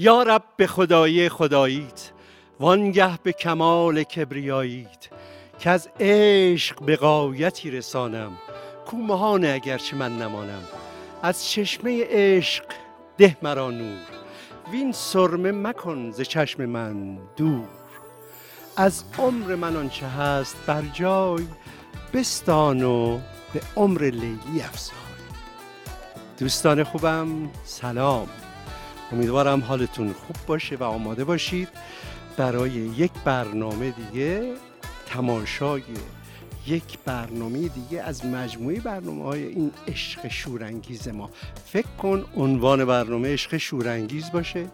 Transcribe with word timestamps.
یا 0.00 0.22
رب 0.22 0.42
به 0.56 0.66
خدایی 0.66 1.28
خداییت 1.28 2.10
وانگه 2.60 3.18
به 3.22 3.32
کمال 3.32 4.02
کبریاییت 4.02 5.08
که 5.58 5.70
از 5.70 5.88
عشق 6.00 6.82
به 6.82 6.96
قایتی 6.96 7.70
رسانم. 7.70 8.32
کومهانه 8.86 9.48
اگرچه 9.48 9.96
من 9.96 10.18
نمانم. 10.18 10.62
از 11.22 11.50
چشمه 11.50 12.04
عشق 12.10 12.64
ده 13.18 13.36
مرا 13.42 13.70
نور. 13.70 13.98
وین 14.72 14.92
سرمه 14.92 15.52
مکن 15.52 16.10
ز 16.10 16.20
چشم 16.20 16.66
من 16.66 17.18
دور. 17.36 17.68
از 18.76 19.04
عمر 19.18 19.54
من 19.54 19.76
آنچه 19.76 20.06
هست 20.06 20.56
بر 20.66 20.82
جای 20.82 21.46
بستان 22.14 22.82
و 22.82 23.18
به 23.54 23.60
عمر 23.76 24.02
لیلی 24.02 24.62
افزای. 24.64 24.96
دوستان 26.38 26.84
خوبم 26.84 27.50
سلام. 27.64 28.28
امیدوارم 29.12 29.60
حالتون 29.60 30.12
خوب 30.12 30.36
باشه 30.46 30.76
و 30.76 30.84
آماده 30.84 31.24
باشید. 31.24 31.68
برای 32.36 32.70
یک 32.70 33.12
برنامه 33.24 33.90
دیگه 33.90 34.54
تماشای 35.06 35.82
یک 36.66 36.98
برنامه 37.04 37.68
دیگه 37.68 38.02
از 38.02 38.26
مجموعه 38.26 38.80
برنامه 38.80 39.24
های 39.24 39.46
این 39.46 39.70
عشق 39.88 40.28
شورانگیز 40.28 41.08
ما. 41.08 41.30
فکر 41.66 41.88
کن 41.98 42.24
عنوان 42.36 42.84
برنامه 42.84 43.32
عشق 43.32 43.56
شورانگیز 43.56 44.32
باشه. 44.32 44.66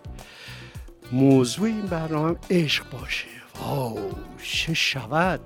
موضوع 1.12 1.66
این 1.66 1.86
برنامه 1.86 2.28
هم 2.28 2.36
عشق 2.50 2.84
باشه. 2.90 3.26
واو 3.60 3.98
چه 4.42 4.74
شود؟ 4.74 5.40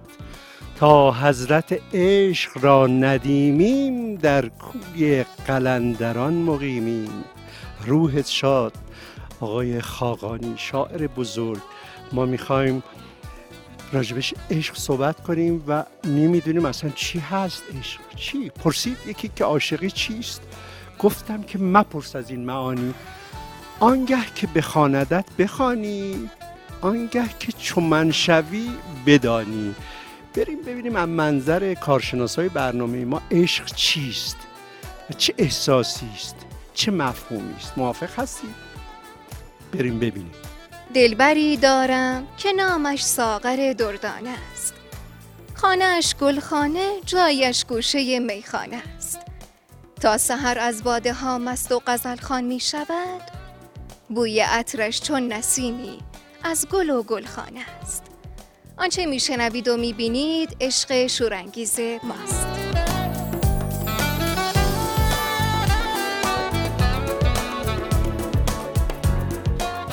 تا 0.76 1.12
حضرت 1.12 1.80
عشق 1.94 2.50
را 2.64 2.86
ندیمیم 2.86 4.14
در 4.14 4.48
کوی 4.48 5.24
قلندران 5.46 6.34
مقیمیم. 6.34 7.24
روحت 7.86 8.26
شاد. 8.26 8.72
آقای 9.40 9.80
خاقانی 9.80 10.54
شاعر 10.56 11.06
بزرگ. 11.06 11.60
ما 12.12 12.26
می‌خوایم 12.26 12.82
راجبش 13.92 14.34
عشق 14.50 14.76
صحبت 14.76 15.22
کنیم 15.22 15.64
و 15.68 15.84
نمی‌دونیم 16.04 16.64
اصلا 16.64 16.90
چی 16.90 17.18
هست 17.18 17.62
عشق. 17.78 18.00
چی؟ 18.16 18.50
پرسید 18.50 18.96
یکی 19.06 19.30
که 19.36 19.44
عاشقی 19.44 19.90
چیست؟ 19.90 20.42
گفتم 20.98 21.42
که 21.42 21.58
مپرس 21.58 22.16
از 22.16 22.30
این 22.30 22.44
معانی. 22.44 22.94
آنگه 23.80 24.18
که 24.34 24.46
بخواندت 24.46 25.24
بخوانی 25.38 26.30
آنگه 26.80 27.24
که 27.38 27.52
چون 27.52 27.84
من 27.84 28.10
شوی 28.10 28.70
بدانی. 29.06 29.74
بریم 30.34 30.62
ببینیم 30.62 30.96
از 30.96 31.08
منظر 31.08 31.74
کارشناسای 31.74 32.48
برنامه 32.48 33.04
ما 33.04 33.22
عشق 33.30 33.64
چیست؟ 33.64 34.36
و 35.10 35.12
چه 35.12 35.34
احساسی 35.38 36.06
است؟ 36.14 36.36
چه 36.74 36.90
مفهومی 36.90 37.54
است؟ 37.54 37.78
موافق 37.78 38.20
هستی؟ 38.20 38.48
بریم 39.72 39.98
ببینیم. 39.98 40.32
دلبری 40.94 41.56
دارم 41.56 42.26
که 42.36 42.52
نامش 42.52 43.04
ساغر 43.04 43.72
دردانه 43.72 44.34
است. 44.52 44.74
خانهش 45.54 46.14
گلخانه 46.20 46.90
جایش 47.06 47.64
گوشه 47.64 48.18
میخانه 48.18 48.82
است. 48.96 49.18
تا 50.00 50.18
سحر 50.18 50.58
از 50.58 50.84
باده 50.84 51.12
ها 51.12 51.38
مست 51.38 51.72
و 51.72 51.82
غزل 51.86 52.16
خان 52.16 52.44
می 52.44 52.60
شود 52.60 53.22
بوی 54.08 54.40
عطرش 54.40 55.00
چون 55.00 55.32
نسیمی 55.32 55.98
از 56.44 56.66
گل 56.68 56.90
و 56.90 57.02
گلخانه 57.02 57.60
است. 57.82 58.02
آنچه 58.76 59.06
میشنوید 59.06 59.68
و 59.68 59.76
می‌بینید 59.76 60.56
عشق 60.60 61.06
شورانگیز 61.06 61.80
ماست. 61.80 62.67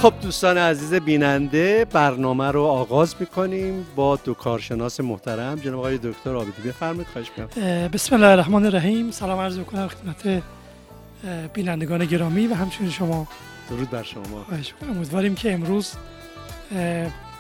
خب 0.06 0.14
دوستان 0.22 0.58
عزیز 0.58 0.94
بیننده 0.94 1.86
برنامه 1.86 2.52
رو 2.52 2.64
آغاز 2.64 3.16
می‌کنیم 3.20 3.86
با 3.96 4.16
دو 4.16 4.34
کارشناس 4.34 5.00
محترم. 5.00 5.60
جناب 5.60 5.80
آقای 5.80 5.98
دکتر 5.98 6.36
آبدی 6.36 6.62
بفرمایید 6.70 7.08
خواهش 7.08 7.32
می‌کنم. 7.38 7.88
بسم 7.88 8.16
الله 8.16 8.28
الرحمن 8.28 8.66
الرحیم. 8.66 9.12
سلام 9.12 9.40
عرض 9.40 9.58
می‌کنم 9.58 9.88
خدمت 9.88 10.44
بینندگان 11.54 12.06
گرامی 12.06 12.48
و 12.48 12.54
همچنین 12.54 12.92
شما. 12.92 13.28
درود 13.70 13.90
بر 13.90 14.04
شما. 14.04 14.44
خواهش 14.48 14.74
می‌کنم. 14.74 14.98
امیدواریم 14.98 15.36
که 15.36 15.54
امروز 15.54 15.92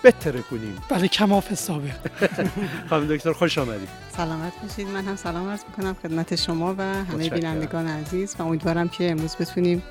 بتره 0.04 0.42
کنیم. 0.42 0.78
برای 0.90 1.08
کماف 1.08 1.54
سابق 1.54 1.96
خانم 2.90 3.08
دکتر 3.08 3.34
خوش 3.34 3.58
آمدید. 3.58 3.90
سلامت 4.18 4.54
باشید 4.64 4.88
من 4.88 5.06
هم 5.06 5.16
سلام 5.16 5.50
عرض 5.50 5.62
می‌کنم 5.70 5.96
خدمت 6.04 6.36
شما 6.36 6.76
و 6.78 6.82
همه. 6.82 7.30
بینندگان 7.30 7.88
عزیز 7.88 8.36
و 8.40 8.44
امیدوارم 8.44 8.90
که 8.90 9.12
امروز 9.12 9.36
بتونیم 9.36 9.84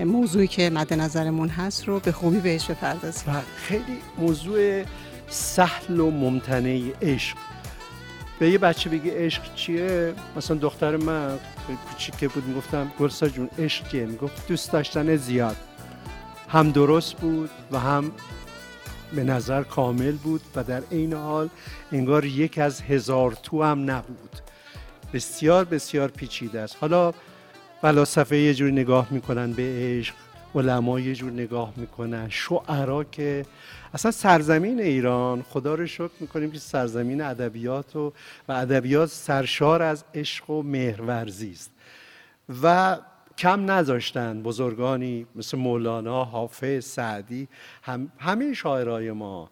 موضوعی 0.00 0.46
که 0.46 0.70
مد 0.70 0.94
نظرمون 0.94 1.48
هست 1.48 1.88
رو 1.88 2.00
به 2.00 2.12
خوبی 2.12 2.40
بهش 2.40 2.70
بپردازیم. 2.70 3.34
خیلی 3.56 3.98
موضوع 4.18 4.84
سهل 5.28 6.00
و 6.00 6.10
ممتنع 6.10 6.82
عشق. 7.02 7.36
به 8.38 8.50
یه 8.50 8.58
بچه 8.58 8.90
بگی 8.90 9.10
عشق 9.10 9.54
چیه؟ 9.54 10.14
مثلا 10.36 10.56
دختر 10.56 10.96
من 10.96 11.38
خیلی 11.66 11.78
کوچیکه 11.90 12.28
بود 12.28 12.44
می‌گفتم 12.44 12.92
گلسا 12.98 13.28
جون 13.28 13.48
عشق 13.58 13.88
چیه؟ 13.88 14.06
می‌گفت 14.06 14.48
دوست 14.48 14.72
داشتن 14.72 15.16
زیاد. 15.16 15.56
هم 16.48 16.70
درست 16.70 17.16
بود 17.16 17.50
و 17.72 17.78
هم 17.78 18.12
به 19.14 19.24
نظر 19.24 19.62
کامل 19.62 20.12
بود 20.12 20.40
و 20.56 20.64
در 20.64 20.82
عین 20.92 21.12
حال 21.12 21.48
انگار 21.92 22.24
یک 22.24 22.58
از 22.58 22.80
هزار 22.80 23.32
تو 23.42 23.62
هم 23.62 23.90
نبود. 23.90 24.30
بسیار 25.12 25.64
بسیار 25.64 26.08
پیچیده 26.08 26.60
است. 26.60 26.76
حالا 26.80 27.12
فلاسفه 27.84 28.36
یه 28.36 28.54
جوری 28.54 28.72
نگاه 28.72 29.08
می‌کنن 29.10 29.52
به 29.52 29.62
عشق 29.62 30.14
علما 30.54 31.00
یه 31.00 31.14
جور 31.14 31.32
نگاه 31.32 31.72
می‌کنن. 31.76 32.28
شعرا 32.28 33.04
که 33.04 33.46
اصلا 33.94 34.10
سرزمین 34.10 34.80
ایران 34.80 35.42
خدا 35.42 35.74
رو 35.74 35.86
شکر 35.86 36.10
می‌کنیم 36.20 36.50
که 36.50 36.58
سرزمین 36.58 37.20
ادبیات 37.20 37.96
و 37.96 38.12
و 38.48 38.52
ادبیات 38.52 39.08
سرشار 39.08 39.82
از 39.82 40.04
عشق 40.14 40.50
و 40.50 40.62
مهرورزی 40.62 41.50
است. 41.52 41.70
و 42.62 42.98
کم 43.38 43.70
نذاشتن 43.70 44.42
بزرگانی 44.42 45.26
مثل 45.34 45.58
مولانا 45.58 46.24
حافظ 46.24 46.84
سعدی 46.84 47.48
هم 47.82 48.12
همه 48.18 48.54
شاعرای 48.54 49.12
ما 49.12 49.50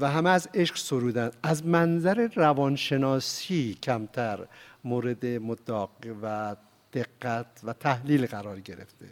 و 0.00 0.10
همه 0.10 0.30
از 0.30 0.48
عشق 0.54 0.76
سرودن. 0.76 1.30
از 1.42 1.66
منظر 1.66 2.28
روانشناسی 2.34 3.78
کمتر 3.82 4.38
مورد 4.84 5.26
مداق 5.26 5.90
و 6.22 6.56
دقت 6.92 7.46
و 7.64 7.72
تحلیل 7.72 8.26
قرار 8.26 8.60
گرفته. 8.60 9.06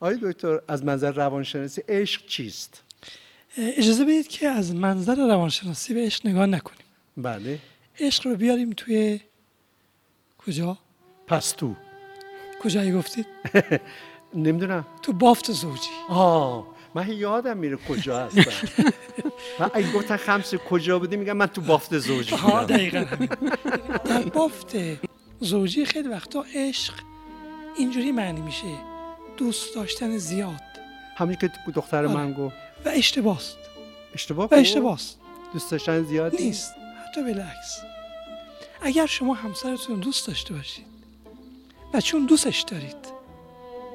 آقای 0.00 0.18
دکتر 0.22 0.60
از 0.68 0.84
منظر 0.84 1.12
روانشناسی 1.12 1.82
عشق 1.88 2.26
چیست؟ 2.26 2.82
اجازه 3.56 4.04
بدید 4.04 4.28
که 4.28 4.48
از 4.48 4.74
منظر 4.74 5.14
روانشناسی 5.14 5.94
به 5.94 6.00
عشق 6.00 6.26
نگاه 6.26 6.46
نکنیم. 6.46 6.86
بله. 7.16 7.58
عشق 8.00 8.26
رو 8.26 8.36
بیاریم 8.36 8.70
توی 8.70 9.20
کجا؟ 10.46 10.78
پس 11.26 11.50
تو 11.52 11.74
کجایی 12.62 12.92
گفتید؟ 12.92 13.26
نمی‌دونم. 14.34 14.86
تو 15.02 15.12
بافت 15.12 15.52
زوجی. 15.52 15.90
آه 16.08 16.66
من 16.94 17.12
یادم 17.12 17.56
میره 17.56 17.76
کجا 17.76 18.26
هستم. 18.26 18.68
من 19.60 19.70
اگه 19.74 19.92
گفتن 19.92 20.16
خمس 20.16 20.54
کجا 20.54 20.98
بودی 20.98 21.16
میگم 21.16 21.36
من 21.36 21.46
تو 21.46 21.60
بافت 21.60 21.98
زوجی 21.98 22.36
ها 22.36 22.64
دقیقا. 22.64 23.04
در 24.04 24.22
بافت 24.22 24.76
زوجی 25.40 25.84
خیلی 25.84 26.08
وقتا 26.08 26.44
عشق 26.54 26.94
اینجوری 27.78 28.12
معنی 28.12 28.40
میشه 28.40 28.76
دوست 29.36 29.74
داشتن 29.74 30.18
زیاد. 30.18 30.60
همین 31.16 31.36
که 31.36 31.50
دختر 31.74 31.96
آره. 32.06 32.14
من 32.14 32.32
گفت. 32.32 32.56
و 32.84 32.88
اشتباست. 32.88 33.58
اشتباه 34.14 34.48
و؟ 34.50 34.54
اشتباست. 34.54 35.18
دوست 35.52 35.70
داشتن 35.70 36.04
زیاد 36.04 36.34
نیست؟ 36.40 36.74
حتی 37.08 37.22
بالعکس 37.22 37.82
اگر 38.82 39.06
شما 39.06 39.34
همسرتون 39.34 40.00
دوست 40.00 40.26
داشته 40.26 40.54
باشید 40.54 40.86
و 41.94 42.00
چون 42.00 42.26
دوستش 42.26 42.60
دارید 42.60 42.96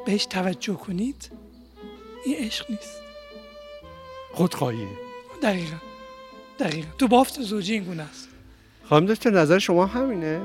بهش 0.05 0.25
توجه 0.25 0.73
کنید 0.73 1.31
این 2.25 2.35
عشق 2.37 2.71
نیست. 2.71 3.01
خودخواهیه 4.33 4.87
دقیقا. 5.43 5.77
دقیقا. 6.59 6.87
تو 6.97 7.07
بافت 7.07 7.41
زوجی 7.41 7.73
این 7.73 7.83
گونه 7.83 8.03
است. 8.03 8.27
خانم 8.89 9.05
دکتر 9.05 9.29
نظر 9.29 9.59
شما 9.59 9.85
همینه؟ 9.85 10.41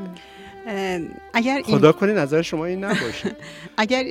اگر 1.33 1.63
این, 1.67 1.79
خدا 1.79 1.93
کنی 1.93 2.13
نظر 2.13 2.43
شما 2.43 2.65
این 2.65 2.85
نباشه. 2.85 3.37
اگر 3.77 4.05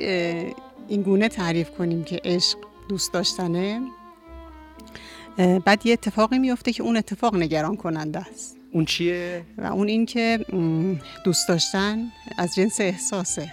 این 0.88 1.02
گونه 1.02 1.28
تعریف 1.28 1.70
کنیم 1.70 2.04
که 2.04 2.20
عشق 2.24 2.58
دوست 2.88 3.12
داشتنه 3.12 3.80
بعد 5.64 5.86
یه 5.86 5.92
اتفاقی 5.92 6.38
میفته 6.38 6.72
که 6.72 6.82
اون 6.82 6.96
اتفاق 6.96 7.36
نگران 7.36 7.76
کننده 7.76 8.18
است. 8.18 8.56
اون 8.72 8.84
چیه؟ 8.84 9.42
و 9.58 9.66
اون 9.66 9.88
این 9.88 10.06
که 10.06 10.46
دوست 11.24 11.48
داشتن 11.48 12.12
از 12.38 12.54
جنس 12.54 12.80
احساسه. 12.80 13.52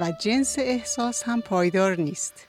و 0.00 0.12
جنس 0.20 0.56
احساس 0.58 1.22
هم 1.22 1.40
پایدار 1.40 2.00
نیست. 2.00 2.46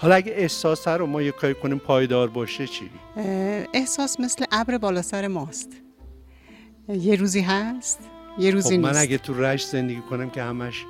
حالا 0.00 0.14
اگه 0.14 0.32
احساس 0.32 0.88
رو 0.88 1.06
ما 1.06 1.22
یه 1.22 1.32
کاری 1.32 1.54
کنیم 1.54 1.78
پایدار 1.78 2.28
باشه 2.28 2.66
چی؟ 2.66 2.90
احساس 3.72 4.20
مثل 4.20 4.44
ابر 4.52 4.78
بالا 4.78 5.02
سر 5.02 5.26
ماست. 5.26 5.70
یه 6.88 7.16
روزی 7.16 7.40
هست 7.40 7.98
یه 8.38 8.50
خب 8.50 8.56
روزی 8.56 8.78
من 8.78 8.88
نیست. 8.88 9.00
اگه 9.00 9.18
تو 9.18 9.34
رشت 9.34 9.68
زندگی 9.68 10.00
کنم 10.00 10.30
که 10.30 10.42
همش 10.42 10.86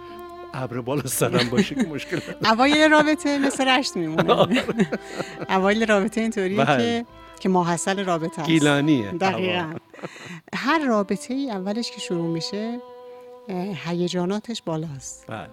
ابر 0.55 0.81
بالا 0.81 1.07
سرم 1.07 1.51
باشه 1.51 1.75
که 1.75 1.87
مشکل 1.87 2.21
اوایل 2.45 2.91
رابطه 2.91 3.39
مثل 3.39 3.69
رشت 3.69 3.97
میمونه. 3.97 4.65
اوایل 5.49 5.87
رابطه 5.87 6.21
اینطوریه 6.21 6.65
بله. 6.65 6.77
که 6.77 7.07
که 7.41 7.49
ماحصل 7.49 8.05
رابطه 8.05 8.41
است. 8.41 8.51
گیلانیه. 8.51 9.13
دقیقا. 9.13 9.75
هر 10.55 10.79
رابطه 10.87 11.35
ای 11.35 11.51
اولش 11.51 11.91
که 11.91 12.01
شروع 12.01 12.27
میشه 12.27 12.81
هیجاناتش 13.87 14.63
بالاست. 14.63 15.25
بله. 15.29 15.49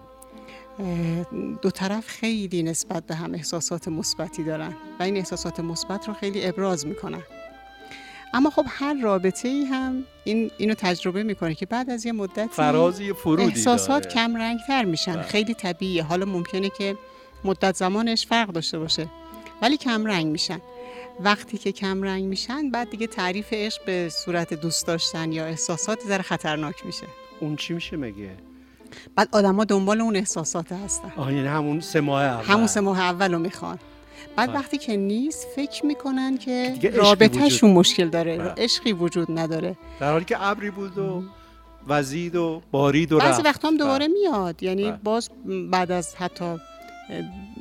دو 1.61 1.69
طرف 1.69 2.07
خیلی 2.07 2.63
نسبت 2.63 3.05
به 3.05 3.15
هم 3.15 3.33
احساسات 3.33 3.87
مثبتی 3.87 4.43
دارن 4.43 4.73
و 4.99 5.03
این 5.03 5.17
احساسات 5.17 5.59
مثبت 5.59 6.07
رو 6.07 6.13
خیلی 6.13 6.45
ابراز 6.45 6.87
می‌کنن. 6.87 7.23
اما 8.33 8.49
خب 8.49 8.65
هر 8.67 8.93
رابطه 9.01 9.47
ای 9.47 9.63
هم 9.63 10.03
این 10.23 10.51
اینو 10.57 10.73
تجربه 10.73 11.23
می‌کنه 11.23 11.55
که 11.55 11.65
بعد 11.65 11.89
از 11.89 12.05
یه 12.05 12.11
مدتی 12.11 12.47
فراز 12.47 12.99
یه 12.99 13.13
فرودی 13.13 13.43
احساسات 13.43 14.03
داره. 14.03 14.15
کم 14.15 14.35
رنگ 14.37 14.59
تر 14.67 14.85
میشن. 14.85 15.13
بله. 15.13 15.23
خیلی 15.23 15.53
طبیعیه. 15.53 16.03
حالا 16.03 16.25
ممکنه 16.25 16.69
که 16.69 16.95
مدت 17.43 17.75
زمانش 17.75 18.25
فرق 18.25 18.49
داشته 18.49 18.79
باشه 18.79 19.07
ولی 19.61 19.77
کم 19.77 20.05
رنگ 20.05 20.27
میشن. 20.27 20.61
وقتی 21.19 21.57
که 21.57 21.71
کم 21.71 22.03
رنگ 22.03 22.23
میشن 22.23 22.69
بعد 22.69 22.89
دیگه 22.89 23.07
تعریف 23.07 23.53
عشق 23.53 23.85
به 23.85 24.09
صورت 24.09 24.53
دوست 24.53 24.87
داشتن 24.87 25.31
یا 25.31 25.45
احساسات 25.45 25.99
ذره 26.07 26.21
خطرناک 26.21 26.85
میشه. 26.85 27.05
اون 27.39 27.55
چی 27.55 27.73
میشه 27.73 27.97
مگه؟ 27.97 28.29
بعد 29.15 29.29
آدما 29.31 29.63
دنبال 29.63 30.01
اون 30.01 30.15
احساسات 30.15 30.71
هستن. 30.71 31.11
آه 31.17 31.33
یعنی 31.33 31.47
همون 31.47 31.79
سه 31.79 32.01
ماه 32.01 32.23
اول. 32.23 32.45
همون 32.45 32.67
سه 32.67 32.81
ماه 32.81 32.99
اول 32.99 33.33
رو 33.33 33.39
می‌خوان. 33.39 33.79
بعد 34.35 34.49
بله. 34.49 34.59
وقتی 34.59 34.77
که 34.77 34.97
نیست 34.97 35.47
فکر 35.55 35.85
می‌کنن 35.85 36.37
که 36.37 36.75
رابطهشون 36.93 37.69
وجود- 37.69 37.79
مشکل 37.79 38.09
داره 38.09 38.37
بله. 38.37 38.53
عشقی 38.57 38.91
وجود 38.93 39.39
نداره 39.39 39.77
در 39.99 40.11
حالی 40.11 40.25
که 40.25 40.43
ابری 40.47 40.71
بود 40.71 40.97
و 40.97 41.23
وزید 41.87 42.35
و 42.35 42.61
بارید 42.71 43.11
و 43.11 43.17
بعضی 43.19 43.37
رفت 43.41 43.45
وقتا 43.45 43.67
هم 43.67 43.77
دوباره 43.77 44.07
بله. 44.07 44.17
میاد 44.17 44.63
یعنی 44.63 44.83
بله. 44.83 44.99
باز 45.03 45.29
بعد 45.71 45.91
از 45.91 46.15
حتی 46.15 46.57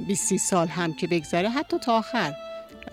20 0.07 0.37
سال 0.37 0.67
هم 0.67 0.93
که 0.93 1.07
بگذره 1.07 1.49
حتی 1.49 1.79
تا 1.79 1.99
آخر 1.99 2.33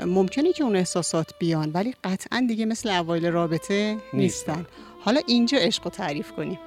ممکنه 0.05 0.53
که 0.53 0.63
اون 0.63 0.75
احساسات 0.75 1.31
بیان 1.39 1.71
ولی 1.73 1.93
قطعا 2.03 2.45
دیگه 2.47 2.65
مثل 2.65 2.89
اوایل 2.89 3.25
رابطه 3.25 3.97
نیستن 4.13 4.65
حالا 5.01 5.21
اینجا 5.27 5.57
عشق 5.57 5.83
رو 5.83 5.91
تعریف 5.91 6.31
کنیم 6.31 6.59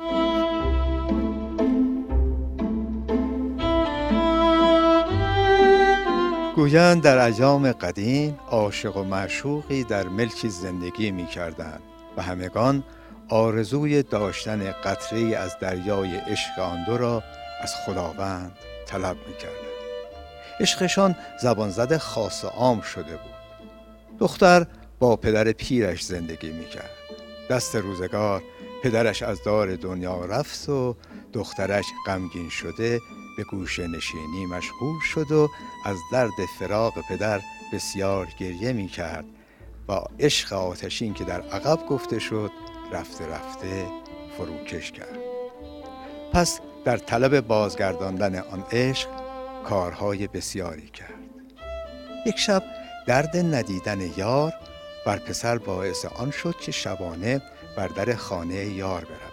گویند 6.61 7.03
در 7.03 7.19
ایام 7.19 7.73
قدیم 7.73 8.39
عاشق 8.51 8.97
و 8.97 9.05
معشوقی 9.05 9.85
در 9.85 10.09
ملکی 10.09 10.49
زندگی 10.49 11.11
می 11.11 11.27
کردند 11.27 11.83
و 12.17 12.23
همگان 12.23 12.85
آرزوی 13.29 14.03
داشتن 14.03 14.73
قطره 14.73 15.37
از 15.37 15.59
دریای 15.61 16.17
عشق 16.17 16.59
آن 16.59 16.85
دو 16.85 16.99
را 16.99 17.23
از 17.63 17.75
خداوند 17.75 18.53
طلب 18.87 19.17
می 19.29 19.35
کردند. 19.35 19.81
عشقشان 20.61 21.17
زبان 21.43 21.71
زده 21.71 21.99
خاص 21.99 22.45
عام 22.45 22.81
شده 22.81 23.17
بود. 23.17 23.35
دختر 24.19 24.67
با 24.99 25.17
پدر 25.17 25.53
پیرش 25.53 26.05
زندگی 26.05 26.53
می 26.53 26.67
کرد. 26.67 26.91
دست 27.51 27.77
روزگار 27.77 28.43
پدرش 28.83 29.23
از 29.23 29.43
دار 29.45 29.77
دنیا 29.77 30.25
رفت 30.25 30.69
و 30.69 30.97
دخترش 31.33 31.85
غمگین 32.07 32.49
شده 32.49 33.01
به 33.41 33.45
گوشه 33.45 33.87
نشینی 33.87 34.47
مشغول 34.47 35.01
شد 35.01 35.33
و 35.33 35.51
از 35.85 35.97
درد 36.13 36.47
فراق 36.59 36.95
پدر 37.09 37.41
بسیار 37.73 38.29
گریه 38.39 38.73
می 38.73 38.89
کرد. 38.89 39.25
و 39.89 39.93
عشق 40.19 40.53
آتشین 40.53 41.15
که 41.15 41.25
در 41.25 41.41
عقب 41.41 41.87
گفته 41.87 42.19
شد 42.19 42.51
رفته 42.93 43.27
رفته 43.27 43.87
فروکش 44.37 44.93
کرد. 44.93 45.19
پس 46.33 46.61
در 46.85 46.97
طلب 46.97 47.41
بازگرداندن 47.41 48.39
آن 48.39 48.65
عشق 48.73 49.09
کارهای 49.65 50.27
بسیاری 50.27 50.89
کرد. 50.89 51.15
یک 52.27 52.39
شب 52.39 52.63
درد 53.07 53.37
ندیدن 53.37 54.01
یار 54.17 54.53
بر 55.07 55.19
پسر 55.19 55.59
باعث 55.59 56.05
آن 56.05 56.31
شد 56.31 56.57
که 56.61 56.73
شبانه 56.73 57.43
بر 57.77 57.89
در 57.89 58.15
خانه 58.15 58.65
یار 58.65 59.05
برود. 59.05 59.31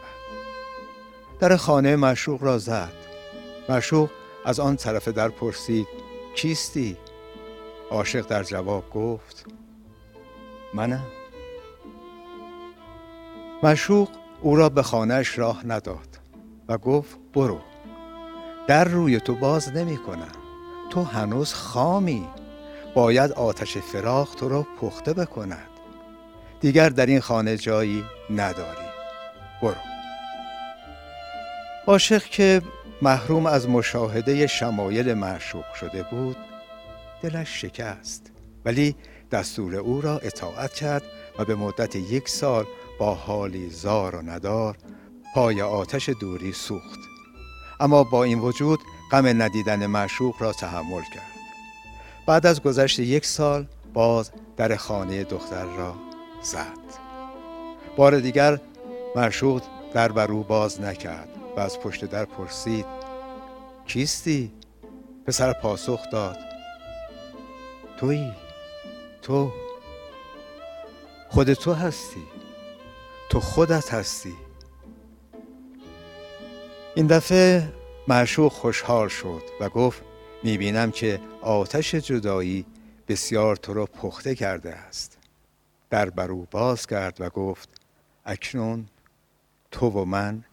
در 1.39 1.56
خانه 1.56 1.95
مشوق 1.95 2.44
را 2.44 2.57
زد. 2.57 3.07
مشوق 3.69 4.09
از 4.45 4.59
آن 4.59 4.75
طرف 4.75 5.07
در 5.07 5.29
پرسید 5.29 5.87
کیستی؟ 6.35 6.97
عاشق 7.91 8.27
در 8.27 8.43
جواب 8.43 8.89
گفت 8.89 9.45
منم 10.73 11.05
مشوق 13.63 14.09
او 14.41 14.55
را 14.55 14.69
به 14.69 14.83
خانهش 14.83 15.39
راه 15.39 15.67
نداد 15.67 16.19
و 16.67 16.77
گفت 16.77 17.17
برو 17.33 17.59
در 18.67 18.83
روی 18.83 19.19
تو 19.19 19.35
باز 19.35 19.69
نمی 19.69 19.97
کنم 19.97 20.31
تو 20.89 21.03
هنوز 21.03 21.53
خامی 21.53 22.27
باید 22.95 23.31
آتش 23.31 23.77
فراق 23.77 24.35
تو 24.35 24.49
را 24.49 24.67
پخته 24.81 25.13
بکند 25.13 25.69
دیگر 26.61 26.89
در 26.89 27.05
این 27.05 27.19
خانه 27.19 27.57
جایی 27.57 28.03
نداری 28.29 28.87
برو 29.61 29.75
عاشق 31.87 32.23
که 32.23 32.61
محروم 33.01 33.45
از 33.45 33.69
مشاهده 33.69 34.47
شمایل 34.47 35.13
معشوق 35.13 35.73
شده 35.73 36.03
بود 36.03 36.38
دلش 37.21 37.61
شکست. 37.61 38.31
ولی 38.65 38.95
دستور 39.31 39.75
او 39.75 40.01
را 40.01 40.17
اطاعت 40.17 40.73
کرد 40.73 41.03
و 41.39 41.45
به 41.45 41.55
مدت 41.55 41.95
یک 41.95 42.29
سال 42.29 42.65
با 42.99 43.15
حالی 43.15 43.69
زار 43.69 44.15
و 44.15 44.21
ندار 44.21 44.77
پای 45.35 45.61
آتش 45.61 46.09
دوری 46.09 46.53
سوخت. 46.53 46.99
اما 47.79 48.03
با 48.03 48.23
این 48.23 48.39
وجود 48.39 48.79
غم 49.11 49.41
ندیدن 49.41 49.85
معشوق 49.85 50.35
را 50.39 50.53
تحمل 50.53 51.01
کرد. 51.01 51.38
بعد 52.27 52.45
از 52.45 52.63
گذشت 52.63 53.00
یک 53.00 53.25
سال 53.25 53.67
باز 53.93 54.31
در 54.57 54.75
خانه 54.75 55.23
دختر 55.23 55.65
را 55.65 55.95
زد. 56.41 56.97
بار 57.97 58.19
دیگر 58.19 58.59
معشوق 59.15 59.61
در 59.93 60.11
بر 60.11 60.27
باز 60.27 60.81
نکرد. 60.81 61.29
و 61.57 61.59
از 61.59 61.80
پشت 61.80 62.06
در 62.06 62.25
پرسید 62.25 62.86
کیستی؟ 63.86 64.54
پسر 65.25 65.54
پاسخ 65.54 66.09
داد 66.12 66.38
تویی 68.00 68.33
تو 69.21 69.51
خود 71.30 71.54
تو 71.54 71.74
هستی 71.74 72.24
تو 73.29 73.39
خودت 73.39 73.93
هستی 73.93 74.34
این 76.96 77.08
دفعه 77.08 77.74
معشوق 78.08 78.51
خوشحال 78.51 79.08
شد 79.08 79.43
و 79.60 79.70
گفت 79.70 80.01
می‌بینم 80.43 80.91
که 80.91 81.20
آتش 81.41 81.96
جدایی 81.96 82.65
بسیار 83.08 83.55
تو 83.55 83.74
را 83.74 83.86
پخته 83.86 84.36
کرده 84.36 84.75
است 84.75 85.17
در 85.89 86.10
بر 86.10 86.31
او 86.31 86.48
باز 86.51 86.88
کرد 86.88 87.22
و 87.22 87.29
گفت 87.29 87.70
اکنون 88.25 88.88
تو 89.72 89.89
و 89.89 90.05
من 90.05 90.43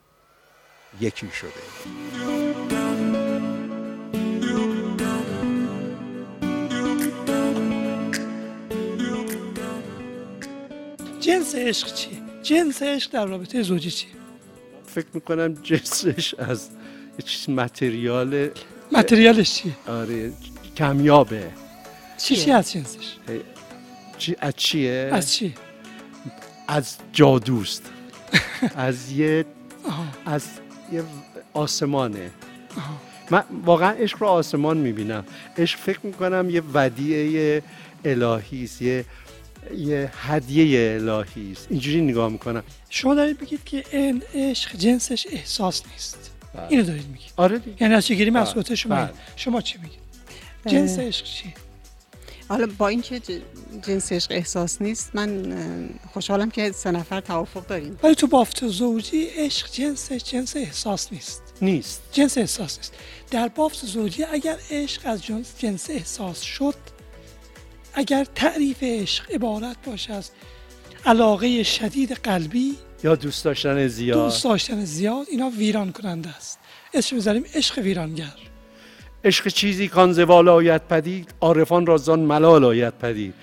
یکی 1.00 1.28
شده. 1.40 1.50
جنس 11.20 11.54
عشق 11.54 11.94
چیه 11.94 12.18
جنس 12.42 12.82
عشق 12.82 13.10
در 13.10 13.26
رابطه 13.26 13.62
زوجی 13.62 13.90
چیه 13.90 14.10
فکر 14.86 15.06
می‌کنم 15.14 15.54
جنسش 15.54 16.34
از 16.34 16.68
یه 17.18 17.24
چیز 17.24 17.50
متریال 17.50 18.48
متریالش 18.92 19.54
چیه؟ 19.54 19.72
آره 19.86 20.32
کمیابه. 20.76 21.50
چی 22.18 22.36
چی 22.36 22.50
از 22.50 22.72
جنسش؟ 22.72 23.16
چی 24.18 24.36
از 24.40 24.52
چیه؟ 24.56 25.10
از 25.12 25.32
چی؟ 25.32 25.54
از 26.68 26.96
جادوست. 27.12 27.90
از 28.76 29.12
یه 29.12 29.44
از 30.26 30.44
یه 30.92 31.02
آسمانه. 31.52 32.30
من 33.30 33.44
واقعا 33.64 33.90
عشق 33.90 34.16
رو 34.20 34.26
آسمان 34.26 34.76
می‌بینم. 34.76 35.24
عشق 35.58 35.78
فکر 35.78 36.00
می‌کنم 36.02 36.50
یه 36.50 36.62
ودیعه 36.74 37.62
الهی 38.04 38.64
است 38.64 38.82
یه 38.82 39.04
یه 39.76 40.10
هدیه 40.16 40.98
الهی 41.00 41.52
است. 41.52 41.66
اینجوری 41.70 42.00
نگاه 42.00 42.28
می‌کنم. 42.28 42.62
شما 42.90 43.14
دارید 43.14 43.38
بگید 43.38 43.64
که 43.64 43.84
این 43.90 44.22
عشق 44.34 44.76
جنسش 44.76 45.26
احساس 45.30 45.82
نیست. 45.92 46.30
بله. 46.54 46.66
اینو 46.68 46.82
دارید 46.82 47.08
میگید. 47.08 47.32
آره 47.36 47.58
دیگه. 47.58 47.76
یعنی 47.80 47.94
از 47.94 48.06
چگیری 48.06 48.30
بله. 48.30 48.40
مسئولیت 48.42 48.74
شما 48.74 48.94
بله. 48.94 49.10
شما 49.36 49.60
چی 49.60 49.78
میگید؟ 49.78 49.98
جنس. 50.66 50.98
عشق 50.98 51.24
چیه؟ 51.24 51.54
حالا 52.48 52.68
با 52.78 52.88
اینکه 52.88 53.20
جنس 53.86 54.12
عشق 54.12 54.32
احساس 54.32 54.82
نیست 54.82 55.10
من 55.14 55.56
خوشحالم 56.12 56.50
که 56.50 56.72
سه 56.72 56.90
نفر 56.90 57.20
توافق 57.20 57.66
داریم. 57.66 57.98
ولی 58.02 58.14
تو 58.14 58.26
بافت 58.26 58.66
زوجی 58.66 59.24
عشق 59.24 59.70
جنسش 59.70 60.24
جنس 60.24 60.56
احساس 60.56 61.12
نیست. 61.12 61.42
نیست. 61.62 62.02
جنس 62.12 62.38
احساس 62.38 62.76
نیست. 62.78 62.92
در 63.30 63.48
بافت 63.48 63.86
زوجی 63.86 64.24
اگر 64.24 64.58
عشق 64.70 65.02
از 65.04 65.24
جنس 65.24 65.54
جنس 65.58 65.90
احساس 65.90 66.40
شد 66.40 66.74
اگر 67.94 68.24
تعریف 68.34 68.82
عشق 68.82 69.30
عبارت 69.30 69.76
باشه 69.86 70.12
از 70.12 70.30
علاقه 71.06 71.62
شدید 71.62 72.12
قلبی 72.12 72.74
یا 73.04 73.14
دوست 73.14 73.44
داشتن 73.44 73.88
زیاد. 73.88 74.18
دوست 74.18 74.44
داشتن 74.44 74.84
زیاد 74.84 75.26
اینا 75.30 75.50
ویران 75.50 75.92
کننده 75.92 76.36
است. 76.36 76.58
اسم 76.94 77.16
می‌ذاریم 77.16 77.44
عشق 77.54 77.78
ویرانگر. 77.78 78.34
عشق 79.24 79.48
چیزی 79.48 79.88
کان 79.88 80.12
زوال 80.12 80.48
آید 80.48 80.88
پدید 80.88 81.34
عارفان 81.40 81.86
را 81.86 81.96
زان 81.96 82.20
ملال 82.20 82.64
آید 82.64 82.94
پدید. 82.98 83.34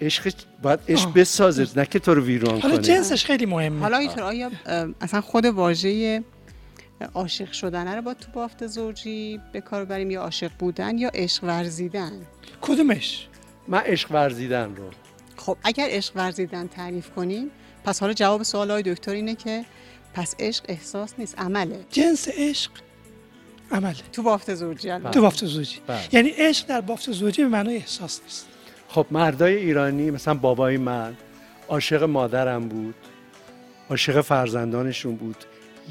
عشق 0.00 0.32
باید 0.62 0.80
عشق 0.88 1.06
آه. 1.06 1.14
بسازه 1.14 1.66
نه 1.76 1.86
که 1.86 1.98
تو 1.98 2.14
رو 2.14 2.22
ویران 2.24 2.60
حالا 2.60 2.74
کنه. 2.74 2.84
جنسش 2.84 3.24
خیلی 3.24 3.46
مهمه. 3.46 3.80
حالا 3.80 3.96
اینطور 3.96 4.22
آیا 4.22 4.50
اصلا 5.00 5.20
خود 5.20 5.44
واژه 5.46 6.22
عاشق 7.14 7.52
شدن 7.52 7.96
رو 7.96 8.02
با 8.02 8.14
تو 8.14 8.30
بافت 8.32 8.66
زوجی 8.66 9.40
به 9.52 9.60
کار 9.60 9.84
بریم؟ 9.84 10.10
یا 10.10 10.22
عاشق 10.22 10.50
بودن 10.58 10.98
یا 10.98 11.10
عشق 11.14 11.44
ورزیدن؟ 11.44 12.12
کدومش؟ 12.60 13.26
من 13.68 13.78
عشق 13.78 14.12
ورزیدن 14.12 14.74
رو. 14.76 14.84
خب 15.36 15.56
اگر 15.64 15.86
عشق 15.90 16.16
ورزیدن 16.16 16.66
تعریف 16.66 17.10
کنیم 17.10 17.50
پس 17.84 18.00
حالا 18.00 18.12
جواب 18.12 18.42
سوال 18.42 18.70
های 18.70 18.82
دکتر 18.82 19.12
اینه 19.12 19.34
که 19.34 19.64
پس 20.14 20.34
عشق 20.38 20.64
احساس 20.68 21.14
نیست 21.18 21.38
عمله. 21.38 21.84
جنس 21.90 22.28
عشق 22.28 22.70
عمله 23.70 23.94
تو 24.12 24.22
بافت 24.22 24.54
زوجی. 24.54 24.92
تو 25.12 25.20
بافت 25.20 25.44
زوجی. 25.44 25.78
بله. 25.86 25.98
یعنی 26.12 26.28
عشق 26.28 26.66
در 26.66 26.80
بافت 26.80 27.12
زوجی 27.12 27.42
به 27.42 27.48
معنای 27.48 27.76
احساس 27.76 28.20
نیست. 28.22 28.46
خب 28.88 29.06
مردای 29.10 29.56
ایرانی 29.56 30.10
مثلا 30.10 30.34
بابای 30.34 30.76
من 30.76 31.16
عاشق 31.68 32.02
مادرم 32.02 32.68
بود 32.68 32.94
عاشق 33.90 34.20
فرزندانشون 34.20 35.16
بود 35.16 35.36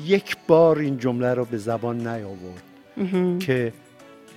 یک 0.06 0.38
بار 0.48 0.78
این 0.80 0.98
جمله 0.98 1.34
رو 1.34 1.46
به 1.46 1.58
زبان 1.58 2.08
نیاورد 2.08 2.64
که 3.40 3.74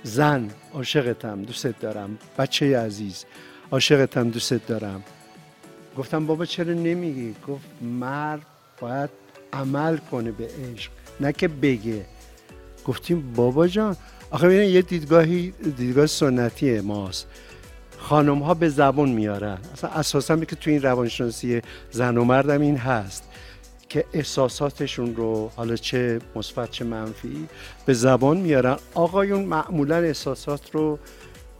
زن 0.03 0.49
عاشقتم 0.73 1.41
دوست 1.41 1.67
دارم 1.67 2.17
بچه 2.37 2.79
عزیز 2.79 3.25
عاشقتم 3.71 4.29
دوست 4.29 4.53
دارم. 4.53 5.03
گفتم 5.97 6.25
بابا 6.25 6.45
چرا 6.45 6.73
نمیگی؟ 6.73 7.35
گفت 7.47 7.65
مرد 7.81 8.45
باید 8.79 9.09
عمل 9.53 9.97
کنه 9.97 10.31
به 10.31 10.49
عشق 10.73 10.91
نه 11.19 11.33
که 11.33 11.47
بگه. 11.47 12.05
گفتیم 12.85 13.33
بابا 13.35 13.67
جان 13.67 13.97
آخه 14.31 14.47
ببین 14.47 14.69
یه 14.69 14.81
دیدگاهی 14.81 15.53
دیدگاه 15.77 16.05
سنتی 16.05 16.81
ماست 16.81 17.27
خانم 17.97 18.39
ها 18.39 18.53
به 18.53 18.69
زبون 18.69 19.09
میارن 19.09 19.57
اصلا 19.73 19.89
اساسا 19.89 20.37
که 20.37 20.55
تو 20.55 20.69
این 20.69 20.81
روانشناسی 20.81 21.61
زن 21.91 22.17
و 22.17 22.23
مردم 22.23 22.61
این 22.61 22.77
هست 22.77 23.23
که 23.89 24.05
احساساتشون 24.13 25.15
رو 25.15 25.51
حالا 25.55 25.75
چه 25.75 26.19
مثبت 26.35 26.71
چه 26.71 26.85
منفی 26.85 27.47
به 27.85 27.93
زبان 27.93 28.37
میارن 28.37 28.77
آقایون 28.93 29.43
معمولا 29.45 29.95
احساسات 29.95 30.71
رو 30.71 30.99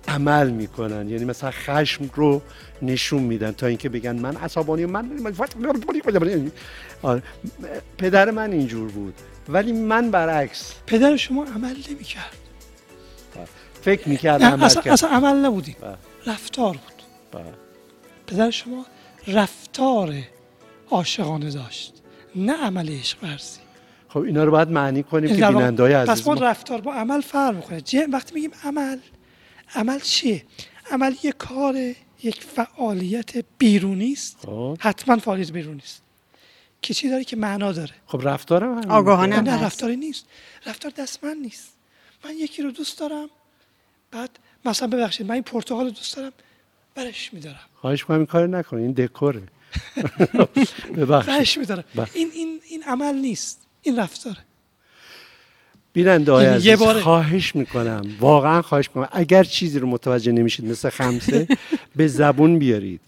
عمل 0.08 0.50
می‌کنن 0.50 1.10
یعنی 1.10 1.26
مثلا 1.26 1.52
خشم 1.52 2.10
رو 2.16 2.42
نشون 2.82 3.24
میدن 3.24 3.52
تا 3.52 3.68
اینکه 3.68 3.90
بگن 3.90 4.20
من 4.20 4.36
عصبانی 4.36 4.86
من 4.86 5.10
آره. 7.02 7.24
پدر 7.98 8.32
من 8.32 8.52
اینجور 8.52 8.92
بود 8.92 9.14
ولی 9.50 9.72
من 9.72 10.12
برعکس. 10.12 10.74
پدر 10.88 11.18
شما 11.18 11.44
عمل 11.46 11.76
نمی‌کرد. 11.90 12.38
فکر 13.82 14.10
می‌کردم 14.10 14.46
نه 14.46 14.52
عمل 14.52 14.64
اصلا, 14.64 14.82
کرد. 14.82 14.94
اصلا 14.94 15.10
عمل 15.10 15.46
نبودیم. 15.46 15.76
بله. 15.82 15.98
رفتار 16.28 16.72
بود. 16.78 17.04
بله. 17.42 17.54
پدر 18.28 18.50
شما 18.52 18.86
رفتار 19.28 20.14
عاشقانه 20.92 21.50
داشت 21.52 21.94
نه 22.36 22.54
عمل 22.66 22.90
عشق 22.90 23.18
ورزی 23.24 23.60
خب 24.10 24.20
اینا 24.20 24.44
رو 24.44 24.52
باید 24.52 24.70
معنی 24.70 25.04
کنیم 25.04 25.30
که 25.36 25.48
بیننده 25.48 25.84
های 25.84 25.96
پس 25.96 26.10
عزیز 26.10 26.28
ما 26.28 26.34
ما. 26.34 26.42
رفتار 26.42 26.82
با 26.82 26.94
عمل 26.94 27.22
فرق 27.22 27.56
می‌کنه. 27.56 27.82
جه- 27.82 28.08
وقتی 28.12 28.34
میگیم 28.36 28.52
عمل 28.64 28.98
عمل 29.76 30.00
چیه؟ 30.00 30.44
عمل 30.92 31.16
یک 31.24 31.38
کار 31.38 31.76
یک 32.24 32.44
فعالیت 32.44 33.32
بیرونی 33.58 34.12
است. 34.14 34.38
خب. 34.46 34.78
حتما 34.80 35.18
فعالیت 35.18 35.52
بیرونی 35.52 35.82
است. 35.86 36.03
که 36.84 36.94
چی 36.94 37.10
داره 37.10 37.24
که 37.24 37.36
معنا 37.36 37.72
داره. 37.72 37.92
خب 38.08 38.22
رفتارم. 38.28 38.92
آگاهانه 38.92 39.42
نه. 39.42 39.64
رفتاری 39.64 39.96
نیست. 39.96 40.26
رفتار 40.66 40.92
دستمند 40.98 41.38
نیست. 41.38 41.74
من 42.26 42.32
یکی 42.38 42.62
رو 42.62 42.72
دوست 42.72 43.00
دارم 43.00 43.30
بعد 44.12 44.30
مثلا 44.66 44.88
ببخشید 44.88 45.28
من 45.28 45.34
این 45.34 45.44
پرتقال 45.44 45.86
رو 45.86 45.92
دوست 45.92 46.16
دارم 46.16 46.32
برش 46.96 47.34
میدارم. 47.34 47.60
خواهش 47.76 48.04
کنم 48.04 48.18
این 48.18 48.26
کار 48.26 48.48
نکن 48.48 48.78
این 48.78 48.92
دکوره. 48.92 49.42
ببخشید. 50.98 51.34
برش 51.36 51.58
میدارم. 51.58 51.84
بله. 51.96 52.08
این 52.14 52.30
این 52.34 52.60
این 52.70 52.84
عمل 52.84 53.16
نیست. 53.16 53.62
این 53.82 54.00
رفتاره. 54.00 54.38
بیننده 55.94 56.32
های 56.32 56.44
یعنی 56.46 56.64
یه 56.64 56.74
عزیز 56.74 56.80
باره- 56.86 57.02
خواهش 57.02 57.56
می‌کنم 57.56 58.04
واقعا 58.20 58.62
خواهش 58.62 58.88
می‌کنم. 58.88 59.10
اگر 59.12 59.44
چیزی 59.44 59.80
رو 59.80 59.88
متوجه 59.88 60.32
نمیشید 60.32 60.66
مثل 60.66 60.90
خمسه 60.90 61.48
به 61.96 62.08
زبون 62.08 62.60
بیارید. 62.60 63.02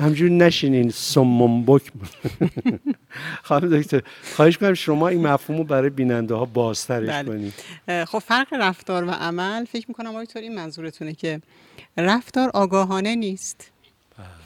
همجور 0.00 0.30
نشینین 0.30 0.90
سمم 0.90 1.64
بکم 1.64 2.00
خانم 3.42 3.80
دکتر 3.80 4.02
خواهش 4.34 4.58
کنم 4.58 4.74
شما 4.74 5.08
این 5.08 5.26
مفهوم 5.26 5.58
رو 5.58 5.64
برای 5.64 5.90
بیننده 5.90 6.34
ها 6.34 6.44
بازترش 6.44 7.08
بله. 7.08 7.28
کنید. 7.28 7.54
خب 8.04 8.18
فرق 8.18 8.46
رفتار 8.52 9.04
و 9.04 9.10
عمل 9.10 9.64
فکر 9.64 9.84
می‌کنم 9.88 10.10
آقای 10.10 10.26
این 10.36 10.54
منظورتونه 10.54 11.12
که 11.12 11.40
رفتار 11.96 12.50
آگاهانه 12.54 13.14
نیست. 13.14 13.70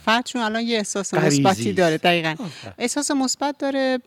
فرد 0.05 0.25
چون 0.25 0.43
الان 0.43 0.63
یه 0.63 0.77
احساس 0.77 1.15
مثبتی. 1.15 1.73
داره 1.73 1.99
دقیقا. 1.99 2.35
احساس 2.79 3.11
مثبت 3.11 3.59
داره 3.59 3.99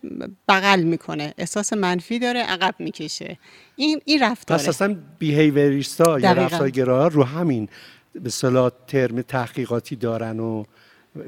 بغل 0.49 0.83
می‌کنه. 0.83 1.33
احساس 1.37 1.73
منفی 1.73 2.19
داره 2.19 2.39
عقب 2.39 2.75
می‌کشه. 2.79 3.37
این 3.75 4.01
این 4.05 4.23
رفتاره. 4.23 4.61
پس 4.61 4.69
اصلا 4.69 4.97
بیهیوریستا 5.19 6.19
یا. 6.19 6.31
رفتارگراها 6.31 7.07
رو 7.07 7.23
همین 7.23 7.69
به 8.13 8.29
صلاح 8.29 8.71
ترم 8.87 9.21
تحقیقاتی 9.21 9.95
دارن 9.95 10.39
و 10.39 10.63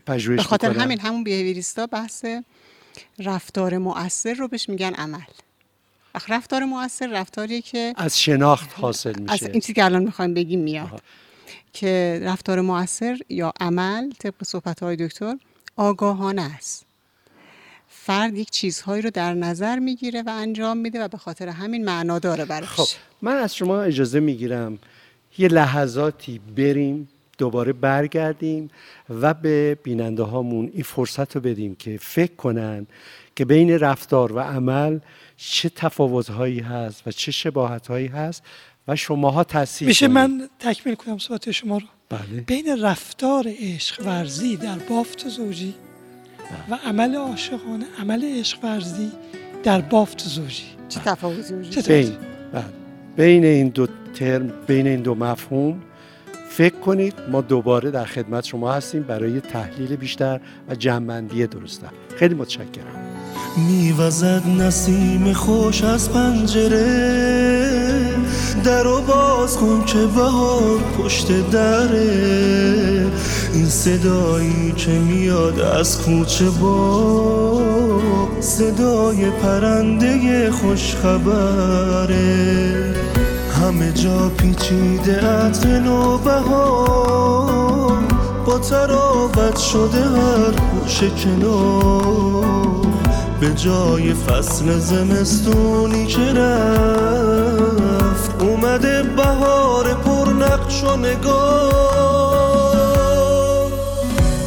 پژوهش 0.06 0.38
به 0.38 0.44
خاطر 0.44 0.68
می‌کنن. 0.68 0.84
همین 0.84 1.00
همون 1.00 1.24
بیهیویریستا 1.24 1.88
بحث 1.88 2.26
رفتار 3.20 3.78
مؤثر 3.78 4.34
رو 4.34 4.48
بهش 4.48 4.70
میگن 4.70 4.94
عمل. 4.94 5.22
رفتار 6.28 6.66
مؤثر 6.66 7.08
رفتاریه 7.08 7.62
که 7.62 7.94
از 7.98 8.20
شناخت 8.20 8.70
حاصل 8.80 9.10
از 9.10 9.20
میشه. 9.20 9.46
این 9.46 9.60
چیزی 9.62 9.74
که 9.74 9.86
الان 9.86 10.04
می‌خوایم 10.04 10.34
بگیم 10.34 10.60
میاد. 10.60 10.86
آها. 10.86 11.00
که 11.74 12.20
رفتار 12.24 12.62
مؤثر 12.62 13.20
یا 13.30 13.54
عمل 13.60 14.12
طبق 14.20 14.44
صحبت 14.44 14.84
های 14.84 14.96
دکتر 14.96 15.38
آگاهانه 15.76 16.42
است. 16.42 16.86
فرد 17.90 18.38
یک 18.38 18.50
چیزهایی 18.50 19.02
رو 19.02 19.10
در 19.10 19.34
نظر 19.34 19.80
می‌گیره 19.80 20.22
و 20.22 20.30
انجام 20.30 20.78
میده 20.78 21.04
و 21.04 21.08
به 21.08 21.18
خاطر 21.18 21.50
همین 21.50 21.86
معنا 21.86 22.20
داره 22.20 22.46
براش. 22.46 22.70
خب 22.70 22.88
من 23.22 23.36
از 23.38 23.56
شما 23.56 23.82
اجازه 23.82 24.20
می‌گیرم 24.20 24.80
یه 25.38 25.48
لحظاتی 25.48 26.40
بریم 26.58 27.10
دوباره 27.38 27.74
برگردیم 27.74 28.70
و 29.10 29.34
به 29.34 29.78
بیننده 29.84 30.24
هامون 30.24 30.70
این 30.74 30.84
فرصت 30.84 31.36
رو 31.36 31.42
بدیم 31.42 31.76
که 31.76 31.98
فکر 32.02 32.36
کنن 32.36 32.88
که 33.36 33.46
بین 33.46 33.80
رفتار 33.80 34.34
و 34.34 34.40
عمل 34.40 35.00
چه 35.38 35.70
تفاوت 35.70 36.30
هایی 36.30 36.60
هست 36.60 37.08
و 37.08 37.12
چه 37.12 37.32
شباهت 37.32 37.88
هایی 37.88 38.08
هست 38.08 38.44
و 38.88 38.96
شماها 38.96 39.44
تصحیح 39.44 39.88
میشه. 39.88 40.08
من 40.08 40.50
تکمیل 40.60 40.96
کنم 40.96 41.18
صحبت 41.18 41.52
شما 41.52 41.78
رو 41.78 41.86
بله 42.10 42.42
بین 42.48 42.82
رفتار 42.82 43.46
عشق 43.60 44.06
ورزی 44.06 44.58
در 44.58 44.78
بافت 44.78 45.30
زوجی 45.30 45.74
و 46.70 46.76
عمل 46.86 47.16
عاشقانه 47.16 47.86
عمل 48.00 48.40
عشق 48.40 48.64
ورزی 48.64 49.12
در 49.64 49.82
بافت 49.82 50.20
زوجی 50.20 50.64
چه 50.90 51.00
تفاوتی 51.00 51.54
وجود 51.54 51.70
چه 51.70 51.82
داره؟ 51.82 52.02
بین 52.02 52.18
بله. 52.54 52.64
بین 53.16 53.46
این 53.46 53.70
دو 53.70 53.88
ترم 54.14 54.54
بین 54.68 54.88
این 54.88 55.02
دو 55.02 55.16
مفهوم 55.16 55.82
فکر 56.50 56.80
کنید 56.80 57.14
ما 57.32 57.42
دوباره 57.42 57.92
در 57.92 58.06
خدمت 58.06 58.46
شما 58.46 58.74
هستیم 58.74 59.04
برای 59.04 59.42
تحلیل 59.42 59.96
بیشتر 59.96 60.40
و 60.70 60.76
جمعبندی 60.76 61.48
درستتر 61.48 61.90
خیلی 62.16 62.36
متشکرم. 62.36 63.08
میوزد 63.58 64.44
نسیم 64.60 65.34
خوش 65.34 65.84
از 65.84 66.12
پنجره. 66.12 67.78
در 68.64 68.88
و 68.88 69.02
باز 69.02 69.58
کن 69.58 69.86
که 69.86 70.06
بهار 70.16 70.80
پشت 70.98 71.52
دره. 71.52 73.06
این 73.54 73.66
صدایی 73.66 74.72
که 74.72 74.92
میاد 74.92 75.60
از 75.60 76.02
کوچه 76.02 76.50
با 76.50 78.02
صدای 78.40 79.30
پرنده 79.30 80.52
خوش 80.52 80.96
خبره 80.96 83.07
همه 83.62 83.92
جا 83.92 84.30
پیچیده 84.38 85.20
عطر 85.28 85.80
نوبهار. 85.80 87.28
با 88.46 88.60
تراوت 88.60 89.58
شده 89.58 90.04
هر 90.04 90.52
گوشه 90.52 91.10
کنار. 91.10 92.88
به 93.40 93.54
جای 93.54 94.14
فصل 94.14 94.80
زمستونی 94.80 96.06
که 96.06 96.34
رفت 96.34 96.72
اومده 98.42 99.04
بهار 99.04 99.94
پر 99.94 100.30
نقش 100.34 100.84
و 100.84 100.98
نگار. 100.98 101.78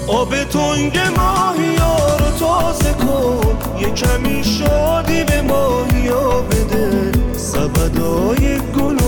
آب 0.09 0.45
تنگ 0.45 0.99
ماهیا 1.17 2.17
رو 2.19 2.31
تازه 2.38 2.93
کن 2.93 3.57
یه 3.81 3.90
کمی 3.90 4.45
شادی 4.45 5.25
به 5.25 5.43
ماهیا 5.43 6.40
بده. 6.40 7.12
سبدای 7.37 8.59
گل 8.59 9.00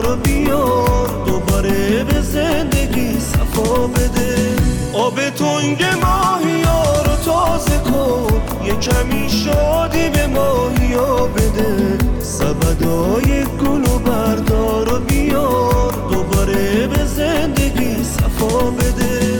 رو 0.00 0.16
بیار 0.16 1.24
دوباره 1.26 2.04
به 2.04 2.20
زندگی 2.20 3.20
صفا 3.20 3.86
بده. 3.86 4.56
آب 4.92 5.14
تنگ 5.30 5.84
ماهی 6.02 6.62
ها 6.62 7.02
رو 7.02 7.16
تازه 7.24 7.78
کن 7.78 8.42
یه 8.64 8.74
کمی 8.76 9.28
شادی 9.28 10.10
به 10.10 10.26
ماهی 10.26 10.94
ها 10.94 11.26
بده. 11.26 11.98
سبدای 12.20 13.44
گل 13.44 13.84
و 13.94 13.98
بردار 13.98 14.90
رو 14.90 14.98
بیار 14.98 15.92
دوباره 16.10 16.86
به 16.86 17.04
زندگی 17.04 18.04
صفا 18.04 18.70
بده. 18.70 19.31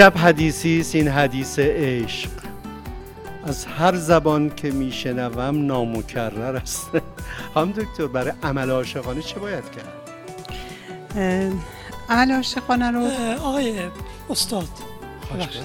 عجب 0.00 0.18
حدیثی 0.18 0.80
است 0.80 0.94
این 0.94 1.08
حدیث 1.08 1.58
عشق. 1.58 2.30
از 3.44 3.66
هر 3.66 3.96
زبان 3.96 4.54
که 4.56 4.70
میشنوم 4.70 5.66
نامکرر 5.66 6.56
است. 6.56 6.90
هم 7.56 7.72
دکتر 7.72 8.06
برای 8.06 8.32
عمل 8.42 8.70
عاشقانه 8.70 9.22
چه 9.22 9.40
باید 9.40 9.64
کرد؟ 9.70 10.10
عمل 12.08 12.32
عاشقانه 12.32 12.90
رو 12.90 13.06
آقای 13.42 13.80
استاد 14.30 14.68
خواهش 15.28 15.58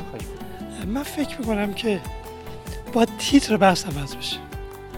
من 0.88 1.04
فکر 1.04 1.40
می‌کنم 1.40 1.74
که 1.74 2.02
با 2.94 3.06
تیتر 3.06 3.58
بحث 3.58 3.86
عوض 3.86 4.16
بشه. 4.16 4.38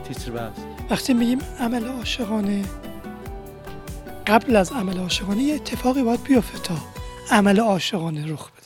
تیتر 0.08 0.32
بحث. 0.32 0.58
وقتی 0.90 1.14
میگیم 1.14 1.40
عمل 1.60 1.88
عاشقانه 1.88 2.64
قبل 4.28 4.56
از 4.56 4.72
عمل 4.72 4.98
عاشقانه 5.00 5.44
یه 5.44 5.56
اتفاقی 5.56 6.04
باید 6.04 6.24
بیفته 6.24 6.60
تا 6.60 6.76
عمل 7.32 7.60
عاشقانه 7.60 8.34
رخ 8.34 8.52
بده. 8.52 8.57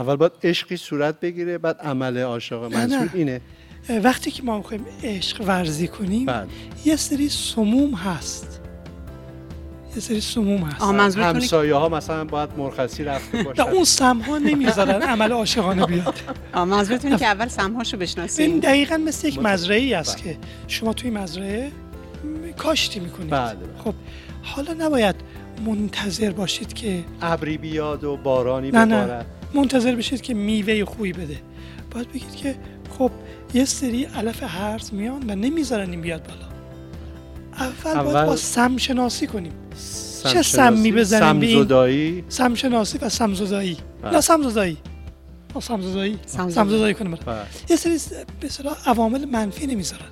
اول 0.00 0.16
باید 0.16 0.32
عشقی 0.42 0.76
صورت 0.76 1.20
بگیره 1.20 1.58
بعد 1.58 1.80
عمل 1.80 2.18
عاشق 2.18 2.62
منظور 2.62 2.98
نه. 2.98 3.10
اینه 3.14 3.40
وقتی 4.02 4.30
که 4.30 4.42
ما 4.42 4.58
می‌خوایم 4.58 4.86
عشق 5.02 5.40
ورزی 5.46 5.88
کنیم 5.88 6.26
بعد 6.26 6.48
یه 6.84 6.96
سری 6.96 7.28
سموم 7.28 7.94
هست 7.94 8.60
یه 9.94 10.00
سری 10.00 10.20
سموم 10.20 10.62
هست 10.62 11.18
همسایه 11.18 11.74
ها 11.74 11.88
مثلا 11.88 12.24
باید 12.24 12.50
مرخصی 12.58 13.04
رفته 13.04 13.42
باشن 13.42 13.62
اون 13.62 13.84
سم 13.84 14.18
ها 14.18 14.38
نمی‌ذارن 14.38 15.02
عمل 15.02 15.32
عاشقانه 15.32 15.86
بیاد 15.86 16.14
منظورتونه 16.54 17.18
که 17.18 17.26
اول 17.26 17.48
سمهاشو 17.48 17.96
این 17.96 18.02
بشناسیم 18.02 18.60
دقیقا 18.60 18.96
مثل 18.96 19.28
یک 19.28 19.38
متوجه. 19.38 19.52
مزرعه 19.52 19.78
ای 19.80 19.94
است 19.94 20.22
بله. 20.22 20.32
که 20.32 20.38
شما 20.68 20.92
توی 20.92 21.10
مزرعه 21.10 21.72
کاشتی 22.56 23.00
می‌کنید 23.00 23.30
بله. 23.30 23.56
خب 23.84 23.94
حالا 24.42 24.72
نباید 24.72 25.16
منتظر 25.66 26.30
باشید 26.30 26.72
که 26.72 27.04
ابری 27.22 27.58
بیاد 27.58 28.04
و 28.04 28.16
بارانی. 28.16 28.70
ببارد 28.70 29.26
منتظر 29.54 29.94
بشید 29.94 30.20
که 30.20 30.34
میوه 30.34 30.84
خوبی 30.84 31.12
بده 31.12 31.36
باید 31.90 32.08
بگید 32.08 32.36
که 32.36 32.54
خب 32.98 33.10
یه 33.54 33.64
سری 33.64 34.04
علف 34.04 34.42
هرز 34.42 34.94
میان 34.94 35.30
و 35.30 35.34
نمی‌ذارن 35.34 35.90
این 35.90 36.00
بیاد 36.00 36.26
بالا 36.26 36.50
اول, 37.58 37.94
باید 37.94 38.16
اول- 38.16 38.26
با 38.26 38.36
سم 38.36 38.76
شناسی 38.76 39.26
کنیم 39.26 39.52
سم 39.76 40.28
چه 40.28 40.42
سمی 40.42 40.92
بزنیم 40.92 41.40
به 41.40 41.46
این؟ 41.46 42.24
سم 42.28 42.54
شناسی 42.54 42.98
و 42.98 43.08
سمزدایی 43.08 43.76
بله. 44.02 44.12
نه 44.12 44.20
سمزدایی 44.20 44.78
سمزدایی. 45.60 46.18
سمزدایی 46.26 46.94
کنیم 46.94 47.14
بله. 47.26 47.36
یه 47.70 47.76
سری 47.76 47.98
به 48.40 48.46
اصطلاح 48.46 48.76
عوامل 48.86 49.24
منفی 49.24 49.66
نمی‌ذارن 49.66 50.06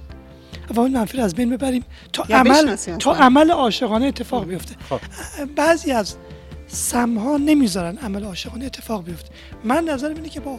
عوامل 0.71 0.91
منفی 0.91 1.17
رو 1.17 1.25
از 1.25 1.35
بین 1.35 1.51
ببریم 1.51 1.85
تا 2.13 2.23
عمل 2.23 2.77
تا. 2.99 3.13
عمل 3.15 3.51
عاشقانه 3.51 4.07
اتفاق 4.07 4.47
بیفته 4.47 4.77
خب. 4.89 5.01
بعضی 5.57 5.93
از 5.93 6.17
سم 6.69 7.19
ها 7.19 7.37
نمی‌ذارن 7.37 7.97
عمل 7.99 8.25
عاشقانه 8.25 8.65
اتفاق 8.65 9.05
بیفته 9.05 9.31
من 9.65 9.85
نظرم 9.85 10.15
اینه 10.15 10.29
که 10.29 10.41
با 10.41 10.59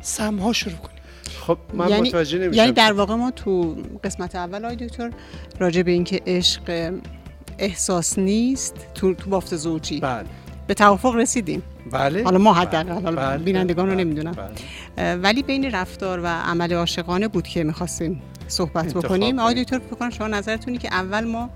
سم 0.00 0.36
ها 0.36 0.52
شروع 0.52 0.76
کنیم 0.76 0.92
خب 1.46 1.58
من 1.74 1.88
یعنی- 1.88 2.08
متوجه 2.08 2.38
نمیشم 2.38 2.52
یعنی 2.60 2.72
در 2.72 2.92
واقع 2.92 3.14
ما 3.14 3.30
تو 3.30 3.76
قسمت 4.04 4.34
اول 4.34 4.64
آقای 4.64 4.76
دکتر 4.76 5.10
راجع 5.58 5.82
به 5.82 5.90
اینکه 5.90 6.20
عشق 6.26 6.92
احساس 7.58 8.18
نیست 8.18 8.74
تو 8.94 9.14
تو 9.14 9.30
بافت 9.30 9.56
زوجی 9.56 10.00
بله 10.00 10.24
به 10.66 10.74
توافق 10.74 11.14
رسیدیم 11.14 11.62
بله 11.92 12.24
حالا 12.24 12.38
ما 12.38 12.52
بله. 12.52 12.60
حداقل 12.60 12.92
حالا 13.02 13.16
بله. 13.16 13.44
بینندگان 13.44 13.86
رو 13.86 13.94
بله. 13.94 14.04
نمی‌دونم 14.04 14.32
بله. 14.96 15.14
ولی 15.16 15.42
بین 15.42 15.70
رفتار 15.70 16.20
و 16.20 16.26
عمل 16.26 16.72
عاشقانه 16.72 17.28
بود 17.28 17.46
که 17.46 17.64
می‌خواستیم 17.64 18.22
صحبت 18.48 18.94
بکنیم 18.94 19.38
آقای 19.38 19.54
کنیم. 19.54 19.64
دکتر 19.64 19.78
فکر 19.78 19.96
کنم 19.96 20.10
شما 20.10 20.26
نظرتونی 20.28 20.78
که 20.78 20.88
اول 20.94 21.24
ما 21.24 21.50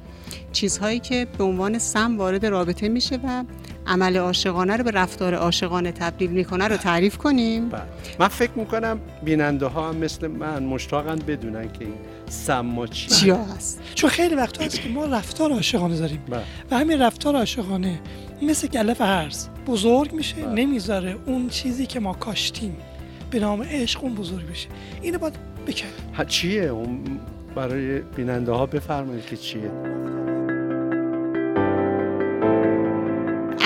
چیزهایی 0.53 0.99
که 1.01 1.27
به 1.39 1.45
عنوان 1.45 1.79
سم 1.79 2.19
وارد 2.19 2.47
رابطه 2.47 2.89
میشه 2.89 3.17
و 3.25 3.45
عمل 3.87 4.17
عاشقانه 4.17 4.77
رو 4.77 4.85
به 4.85 4.91
رفتار 4.91 5.35
عاشقانه 5.35 5.93
تبدیل 5.93 6.31
می‌کنه 6.31 6.69
رو 6.69 6.77
تعریف 6.77 7.17
کنیم. 7.17 7.69
بله. 7.69 7.83
من 8.19 8.29
فکر 8.29 8.53
می‌کنم 8.57 9.01
بیننده 9.25 9.67
ها 9.67 9.89
هم 9.89 9.97
مثل 9.97 10.27
من 10.27 10.63
مشتاقن 10.63 11.17
بدونن 11.17 11.73
که 11.73 11.85
این 11.85 11.95
سما 12.29 12.87
چی 12.87 13.09
چیا 13.09 13.45
هست. 13.45 13.81
چون 13.95 14.11
خیلی 14.11 14.35
وقت 14.35 14.63
هست 14.63 14.81
که 14.81 14.89
ما 14.89 15.05
رفتار 15.05 15.53
عاشقانه 15.53 15.97
داریم. 15.97 16.23
بله. 16.29 16.43
و 16.71 16.79
همین 16.79 17.03
رفتار 17.03 17.37
عاشقانه 17.37 18.01
مثل 18.43 18.69
گلف 18.69 19.01
هرز 19.01 19.49
بزرگ 19.67 20.13
میشه 20.13 20.37
بله. 20.37 20.53
نمی‌ذاره 20.53 21.17
اون 21.27 21.49
چیزی 21.49 21.87
که 21.87 22.01
ما 22.01 22.13
کاشتیم 22.13 22.77
به 23.31 23.39
نام 23.39 23.63
عشق 23.63 24.05
اون 24.05 24.15
بزرگ 24.15 24.51
بشه. 24.51 24.69
اینو 25.03 25.19
باید 25.19 25.35
بکنیم 25.67 26.15
ها، 26.15 26.25
چیه؟ 26.25 26.63
اون 26.63 27.05
برای 27.55 27.99
بیننده 27.99 28.53
ها 28.53 28.67
بفرمایید 28.67 29.27
که 29.27 29.37
چیه. 29.37 29.71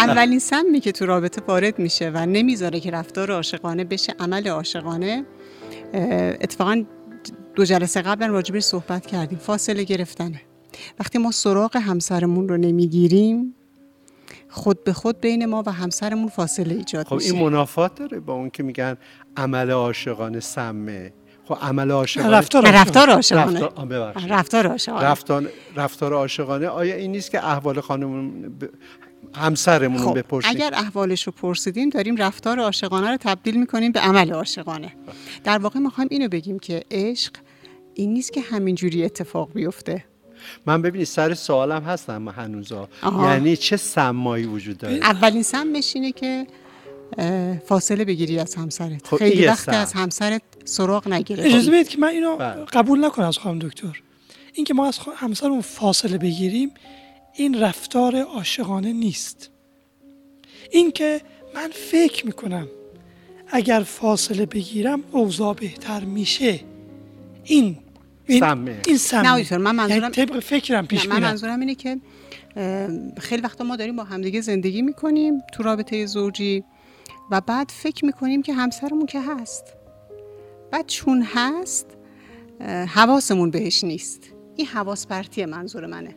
اولین 0.08 0.38
سمی 0.38 0.80
که 0.80 0.92
تو 0.92 1.06
رابطه 1.06 1.42
وارد 1.48 1.78
میشه 1.78 2.10
و 2.14 2.26
نمی‌ذاره 2.26 2.80
که 2.80 2.90
رفتار 2.90 3.32
عاشقانه 3.32 3.84
بشه 3.84 4.14
عمل 4.20 4.48
عاشقانه 4.48 5.24
اتفاقا 6.40 6.84
دو 7.54 7.64
جلسه 7.64 8.02
قبل 8.02 8.28
راجبش 8.28 8.62
صحبت 8.62 9.06
کردیم. 9.06 9.38
فاصله 9.38 9.84
گرفتنه. 9.84 10.40
وقتی 11.00 11.18
ما 11.18 11.30
سراغ 11.30 11.76
همسرمون 11.76 12.48
رو 12.48 12.56
نمی‌گیریم 12.56 13.54
خود 14.48 14.84
به 14.84 14.92
خود 14.92 15.20
بین 15.20 15.46
ما 15.46 15.62
و 15.66 15.72
همسرمون 15.72 16.28
فاصله 16.28 16.74
ایجاد 16.74 17.06
خب 17.06 17.14
میشه. 17.14 17.32
این 17.32 17.42
منافات 17.42 17.94
داره 17.94 18.20
با 18.20 18.32
اون 18.34 18.50
که 18.50 18.62
میگن 18.62 18.96
عمل 19.36 19.70
عاشقانه 19.70 20.40
سمه. 20.40 21.12
خب 21.44 21.58
عمل 21.62 21.90
عاشقانه 21.90 22.36
رفتار 22.36 22.62
نه، 22.62 22.68
عاشقانه. 22.68 22.80
رفتار 22.80 23.10
عاشقانه 23.10 23.60
رفتار. 23.60 24.30
رفتار 24.30 24.66
عاشقانه. 24.66 25.06
رفتار 25.06 25.50
رفتار 25.76 26.12
عاشقانه. 26.12 26.66
آیا 26.66 26.94
این 26.94 27.12
نیست 27.12 27.30
که 27.30 27.46
احوال 27.46 27.80
خانمون 27.80 28.42
ب... 28.42 28.64
همسرمون 29.34 30.02
رو 30.02 30.08
خب 30.08 30.18
بپرسیم 30.18 30.50
اگر 30.50 30.70
احوالش 30.74 31.22
رو 31.22 31.32
پرسیدیم 31.32 31.88
داریم 31.88 32.16
رفتار 32.16 32.60
عاشقانه 32.60 33.10
رو 33.10 33.16
تبدیل 33.16 33.60
می‌کنیم 33.60 33.92
به 33.92 34.00
عمل 34.00 34.32
عاشقانه. 34.32 34.92
در 35.44 35.58
واقع 35.58 35.80
می‌خوایم 35.80 36.08
اینو 36.10 36.28
بگیم 36.28 36.58
که 36.58 36.84
عشق 36.90 37.32
این 37.94 38.12
نیست 38.12 38.32
که 38.32 38.40
همینجوری 38.40 39.04
اتفاق 39.04 39.52
بیفته. 39.52 40.04
من 40.66 40.82
ببینید 40.82 41.06
سر 41.06 41.34
سوالم 41.34 41.82
هستم 41.82 42.28
هنوزا. 42.28 42.88
آها. 43.02 43.32
یعنی 43.32 43.56
چه 43.56 43.76
سمایی 43.76 44.44
وجود 44.46 44.78
داره؟ 44.78 44.94
اولین 44.94 45.42
سمش 45.42 45.96
اینه 45.96 46.12
که 46.12 46.46
فاصله 47.66 48.04
بگیری 48.04 48.38
از 48.38 48.54
همسرت. 48.54 49.06
خب، 49.06 49.16
خیلی 49.16 49.46
وقت. 49.46 49.68
از 49.68 49.92
همسرت 49.92 50.42
سراغ 50.64 51.08
نگیره. 51.08 51.44
اجازه 51.44 51.70
بدید 51.70 51.88
که 51.88 51.98
من 51.98 52.08
اینو 52.08 52.36
بله. 52.36 52.64
قبول 52.64 53.04
نکنم 53.04 53.26
از 53.26 53.38
خانم 53.38 53.58
دکتر. 53.58 54.02
اینکه 54.52 54.74
ما 54.74 54.86
از 54.86 54.98
همسرمون 55.16 55.60
فاصله 55.60 56.18
بگیریم 56.18 56.70
این 57.34 57.60
رفتار 57.60 58.16
عاشقانه 58.16 58.92
نیست. 58.92 59.50
اینکه 60.70 61.20
من 61.54 61.70
فکر 61.74 62.26
می‌کنم 62.26 62.68
اگر 63.48 63.80
فاصله 63.80 64.46
بگیرم 64.46 65.04
اوضاع 65.12 65.54
بهتر 65.54 66.04
میشه. 66.04 66.60
این 67.44 67.78
این 68.26 68.40
سمه. 68.40 68.80
این 68.86 68.96
سمه. 68.96 69.22
نه 69.22 69.58
من 69.58 69.76
منظورم- 69.76 70.00
یعنی 70.00 70.14
طبق 70.14 70.40
فکرم 70.40 70.86
پیش 70.86 71.08
من 71.08 71.22
منظورم 71.22 71.60
اینه 71.60 71.74
که 71.74 72.00
خیلی 73.18 73.42
وقتا 73.42 73.64
ما 73.64 73.76
داریم 73.76 73.96
با 73.96 74.04
همدیگه 74.04 74.40
زندگی 74.40 74.82
می‌کنیم 74.82 75.40
تو 75.52 75.62
رابطه 75.62 76.06
زوجی 76.06 76.64
و 77.30 77.40
بعد 77.40 77.70
فکر 77.70 78.04
می‌کنیم 78.04 78.42
که 78.42 78.52
همسرمون 78.52 79.06
که 79.06 79.20
هست. 79.20 79.64
بعد 80.70 80.86
چون 80.86 81.22
هست 81.22 81.86
حواسمون 82.88 83.50
بهش 83.50 83.84
نیست. 83.84 84.22
این 84.56 84.66
حواس 84.66 85.06
پرتی 85.06 85.44
منظور 85.44 85.86
منه. 85.86 86.16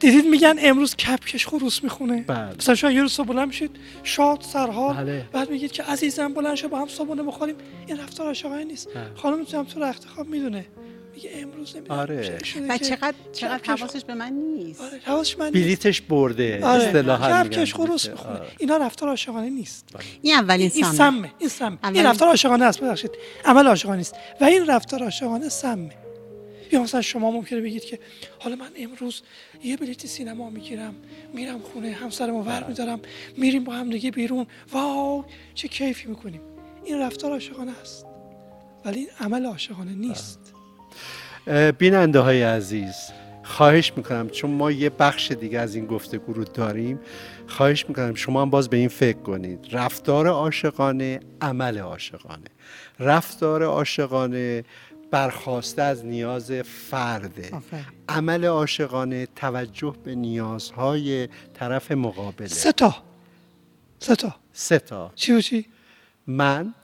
دیدید 0.00 0.26
میگن 0.26 0.56
امروز 0.58 0.96
کپکش 0.96 1.46
خروس 1.46 1.84
می‌خونه. 1.84 2.24
بله. 2.26 2.56
مثلا 2.58 2.74
شما 2.74 2.90
یه 2.90 3.02
روز 3.02 3.12
صبح 3.12 3.26
بلند 3.26 3.48
میشید 3.48 3.70
شاد 4.02 4.40
سرحال. 4.40 4.94
بله. 4.96 5.24
بعد 5.32 5.50
میگید 5.50 5.72
که 5.72 5.82
عزیزم 5.82 6.34
بلند 6.34 6.54
شو 6.54 6.68
با 6.68 6.78
هم 6.78 6.88
صبحونه 6.88 7.22
بخوریم. 7.22 7.54
این 7.86 8.00
رفتار 8.00 8.26
عاشقانه 8.26 8.64
نیست. 8.64 8.88
بله. 8.94 9.04
خانم 9.14 9.44
تو 9.44 9.58
هم 9.58 9.64
تو 9.64 9.80
رخت 9.80 10.04
خواب 10.04 10.28
می‌دونه. 10.28 10.66
میگه 11.14 11.30
امروز 11.34 11.76
نمی‌دونم 11.76 12.00
آره. 12.00 12.38
و 12.68 12.78
چقدر 12.78 13.14
چقدر 13.32 13.74
حواسش 13.74 14.04
به 14.04 14.14
من 14.14 14.32
نیست. 14.32 14.80
آره 14.80 15.00
حواسش 15.04 15.38
من 15.38 15.44
نیست. 15.44 15.56
بلیتش 15.56 16.00
برده. 16.00 16.60
آره. 16.64 16.82
اصطلاحا 16.82 17.44
کپکش 17.44 17.74
خروس 17.74 18.06
بلیت. 18.06 18.18
می‌خونه. 18.18 18.38
آره. 18.38 18.48
اینا 18.58 18.76
رفتار 18.76 19.08
عاشقانه 19.08 19.50
نیست. 19.50 19.88
این 20.22 20.34
اولین 20.34 20.70
این 20.74 20.84
سمه 20.84 20.94
سمه 20.94 21.30
این 21.38 21.48
سمه. 21.48 21.78
این 21.94 22.06
رفتار 22.06 22.28
عاشقانه 22.28 22.64
است 22.64 22.80
ببخشید. 22.80 23.10
عمل 23.44 23.66
عاشقانه 23.66 23.96
نیست. 23.98 24.14
و 24.40 24.44
این 24.44 24.66
رفتار 24.66 25.02
عاشقانه 25.02 25.48
سمه. 25.48 25.90
یا 26.72 26.82
مثلا 26.82 27.00
شما 27.00 27.30
ممکنه 27.30 27.60
بگید 27.60 27.84
که 27.84 27.98
حالا 28.38 28.56
من 28.56 28.70
امروز 28.78 29.22
یه 29.64 29.76
بلیت 29.76 30.06
سینما 30.06 30.50
می‌گیرم 30.50 30.94
میرم 31.34 31.58
خونه 31.58 31.92
همسرمو 31.92 32.42
ور 32.42 32.64
میدارم 32.64 33.00
میریم 33.36 33.64
با 33.64 33.72
هم 33.72 33.90
دیگه 33.90 34.10
بیرون. 34.10 34.46
واو 34.72 35.24
چه 35.54 35.68
کیفی 35.68 36.08
می‌کنیم. 36.08 36.40
این 36.84 36.98
رفتار 36.98 37.32
عاشقانه 37.32 37.72
است. 37.80 38.06
ولی 38.84 38.98
این 38.98 39.08
عمل 39.20 39.46
عاشقانه 39.46 39.92
نیست. 39.92 40.54
بیننده 41.78 42.20
های 42.20 42.42
عزیز 42.42 42.94
خواهش 43.42 43.92
می‌کنم 43.96 44.28
چون 44.28 44.50
ما 44.50 44.70
یه 44.70 44.90
بخش 44.90 45.32
دیگه 45.32 45.58
از 45.58 45.74
این 45.74 45.86
گفتگو 45.86 46.32
رو 46.32 46.44
داریم 46.44 47.00
خواهش 47.46 47.84
می‌کنم 47.88 48.14
شما 48.14 48.42
هم 48.42 48.50
باز 48.50 48.68
به 48.68 48.76
این 48.76 48.88
فکر 48.88 49.18
کنید. 49.18 49.66
رفتار 49.72 50.28
عاشقانه 50.28 51.20
عمل 51.40 51.78
عاشقانه. 51.78 52.46
رفتار 52.98 53.62
عاشقانه 53.62 54.64
برخواسته 55.10 55.82
از 55.82 56.06
نیاز 56.06 56.52
فرده 56.52 57.50
آفرین. 57.52 57.84
عمل 58.08 58.44
عاشقانه 58.44 59.28
توجه 59.36 59.94
به 60.04 60.14
نیازهای 60.14 61.28
طرف 61.54 61.92
مقابله. 61.92 62.48
سه 62.48 62.72
تا. 62.72 62.94
سه 63.98 64.16
تا. 64.16 64.34
سه 64.52 64.78
تا. 64.78 65.12
چی 65.14 65.32
و 65.32 65.40
چی؟ 65.40 65.66
من 66.26 66.74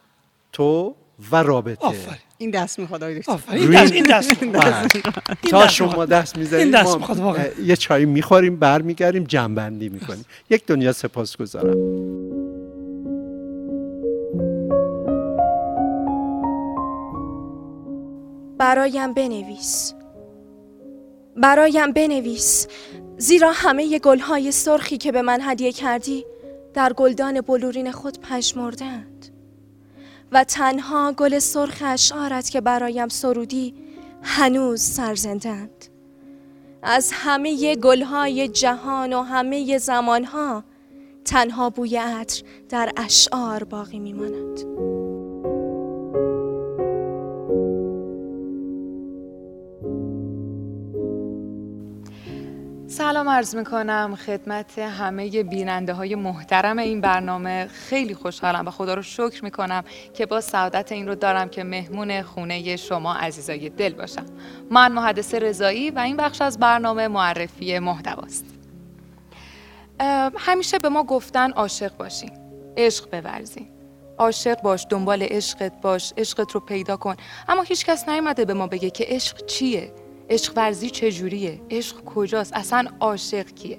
تو 0.52 0.94
و 1.32 1.42
رابطه. 1.42 1.86
آفرین. 1.86 2.18
این 2.38 2.50
دست 2.50 2.78
می‌خواد 2.78 3.02
آقای 3.02 3.18
دکتر. 3.18 3.38
این 3.52 3.70
دست 3.70 3.92
این 3.92 4.04
دست 4.06 4.42
می‌خواد. 4.42 4.90
این 5.42 5.50
تا 5.50 5.64
دست 5.64 5.74
شما. 5.74 6.06
دست 6.06 6.38
می‌زنید 6.38 6.62
این 6.62 6.70
دست 6.70 6.90
ما 6.92 6.96
می‌خواد 6.96 7.18
واقعا. 7.18 7.46
یه 7.64 7.76
چای 7.76 8.04
می‌خوریم 8.04 8.56
برمیگردیم 8.56 9.24
جنبندی 9.24 9.88
می‌کنیم. 9.88 10.24
یک 10.50 10.66
دنیا 10.66 10.92
سپاس 10.92 11.36
گذارم 11.36 11.76
برایم 18.58 19.12
بنویس. 19.12 19.94
برایم 21.36 21.92
بنویس. 21.92 22.66
زیرا 23.18 23.52
همه 23.52 23.98
گلهای 23.98 24.52
سرخی 24.52 24.98
که 24.98 25.12
به 25.12 25.22
من 25.22 25.40
هدیه 25.42 25.72
کردی 25.72 26.24
در 26.74 26.92
گلدان 26.92 27.40
بلورین 27.40 27.92
خود 27.92 28.18
پژمردند 28.20 29.28
و 30.32 30.44
تنها 30.44 31.12
گل 31.12 31.38
سرخ 31.38 31.82
اشعارت 31.86 32.50
که 32.50 32.60
برایم 32.60 33.08
سرودی 33.08 33.74
هنوز 34.22 34.80
سرزندند. 34.80 35.84
از 36.82 37.10
همه 37.14 37.76
گلهای 37.76 38.48
جهان 38.48 39.12
و 39.12 39.22
همه 39.22 39.78
زمانها 39.78 40.64
تنها 41.24 41.70
بوی 41.70 41.96
عطر 41.96 42.42
در 42.68 42.92
اشعار 42.96 43.64
باقی 43.64 43.98
میماند. 43.98 44.95
سلام 52.96 53.28
عرض 53.28 53.56
می 53.56 53.64
کنم 53.64 54.16
خدمت 54.26 54.78
همه 54.78 55.42
بیننده 55.42 55.92
های 55.92 56.14
محترم 56.14 56.78
این 56.78 57.00
برنامه. 57.00 57.66
خیلی 57.66 58.14
خوشحالم 58.14 58.66
و 58.66 58.70
خدا 58.70 58.94
رو 58.94 59.02
شکر 59.02 59.44
می 59.44 59.50
کنم 59.50 59.84
که 60.14 60.26
با 60.26 60.40
سعادت 60.40 60.92
این 60.92 61.08
رو 61.08 61.14
دارم 61.14 61.48
که 61.48 61.64
مهمون 61.64 62.22
خونه 62.22 62.76
شما 62.76 63.14
عزیزای 63.14 63.68
دل 63.68 63.94
باشم. 63.94 64.26
من 64.70 64.92
محدث 64.92 65.34
رضایی 65.34 65.90
و 65.90 65.98
این 65.98 66.16
بخش 66.16 66.40
از 66.42 66.58
برنامه 66.58 67.08
معرفی 67.08 67.78
محتواست. 67.78 68.44
همیشه 70.38 70.78
به 70.78 70.88
ما 70.88 71.02
گفتن 71.02 71.50
عاشق 71.50 71.96
باشین 71.96 72.30
عشق 72.76 73.10
بورزین 73.10 73.68
عاشق 74.18 74.62
باش 74.62 74.86
دنبال 74.90 75.22
عشقت 75.22 75.80
باش 75.80 76.12
عشقت 76.16 76.52
رو 76.52 76.60
پیدا 76.60 76.96
کن. 76.96 77.16
اما 77.48 77.62
هیچکس 77.62 78.08
نیومده 78.08 78.44
به 78.44 78.54
ما 78.54 78.66
بگه 78.66 78.90
که 78.90 79.04
عشق 79.08 79.46
چیه؟ 79.46 80.05
عشق 80.30 80.52
ورزی 80.56 80.90
چجوریه 80.90 81.60
عشق 81.70 82.04
کجاست؟ 82.04 82.52
اصلا 82.52 82.88
عاشق 83.00 83.46
کیه؟ 83.46 83.78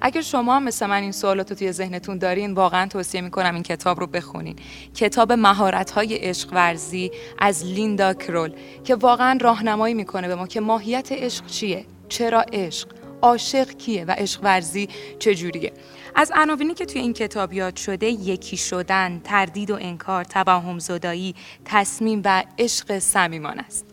اگر 0.00 0.20
شما 0.20 0.56
هم 0.56 0.62
مثل 0.62 0.86
من 0.86 1.02
این 1.02 1.12
سوالات 1.12 1.50
رو 1.50 1.56
توی 1.56 1.72
ذهنتون 1.72 2.18
دارین 2.18 2.54
واقعا 2.54 2.86
توصیه 2.88 3.20
می‌کنم 3.20 3.54
این 3.54 3.62
کتاب 3.62 4.00
رو 4.00 4.06
بخونین. 4.06 4.56
کتاب 4.94 5.32
مهارت 5.32 5.90
های 5.90 6.14
عشق 6.14 6.52
ورزی 6.52 7.10
از 7.38 7.64
لیندا 7.64 8.14
کرول 8.14 8.52
که 8.84 8.94
واقعا 8.94 9.38
راهنمایی 9.40 9.94
می‌کنه 9.94 10.28
به 10.28 10.34
ما 10.34 10.46
که 10.46 10.60
ماهیت 10.60 11.12
عشق 11.12 11.46
چیه؟ 11.46 11.84
چرا 12.08 12.40
عشق؟ 12.52 12.88
عاشق 13.22 13.70
کیه 13.70 14.04
و 14.04 14.10
عشق 14.10 14.40
ورزی 14.44 14.88
چجوریه 15.18 15.72
از 16.14 16.32
عناوینی 16.34 16.74
که 16.74 16.86
توی 16.86 17.00
این 17.00 17.12
کتاب 17.12 17.52
یاد 17.52 17.76
شده 17.76 18.06
یکی 18.06 18.56
شدن 18.56 19.20
تردید 19.24 19.70
و 19.70 19.74
انکار 19.80 20.24
توهم 20.24 20.78
زدایی 20.78 21.34
تصمیم 21.64 22.22
و 22.24 22.44
عشق 22.58 22.98
صمیمانه 22.98 23.62
است. 23.62 23.85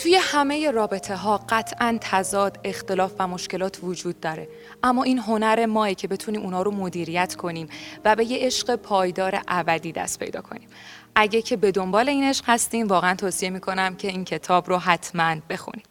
توی 0.00 0.18
همه 0.20 0.70
رابطه 0.70 1.16
ها 1.16 1.40
قطعا 1.48 1.98
تضاد، 2.00 2.58
اختلاف 2.64 3.12
و 3.18 3.26
مشکلات 3.26 3.78
وجود 3.82 4.20
داره. 4.20 4.48
اما 4.82 5.02
این 5.02 5.18
هنر 5.18 5.66
ماه 5.66 5.94
که 5.94 6.08
بتونیم 6.08 6.40
اونا 6.40 6.62
رو 6.62 6.70
مدیریت 6.70 7.34
کنیم 7.34 7.68
و 8.04 8.16
به 8.16 8.24
یه 8.24 8.46
عشق 8.46 8.76
پایدار 8.76 9.40
ابدی 9.48 9.92
دست 9.92 10.18
پیدا 10.18 10.40
کنیم. 10.40 10.68
اگه 11.14 11.42
که 11.42 11.56
به 11.56 11.70
دنبال 11.70 12.08
این 12.08 12.24
عشق 12.24 12.44
هستین 12.46 12.86
واقعا 12.86 13.14
توصیه 13.14 13.50
می‌کنم 13.50 13.94
که 13.96 14.08
این 14.08 14.24
کتاب 14.24 14.68
رو 14.68 14.78
حتما 14.78 15.36
بخونید. 15.50 15.86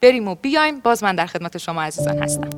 بریم 0.00 0.28
و 0.28 0.34
بیایم. 0.34 0.80
باز 0.80 1.02
من 1.02 1.14
در 1.14 1.26
خدمت 1.26 1.58
شما 1.58 1.82
عزیزان 1.82 2.18
هستم. 2.18 2.50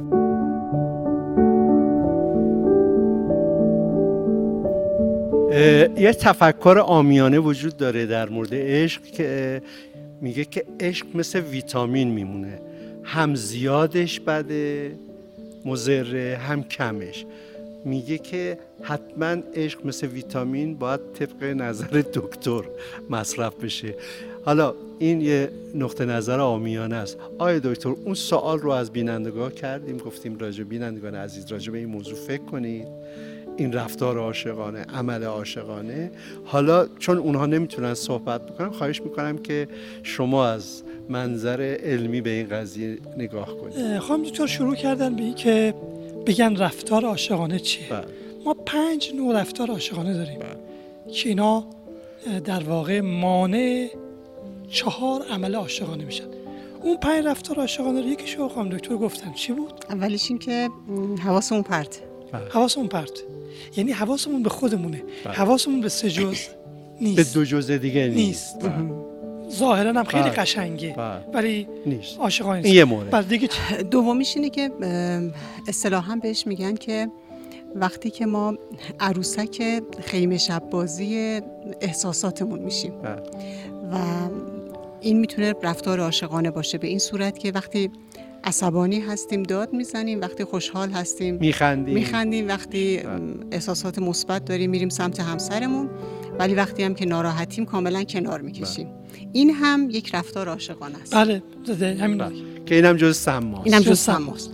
یه 5.96 6.12
تفکر 6.12 6.78
آمیانه 6.86 7.38
وجود 7.38 7.76
داره 7.76 8.06
در 8.06 8.28
مورد 8.28 8.50
عشق 8.52 9.02
که 9.02 9.62
میگه 10.22 10.44
که 10.44 10.64
عشق 10.80 11.06
مثل 11.14 11.40
ویتامین 11.40 12.08
میمونه. 12.08 12.60
هم 13.02 13.34
زیادش 13.34 14.20
بده 14.20 14.94
مضره 15.64 16.36
هم 16.36 16.62
کمش. 16.62 17.26
میگه 17.84 18.18
که 18.18 18.58
حتما 18.82 19.36
عشق 19.54 19.86
مثل 19.86 20.06
ویتامین 20.06 20.74
باید 20.74 21.00
طبق 21.14 21.44
نظر 21.44 22.02
دکتر 22.14 22.62
مصرف 23.10 23.54
بشه. 23.54 23.94
حالا 24.44 24.74
این 24.98 25.20
یه 25.20 25.50
نقطه 25.74 26.04
نظر 26.04 26.40
آمیانه 26.40 26.96
است. 26.96 27.18
آیا 27.38 27.58
دکتر 27.58 27.88
اون 27.88 28.14
سوال 28.14 28.58
رو 28.58 28.70
از 28.70 28.90
بینندگاه 28.90 29.52
کردیم؟ 29.52 29.96
گفتیم 29.96 30.38
راجع 30.38 30.64
بینندگان 30.64 31.14
عزیز 31.14 31.52
راجع 31.52 31.72
به 31.72 31.78
این 31.78 31.88
موضوع 31.88 32.14
فکر 32.14 32.44
کنید. 32.44 32.88
این 33.56 33.72
رفتار 33.72 34.18
عاشقانه 34.18 34.82
عمل 34.82 35.24
عاشقانه. 35.24 36.10
حالا 36.44 36.86
چون 36.98 37.18
اونها 37.18 37.46
نمی‌تونن 37.46 37.94
صحبت 37.94 38.46
بکنن 38.46 38.70
خواهش 38.70 39.02
می‌کنم 39.02 39.38
که 39.38 39.68
شما 40.02 40.46
از 40.46 40.82
منظر 41.08 41.76
علمی 41.82 42.20
به 42.20 42.30
این 42.30 42.48
قضیه 42.48 42.98
نگاه 43.16 43.56
کنید. 43.56 43.98
خانم 43.98 44.22
دکتر 44.22 44.46
شروع 44.46 44.74
کردن 44.74 45.16
به 45.16 45.22
این 45.22 45.34
که 45.34 45.74
بگن 46.26 46.56
رفتار 46.56 47.04
عاشقانه 47.04 47.58
چیه؟ 47.58 47.88
بله. 47.90 48.04
ما 48.44 48.54
پنج 48.54 49.12
نوع 49.16 49.40
رفتار 49.40 49.70
عاشقانه 49.70 50.14
داریم. 50.14 50.38
که 51.12 51.28
اینا 51.28 51.64
در 52.44 52.62
واقع 52.62 53.00
مانع 53.00 53.88
چهار 54.68 55.22
عمل 55.30 55.54
عاشقانه 55.54 56.04
میشن. 56.04 56.24
اون 56.82 56.96
پنج 56.96 57.26
رفتار 57.26 57.56
عاشقانه 57.56 58.00
رو 58.00 58.06
یکی 58.06 58.26
شو 58.26 58.48
خانم 58.48 58.68
دکتر 58.68 58.96
گفتن. 58.96 59.32
چی 59.32 59.52
بود؟ 59.52 59.72
اولیش 59.90 60.30
این 60.30 60.38
که 60.38 60.68
م، 60.88 61.14
حواسمون 61.14 61.62
پرت. 61.62 62.00
حواسمون 62.50 62.88
پرت. 62.88 63.22
یعنی 63.76 63.92
حواسمون 63.92 64.42
به 64.42 64.50
خودمونه. 64.50 65.02
بله. 65.24 65.34
حواسمون 65.34 65.80
به 65.80 65.88
سه 65.88 66.10
جز 66.10 66.20
به 66.20 66.46
نیست. 67.00 67.34
دو 67.34 67.44
جزء 67.44 67.76
دیگه 67.76 68.08
نیست. 68.08 68.64
نیست. 68.64 68.70
ظاهرا 69.50 69.92
هم 69.92 70.04
خیلی 70.04 70.22
بله. 70.22 70.32
قشنگه. 70.32 70.94
بله. 70.96 71.24
ولی 71.34 71.68
نیست. 71.86 72.18
عاشقانه 72.18 72.54
این 72.54 72.62
نیست 72.62 72.76
یه 72.76 72.84
مورد 72.84 73.10
بعد 73.10 73.28
دیگه؟ 73.28 73.48
دومیش 73.90 74.36
اینه 74.36 74.50
که 74.50 74.70
اصطلاحا 75.68 76.16
بهش 76.16 76.46
میگن 76.46 76.74
که 76.74 77.08
وقتی 77.74 78.10
که 78.10 78.26
ما 78.26 78.54
عروسک 79.00 79.82
خیمه 80.00 80.38
شب 80.38 80.62
بازی 80.70 81.40
احساساتمون 81.80 82.58
میشیم. 82.58 82.92
بله. 83.02 83.22
و 83.92 83.96
این 85.00 85.18
می‌تونه 85.18 85.54
رفتار 85.62 86.00
عاشقانه 86.00 86.50
باشه. 86.50 86.78
به 86.78 86.86
این 86.86 86.98
صورت 86.98 87.38
که 87.38 87.52
وقتی 87.52 87.90
عصبانی 88.44 89.00
هستیم 89.00 89.42
داد 89.42 89.72
می‌زنیم 89.72 90.20
وقتی 90.20 90.44
خوشحال 90.44 90.90
هستیم. 90.90 91.34
میخندی 91.34 91.94
میخندیم 91.94 92.48
وقتی 92.48 92.96
بله. 92.96 93.34
احساسات 93.52 93.98
مثبت 93.98 94.44
داریم 94.44 94.70
میریم 94.70 94.88
سمت 94.88 95.20
همسرمون 95.20 95.90
ولی 96.38 96.54
وقتی 96.54 96.82
هم 96.82 96.94
که 96.94 97.06
ناراحتیم 97.06 97.64
کاملا 97.64 98.04
کنار 98.04 98.40
می‌کشیم. 98.40 98.88
این 99.32 99.50
هم 99.50 99.88
یک 99.90 100.14
رفتار 100.14 100.48
عاشقانه 100.48 100.98
است. 101.02 101.14
بله 101.14 101.42
همین 102.00 102.18
بله. 102.18 102.34
که 102.66 102.74
اینم 102.74 102.96
جز 102.96 103.16
سماست 103.16 103.66
اینم 103.66 103.80
جز 103.80 103.88
جز 103.88 103.98
سماست 103.98 104.50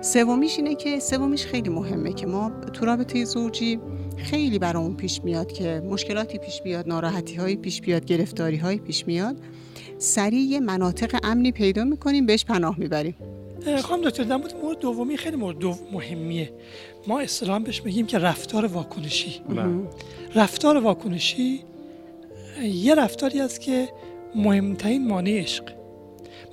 سومیش 0.00 0.56
اینه 0.56 0.74
که 0.74 1.00
سومیش 1.00 1.46
خیلی 1.46 1.68
مهمه 1.68 2.12
که 2.12 2.26
ما 2.26 2.52
تو 2.72 2.86
رابطه 2.86 3.24
زوجی 3.24 3.80
خیلی 4.16 4.58
برامون 4.58 4.96
پیش 4.96 5.20
میاد 5.24 5.52
که 5.52 5.82
مشکلاتی 5.90 6.38
پیش 6.38 6.62
بیاد 6.62 6.88
ناراحتی 6.88 7.34
هایی 7.34 7.56
پیش 7.56 7.80
بیاد 7.80 8.04
گرفتاری 8.04 8.56
هایی 8.56 8.78
پیش 8.78 9.06
میاد. 9.06 9.36
سریع 10.02 10.40
یه 10.40 10.60
مناطق 10.60 11.20
امنی 11.22 11.52
پیدا 11.52 11.84
می‌کنیم 11.84 12.26
بهش 12.26 12.44
پناه 12.44 12.74
می‌بریم. 12.78 13.14
خانم 13.82 14.02
دکتر 14.02 14.22
در 14.22 14.36
مورد 14.36 14.54
مورد 14.62 14.78
دومی 14.78 15.16
خیلی 15.16 15.36
مورد 15.36 15.58
دو 15.58 15.74
مهمیه. 15.92 16.52
ما 17.06 17.20
اصطلاحا 17.20 17.58
بهش 17.58 17.82
میگیم 17.84 18.06
که 18.06 18.18
رفتار 18.18 18.66
واکنشی. 18.66 19.40
بله. 19.48 19.64
رفتار 20.34 20.76
واکنشی 20.76 21.60
یه 22.62 22.94
رفتاری 22.94 23.40
است 23.40 23.60
که 23.60 23.88
مهمترین 24.34 25.08
مانع 25.08 25.40
عشق. 25.40 25.64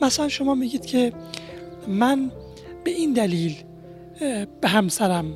مثلا 0.02 0.28
شما 0.28 0.56
میگید 0.56 0.86
که 0.86 1.14
من 1.88 2.32
به 2.84 2.92
این 2.92 3.14
دلیل 3.14 3.56
به 4.62 4.68
همسرم 4.68 5.34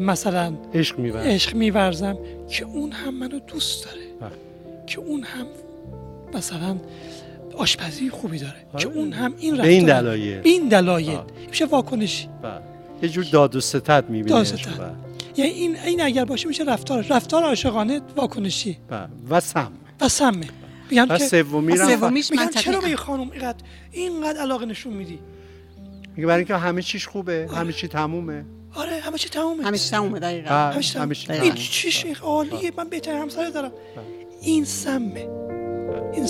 مثلا 0.00 0.54
عشق 0.74 1.54
میورزم 1.54 2.18
که 2.50 2.64
اون 2.64 2.92
هم 2.92 3.14
منو 3.14 3.38
دوست 3.38 3.84
داره. 3.84 4.06
بله. 4.20 4.30
که 4.86 5.00
اون 5.00 5.22
هم 5.22 5.46
مثلا 6.34 6.76
آشپزی 7.56 8.10
خوبی 8.10 8.38
داره 8.38 8.54
آره. 8.72 8.84
که 8.84 8.88
اون 8.90 9.12
هم 9.12 9.34
این 9.38 9.56
به 9.56 9.68
این 9.68 9.88
رفتار- 9.88 10.02
دلایل. 10.02 10.40
به 10.40 10.48
این 10.48 10.68
دلایل. 10.68 11.18
میشه 11.48 11.64
واکنشی 11.64 12.28
بله. 12.42 12.60
یه 13.02 13.08
جور 13.08 13.24
داد 13.32 13.56
و 13.56 13.60
ستد 13.60 14.04
می‌بینه 14.08 14.28
داد 14.28 14.42
و 14.42 14.44
ستد. 14.44 14.94
یعنی 15.36 15.50
این 15.50 15.76
این 15.76 16.00
اگر 16.00 16.24
باشه 16.24 16.48
میشه 16.48 16.64
رفتار 16.64 17.06
رفتار 17.10 17.42
عاشقانه 17.42 18.00
واکنشی. 18.16 18.78
و 19.30 19.40
سم. 19.40 19.72
و 20.00 20.08
سمه. 20.08 20.46
میگن 20.90 21.06
و 21.08 21.18
که 21.18 21.24
سومی 21.24 21.76
رو 21.76 21.96
سومیش 21.98 22.30
چرا 22.60 22.80
به 22.80 22.86
این 22.86 22.96
خانم 22.96 23.30
اینقدر 23.30 23.58
اینقدر 23.92 24.40
علاقه 24.40 24.66
نشون 24.66 24.92
میدی؟ 24.92 25.18
میگه 26.16 26.26
برای 26.26 26.38
اینکه 26.38 26.56
همه 26.56 26.82
چیش 26.82 27.08
خوبه 27.08 27.48
همه 27.54 27.72
چی 27.72 27.88
تمومه. 27.88 28.44
آره 28.74 29.00
همه 29.00 29.18
چی 29.18 29.28
تمومه. 29.28 29.64
همیشه 29.64 29.90
تمومه 29.90 30.18
دقیقا. 30.18 30.48
بله، 30.48 30.74
همه 30.74 30.82
چی 30.82 30.92
تمومه. 30.92 31.04
همه 31.04 31.14
چی 31.14 31.32
این. 31.32 31.54
چیش 31.54 32.06
عالیه 32.22 32.72
من 32.76 32.88
بهترین 32.88 33.18
همسر 33.18 33.50
دارم. 33.50 33.72
این 34.42 34.64
سمه. 34.64 35.45
این 36.16 36.26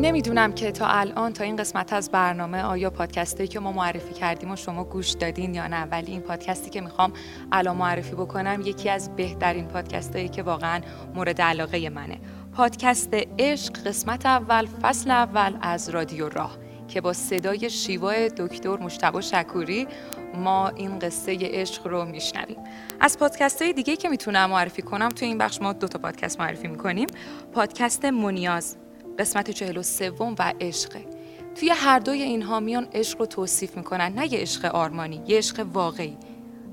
نمی‌دونم 0.00 0.52
که 0.52 0.72
تا 0.72 0.86
الان 0.86 1.32
تا 1.32 1.44
این 1.44 1.56
قسمت 1.56 1.92
از 1.92 2.10
برنامه 2.10 2.62
آیا 2.62 2.90
پادکستی 2.90 3.46
که 3.46 3.60
ما 3.60 3.72
معرفی 3.72 4.14
کردیم 4.14 4.50
و 4.50 4.56
شما 4.56 4.84
گوش 4.84 5.10
دادین 5.10 5.54
یا 5.54 5.66
نه 5.66 5.84
ولی 5.84 6.12
این 6.12 6.20
پادکستی 6.20 6.70
که 6.70 6.80
می‌خوام 6.80 7.12
الان 7.52 7.76
معرفی 7.76 8.14
بکنم 8.14 8.60
یکی 8.60 8.90
از 8.90 9.16
بهترین 9.16 9.64
پادکستایی 9.64 10.28
که 10.28 10.42
واقعا 10.42 10.80
مورد 11.14 11.40
علاقه 11.40 11.90
منه. 11.90 12.20
پادکست 12.52 13.10
عشق 13.38 13.72
قسمت 13.86 14.26
اول 14.26 14.66
فصل 14.66 15.10
اول 15.10 15.56
از 15.60 15.88
رادیو 15.88 16.28
راه. 16.28 16.63
که 16.94 17.00
با 17.00 17.12
صدای 17.12 17.70
شیوا 17.70 18.28
دکتر 18.28 18.76
مشتبه 18.76 19.20
شکوری 19.20 19.86
ما 20.34 20.68
این 20.68 20.98
قصه 20.98 21.38
عشق 21.42 21.86
رو 21.86 22.04
میشنویم. 22.04 22.56
از 23.00 23.18
پادکست 23.18 23.62
های 23.62 23.72
دیگه 23.72 23.96
که 23.96 24.08
می‌تونم 24.08 24.50
معرفی 24.50 24.82
کنم 24.82 25.08
توی 25.08 25.28
این 25.28 25.38
بخش 25.38 25.62
ما 25.62 25.72
دو 25.72 25.88
تا 25.88 25.98
پادکست 25.98 26.40
معرفی 26.40 26.68
می‌کنیم. 26.68 27.06
پادکست 27.52 28.04
منیاز 28.04 28.76
قسمت 29.18 29.50
43 29.50 30.10
و 30.10 30.52
عشقه. 30.60 31.04
توی 31.54 31.68
هر 31.68 31.98
دوی 31.98 32.22
اینها 32.22 32.60
میان 32.60 32.88
عشق 32.92 33.20
رو 33.20 33.26
توصیف 33.26 33.76
می‌کنن. 33.76 34.12
نه 34.12 34.32
یه 34.32 34.38
عشق 34.38 34.64
آرمانی 34.64 35.22
یه 35.26 35.38
عشق 35.38 35.66
واقعی. 35.72 36.16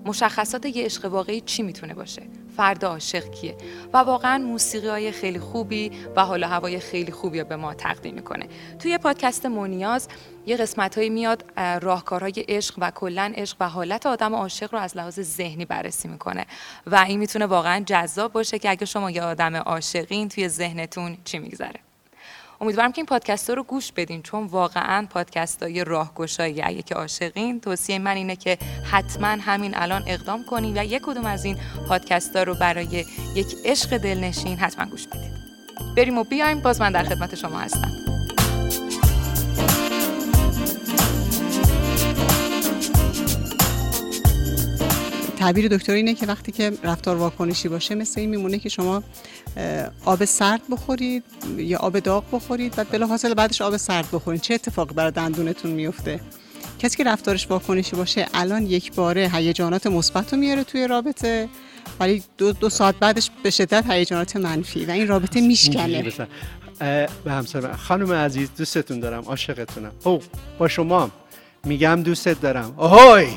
مشخصات 0.06 0.66
یه 0.66 0.86
عشق 0.86 1.06
واقعی 1.06 1.42
چی 1.42 1.64
می‌تونه 1.64 1.94
باشه؟ 1.94 2.22
فرد 2.58 2.86
عاشق 2.86 3.30
کیه؟ 3.30 3.56
و 3.94 3.98
واقعا 3.98 4.38
موسیقی 4.38 4.88
های 4.88 5.12
خیلی 5.12 5.40
خوبی 5.40 5.92
و 6.16 6.26
حال 6.26 6.44
و 6.44 6.48
هوای 6.48 6.80
خیلی 6.80 7.12
خوبی 7.12 7.40
رو 7.40 7.46
به 7.46 7.56
ما 7.56 7.74
تقدیم 7.74 8.16
می‌کنه. 8.16 8.48
توی 8.80 8.98
پادکست 8.98 9.46
مونیاز 9.46 10.08
یه 10.46 10.58
قسمت 10.58 10.98
هایی 10.98 11.10
میاد 11.10 11.46
اه، 11.58 11.80
راهکارهای 11.80 12.46
عشق 12.48 12.76
و 12.78 12.92
کلا 12.92 13.34
عشق 13.36 13.58
و 13.60 13.70
حالت 13.70 14.06
آدم 14.06 14.36
عاشق 14.36 14.74
رو 14.74 14.80
از 14.80 14.98
لحاظ 14.98 15.20
ذهنی 15.20 15.66
بررسی 15.66 16.08
می‌کنه. 16.08 16.46
و 16.88 16.96
این 16.96 17.20
می‌تونه 17.20 17.46
واقعا 17.46 17.84
جذاب 17.86 18.34
باشه 18.34 18.60
که 18.60 18.70
اگه 18.70 18.86
شما 18.86 19.12
یه 19.12 19.24
آدم 19.24 19.56
عاشقین 19.56 20.30
توی 20.30 20.48
ذهنتون 20.48 21.18
چی 21.26 21.40
میگذره. 21.40 21.80
امیدوارم 22.62 22.91
که 22.91 23.00
این 23.00 23.06
پادکست 23.06 23.50
رو 23.50 23.63
گوش 23.63 23.91
بدین 23.91 24.21
چون 24.21 24.47
واقعا 24.47 25.08
پادکست 25.10 25.63
های 25.63 25.84
راهگشایی 25.84 26.62
اگه 26.62 26.82
که 26.82 26.95
عاشقین 26.95 27.60
توصیه 27.60 28.00
من 28.00 28.15
اینه 28.15 28.36
که 28.36 28.58
حتما 28.91 29.28
همین 29.28 29.71
الان 29.76 30.04
اقدام 30.08 30.43
کنین 30.43 30.78
و 30.78 30.86
یک 30.86 31.02
کدوم 31.02 31.26
از 31.26 31.45
این 31.45 31.58
پادکست 31.88 32.36
ها 32.36 32.43
رو 32.43 32.56
برای 32.56 33.06
یک 33.36 33.56
عشق 33.65 33.97
دلنشین 33.97 34.58
حتما 34.58 34.86
گوش 34.86 35.08
بدید 35.08 35.32
بریم 35.97 36.17
و 36.17 36.24
بیایم 36.24 36.60
باز 36.60 36.82
من 36.82 36.91
در 36.91 37.04
خدمت 37.04 37.36
شما 37.36 37.60
هستم. 37.60 38.11
تعبیر 45.42 45.68
دکتر 45.68 45.94
اینه 45.94 46.14
که 46.14 46.26
وقتی 46.26 46.52
که 46.52 46.72
رفتار 46.84 47.18
واکنشی 47.18 47.68
باشه 47.68 47.96
مثل 47.96 48.22
این 48.22 48.30
میمونه 48.30 48.60
که 48.60 48.70
شما 48.70 49.04
آب 50.06 50.26
سرد 50.26 50.62
بخورید 50.72 51.24
یا 51.58 51.78
آب 51.78 52.00
داغ 52.00 52.24
بخورید 52.32 52.76
بعد 52.76 52.90
بلافاصله 52.90 53.34
بعدش 53.34 53.62
آب 53.62 53.78
سرد 53.78 54.06
بخورید. 54.12 54.42
چه 54.42 54.54
اتفاقی 54.54 54.94
برای 54.94 55.12
دندونتون 55.12 55.72
میفته؟ 55.72 56.20
کسی 56.80 56.98
که 56.98 57.04
رفتارش 57.04 57.48
واکنشی 57.48 57.96
باشه 57.96 58.28
الان 58.34 58.66
یک 58.66 58.94
باره 58.94 59.30
هیجانات 59.34 59.88
مثبت 59.88 60.34
رو 60.34 60.40
میاره 60.40 60.64
توی 60.64 60.88
رابطه 60.88 61.50
ولی 62.00 62.24
دو, 62.38 62.52
دو 62.52 62.70
ساعت 62.70 62.96
بعدش 63.00 63.30
به 63.44 63.50
شدت 63.50 63.92
هیجانات 63.92 64.36
منفی 64.36 64.86
و 64.86 64.92
این 64.92 65.08
رابطه 65.08 65.42
میشکنه. 65.42 66.14
به 67.24 67.32
همسر. 67.32 67.74
خانم 67.74 68.14
عزیز 68.14 68.50
دوستتون 68.58 69.00
دارم 69.00 69.24
عاشقتونم. 69.24 69.92
او 70.04 70.22
با 70.58 70.68
شما. 70.68 71.12
میگم 71.64 72.04
دوستت 72.04 72.42
دارم. 72.42 72.74
اوهای 72.78 73.28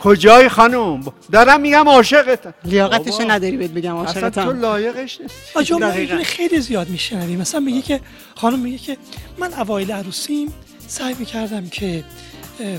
کجای 0.00 0.48
خانم؟ 0.48 1.04
دارم 1.32 1.60
میگم 1.60 1.88
عاشقتم 1.88 2.54
لیاقتش. 2.64 3.20
نداری 3.20 3.56
بهت 3.56 3.70
بگم 3.70 3.96
اصلا 3.96 4.30
تو 4.30 4.40
عاشقتم 4.40 4.60
لایقش 4.60 5.20
نیست 5.20 5.34
آجا 5.54 5.78
ما 5.78 5.92
خیلی 6.22 6.60
زیاد 6.60 6.88
میشنویم. 6.88 7.40
مثلا 7.40 7.60
میگه 7.60 7.82
که 7.82 8.00
خانم 8.34 8.58
میگه 8.58 8.78
که 8.78 8.96
من 9.38 9.54
اوایل 9.54 9.92
عروسیم 9.92 10.52
سعی 10.86 11.14
می‌کردم 11.18 11.68
که 11.68 12.04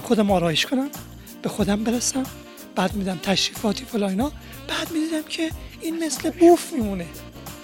خودم 0.03 0.31
آرایش 0.31 0.65
کنم 0.65 0.89
به 1.41 1.49
خودم 1.49 1.83
برسم. 1.83 2.23
بعد 2.75 2.93
میدم 2.93 3.19
تشریفاتی 3.23 3.85
فلا 3.85 4.07
اینا. 4.07 4.31
بعد 4.67 4.91
می‌دیدم 4.91 5.23
که 5.29 5.49
این 5.81 6.03
مثل 6.05 6.29
بوف 6.29 6.73
میمونه. 6.73 7.05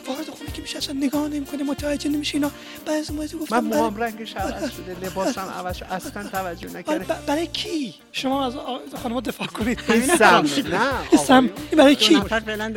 وارد 0.08 0.30
خونه 0.30 0.52
که 0.52 0.62
میشه 0.62 0.78
اصلا 0.78 0.94
نگاه 0.94 1.28
نمی‌کنه 1.28 1.64
متوجه 1.64 2.10
نمیشه 2.10 2.36
اینا. 2.36 2.52
بعد 2.86 2.96
از 3.00 3.12
موقعی 3.12 3.30
من 3.34 3.40
گفتم 3.40 3.70
برای, 3.70 3.82
موام 3.82 3.98
رنگش 3.98 4.36
عوض 4.36 4.72
شده 4.72 5.06
لباسم 5.06 5.42
عوض 5.42 5.78
شده 5.78 5.94
اصلا 5.94 6.24
توجه 6.24 6.68
برای, 6.68 6.80
نکرده 6.80 7.16
برای 7.28 7.48
کی؟ 7.48 7.96
شما 8.12 8.46
از 8.46 8.54
خانم 9.04 9.20
دفاع 9.20 9.48
کنید. 9.48 9.80
این 9.90 10.08
سم 10.08 10.24
نه 10.26 11.18
سم. 11.18 11.34
آقایون. 11.34 11.52
این 11.72 11.78
برای 11.78 11.96
کی. 11.96 12.16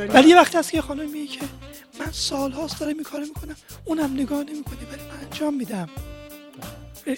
ولی 0.08 0.28
یه 0.28 0.36
وقتی 0.36 0.58
هست 0.58 0.70
که 0.70 0.82
خانم 0.82 1.10
میگه 1.10 1.26
که 1.26 1.40
من 2.00 2.12
سال 2.12 2.52
هاست 2.52 2.80
دارم 2.80 2.92
این 2.94 3.02
کارو 3.02 3.24
می‌کنم 3.24 3.56
اونم 3.84 4.12
نگاه 4.12 4.38
نمی‌کنه 4.38 4.78
ولی 4.92 5.02
من 5.02 5.26
انجام 5.32 5.54
میدم. 5.54 5.88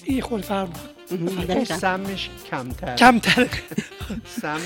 این 0.05 0.21
خود 0.21 0.43
فرق 0.45 0.69
دقیقاً. 1.17 1.79
سمش 1.79 2.31
کمتر 2.51 2.97
کمتره 2.97 3.51
سم 4.41 4.61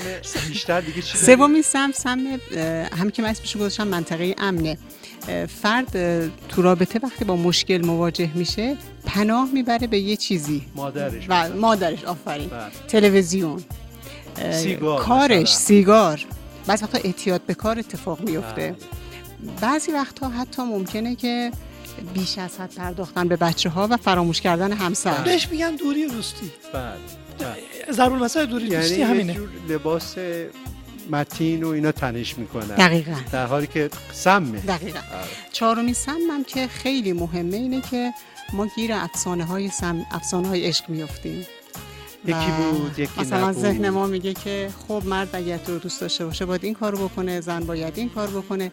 بیشتر 0.47 0.81
دیگه 0.81 1.01
چی؟ 1.01 1.17
سومین 1.17 1.61
سم 1.61 1.91
سم 1.91 2.19
هم 2.97 3.09
که 3.09 3.21
من 3.21 3.29
اسمش 3.29 3.55
گذاشتم 3.55 3.87
منطقه 3.87 4.35
امنه 4.37 4.77
فرد 5.61 5.91
تو 6.47 6.61
رابطه 6.61 6.99
وقتی 7.03 7.25
با 7.25 7.35
مشکل 7.35 7.85
مواجه 7.85 8.29
میشه 8.35 8.77
پناه 9.05 9.49
می‌بره 9.53 9.87
به 9.87 9.99
یه 9.99 10.15
چیزی 10.15 10.61
مادرش 10.75 11.25
و 11.29 11.49
مادرش 11.49 12.03
آفرین 12.03 12.49
بله. 12.49 12.59
تلویزیون 12.87 13.63
سیگار 14.51 15.01
کارش 15.01 15.41
مثلا. 15.41 15.57
سیگار 15.59 16.25
بعضی 16.67 16.83
وقتا 16.83 16.97
اعتیاد 16.97 17.41
به 17.41 17.53
کار 17.53 17.79
اتفاق 17.79 18.21
میفته 18.21 18.75
بله. 18.75 19.55
بعضی 19.61 19.91
وقتها 19.91 20.29
حتی 20.29 20.61
ممکنه 20.61 21.15
که 21.15 21.51
بیش 22.13 22.37
از 22.37 22.59
حد 22.59 22.75
پرداختن 22.75 23.27
به 23.27 23.35
بچه 23.35 23.69
ها 23.69 23.87
و 23.91 23.97
فراموش 23.97 24.41
کردن 24.41 24.71
همسر. 24.71 25.23
بهش 25.23 25.47
میگن 25.47 25.75
دوری 25.75 26.07
دوستی. 26.07 26.51
بله 26.73 26.83
بله. 27.39 27.91
ضرب 27.91 28.13
المثل 28.13 28.45
دوری 28.45 28.69
دوستی 28.69 28.89
یعنی 28.89 28.99
یه 28.99 29.07
همینه. 29.07 29.39
لباس 29.69 30.15
متین 31.11 31.63
و 31.63 31.67
اینا 31.67 31.91
تنش 31.91 32.37
می‌کنن. 32.37 32.75
دقیقا. 32.75 33.15
در 33.31 33.45
حالی 33.45 33.67
که 33.67 33.89
سمه. 34.13 34.59
دقیقا. 34.59 34.99
آره. 34.99 35.27
چهارمین 35.51 35.93
سمم 35.93 36.43
که 36.47 36.67
خیلی 36.67 37.13
مهمه 37.13 37.57
اینه 37.57 37.81
که 37.81 38.13
ما 38.53 38.67
گیر 38.75 38.93
افسانه 38.93 39.45
های 39.45 39.69
سم 39.69 40.05
افسانه 40.11 40.47
های 40.47 40.65
عشق 40.65 40.89
میفتیم 40.89 41.47
یکی 42.25 42.51
بود 42.71 42.99
یکی 42.99 43.21
مثلا 43.21 43.49
نبود. 43.49 43.61
ذهن 43.61 43.89
ما 43.89 44.07
میگه 44.07 44.33
که 44.33 44.69
خب 44.87 45.01
مرد 45.05 45.35
اگر 45.35 45.57
تو 45.57 45.73
رو 45.73 45.79
دوست 45.79 46.01
داشته 46.01 46.25
باشه 46.25 46.45
باید 46.45 46.63
این 46.63 46.73
کار 46.73 46.95
بکنه 46.95 47.41
زن 47.41 47.59
باید 47.59 47.97
این 47.97 48.09
کار 48.09 48.29
بکنه. 48.29 48.71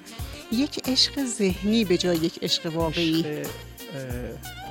یک 0.54 0.88
عشق 0.88 1.24
ذهنی 1.24 1.84
به 1.84 1.96
جای 1.96 2.16
یک 2.16 2.38
عشق 2.42 2.74
واقعی. 2.74 3.24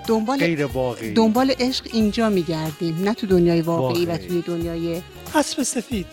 دنبال 0.07 0.37
غیر 0.37 0.65
واقعی. 0.65 1.13
دنبال 1.13 1.53
عشق 1.59 1.87
اینجا 1.93 2.29
میگردیم 2.29 3.03
نه 3.03 3.13
تو 3.13 3.27
دنیای 3.27 3.61
واقعی 3.61 4.05
و 4.05 4.09
واقعی. 4.09 4.27
توی 4.27 4.41
دنیای 4.41 5.01
اسب 5.35 5.63
سفید. 5.63 6.07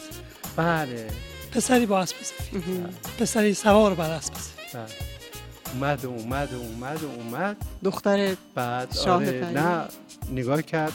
بله. 0.56 1.06
پسری 1.52 1.86
با 1.86 2.00
اسب 2.00 2.16
سفید. 2.22 2.62
مهم. 2.62 2.88
پسری 3.18 3.54
سوار 3.54 3.94
بر 3.94 4.10
اسب 4.10 4.34
سفید. 4.34 4.80
بله. 4.80 4.86
اومد 5.74 6.04
و 6.04 6.08
اومد 6.08 6.52
و 6.52 6.56
اومد 6.56 7.02
و 7.02 7.06
اومد. 7.06 7.56
دختر 7.84 8.36
بعد 8.54 8.94
شاه 9.04 9.14
آره. 9.14 9.50
نه 9.54 9.84
نگاه 10.32 10.62
کرد. 10.62 10.92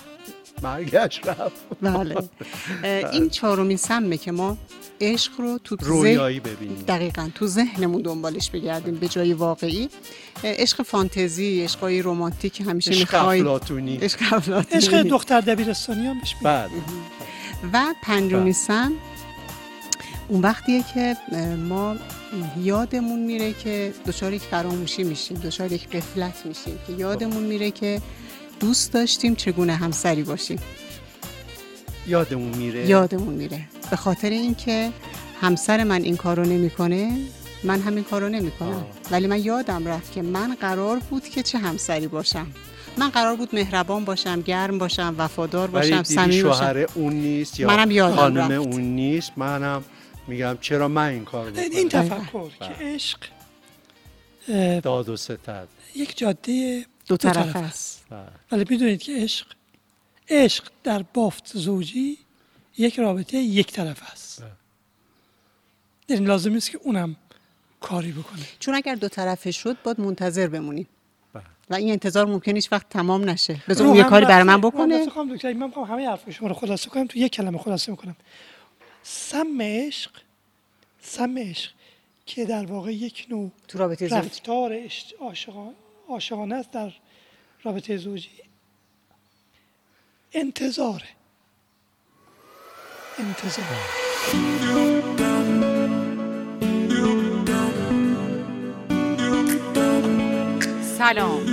مرگش 0.63 1.21
رفت. 1.25 1.81
بله. 1.81 2.15
اه، 2.83 3.11
این 3.11 3.29
چهارمین 3.29 3.77
سمه 3.77 4.17
که 4.17 4.31
ما 4.31 4.57
عشق 5.01 5.31
رو 5.37 5.59
تو 5.63 5.77
رویایی 5.79 6.39
ببینیم. 6.39 6.83
دقیقا 6.87 7.29
تو 7.35 7.47
ذهنمون 7.47 8.01
دنبالش 8.01 8.49
بگردیم 8.49 8.95
به 8.95 9.07
جای 9.07 9.33
واقعی. 9.33 9.89
عشق 10.43 10.83
فانتزی 10.83 11.61
عشقای 11.61 12.01
رمانتیک 12.01 12.61
همیشه 12.61 13.15
افلاطونی. 13.15 13.97
عشق 13.97 14.19
افلاطونی. 14.31 14.77
عشق 14.77 15.01
دختر 15.01 15.41
دبیرستانی 15.41 16.07
هم 16.07 16.19
بهش 16.19 16.35
بله. 16.43 16.69
و 17.73 17.93
پنجمین 18.03 18.43
بله. 18.43 18.51
سم 18.51 18.91
اون 20.27 20.41
وقتیه 20.41 20.83
که 20.93 21.17
ما 21.69 21.95
یادمون 22.63 23.19
میره 23.19 23.53
که 23.53 23.93
دچار 24.07 24.33
یک 24.33 24.41
فراموشی 24.41 25.03
میشیم 25.03 25.37
دچار 25.37 25.71
یک 25.71 25.89
قفلت 25.89 26.45
میشیم 26.45 26.79
که 26.87 26.93
یادمون 26.93 27.43
میره 27.43 27.71
که 27.71 28.01
دوست 28.59 28.93
داشتیم 28.93 29.35
چگونه 29.35 29.75
همسری 29.75 30.23
باشیم. 30.23 30.59
یادمون 32.07 32.57
میره. 32.57 32.89
یادمون 32.89 33.33
میره. 33.33 33.61
به 33.89 33.95
خاطر 33.95 34.29
اینکه 34.29 34.91
همسر 35.41 35.83
من 35.83 36.01
این 36.01 36.17
کارو 36.17 36.43
نمی‌کنه 36.43 37.17
من 37.63 37.79
همین 37.79 38.03
کارو 38.03 38.29
نمی‌کنم. 38.29 38.85
ولی 39.11 39.27
من 39.27 39.43
یادم 39.43 39.87
رفت 39.87 40.11
که 40.11 40.21
من 40.21 40.55
قرار 40.55 40.99
بود 40.99 41.23
که 41.23 41.43
چه 41.43 41.57
همسری 41.57 42.07
باشم. 42.07 42.47
من 42.97 43.09
قرار 43.09 43.35
بود 43.35 43.49
مهربان 43.55 44.05
باشم 44.05 44.41
گرم 44.41 44.77
باشم 44.77 45.15
وفادار 45.17 45.67
باشم 45.67 46.03
صمیمی 46.03 46.43
باشم. 46.43 46.59
شوهر 46.59 46.85
اون 46.95 47.13
نیست 47.13 47.59
یا 47.59 47.67
منم 47.67 47.91
یادم 47.91 48.15
خانم 48.15 48.37
رفت. 48.37 48.51
اون 48.51 48.81
نیست؟ 48.81 49.31
منم 49.37 49.83
میگم 50.27 50.57
چرا 50.61 50.87
من 50.87 51.09
این 51.09 51.25
کار 51.25 51.51
این 51.55 51.87
بکنم 51.87 52.09
تفکر 52.09 52.49
بله. 52.59 52.69
که 52.69 52.85
عشق 52.85 53.19
داد 54.81 55.09
و 55.09 55.17
ستد. 55.17 55.67
یک 55.95 56.17
جاده 56.17 56.85
دو 57.07 57.17
دو 57.17 57.17
طرف 57.17 57.55
است. 57.55 57.94
ولی 58.51 58.65
می‌دونید 58.69 59.01
که 59.01 59.15
عشق 59.15 59.47
عشق 60.29 60.63
در 60.83 61.03
بافت 61.03 61.57
زوجی 61.57 62.17
یک 62.77 62.99
رابطه 62.99 63.37
یک 63.37 63.71
طرف 63.71 64.11
است. 64.11 64.41
بله. 64.41 64.51
یعنی 66.09 66.25
لازم 66.25 66.53
نیست 66.53 66.71
که 66.71 66.79
اونم 66.83 67.15
کاری 67.79 68.11
بکنه. 68.11 68.45
چون 68.59 68.75
اگر 68.75 68.95
دو 68.95 69.09
طرفه 69.09 69.51
شد 69.51 69.77
باید 69.83 69.99
منتظر 70.01 70.47
بمونیم. 70.47 70.87
بله. 71.33 71.43
و 71.69 71.75
این 71.75 71.91
انتظار 71.91 72.25
ممکن 72.25 72.55
هیچ 72.55 72.71
وقت 72.71 72.89
تمام 72.89 73.29
نشه. 73.29 73.63
بذار 73.67 73.87
اون 73.87 73.95
یه 73.95 74.03
کاری 74.03 74.25
برای 74.25 74.43
من. 74.43 74.61
بکنه. 74.61 75.05
من 75.15 75.35
دکتر 75.35 75.53
من 75.53 75.67
می‌خوام 75.67 75.91
همه 75.91 76.07
حرف 76.09 76.29
شما 76.29 76.47
رو 76.47 76.53
خلاصه 76.53 76.89
کنم 76.89 77.07
تو 77.07 77.19
یک 77.19 77.31
کلمه 77.31 77.57
خلاصه 77.57 77.91
می‌کنم. 77.91 78.15
سم 79.03 79.61
عشق 79.61 80.11
سم 81.01 81.37
عشق 81.37 81.71
که 82.25 82.45
در 82.45 82.65
واقع 82.65 82.93
یک 82.93 83.27
نوع 83.29 83.51
تو 83.67 83.77
رابطه 83.77 84.07
رفتار 84.07 84.73
اش- 84.73 85.13
عاشقان- 85.19 85.75
عاشقانه 86.09 86.55
است 86.55 86.71
در 86.71 86.93
رابطه 87.65 87.97
زوجی. 87.97 88.29
انتظاره. 90.33 91.07
انتظار 93.19 93.65
سلام. 100.97 101.45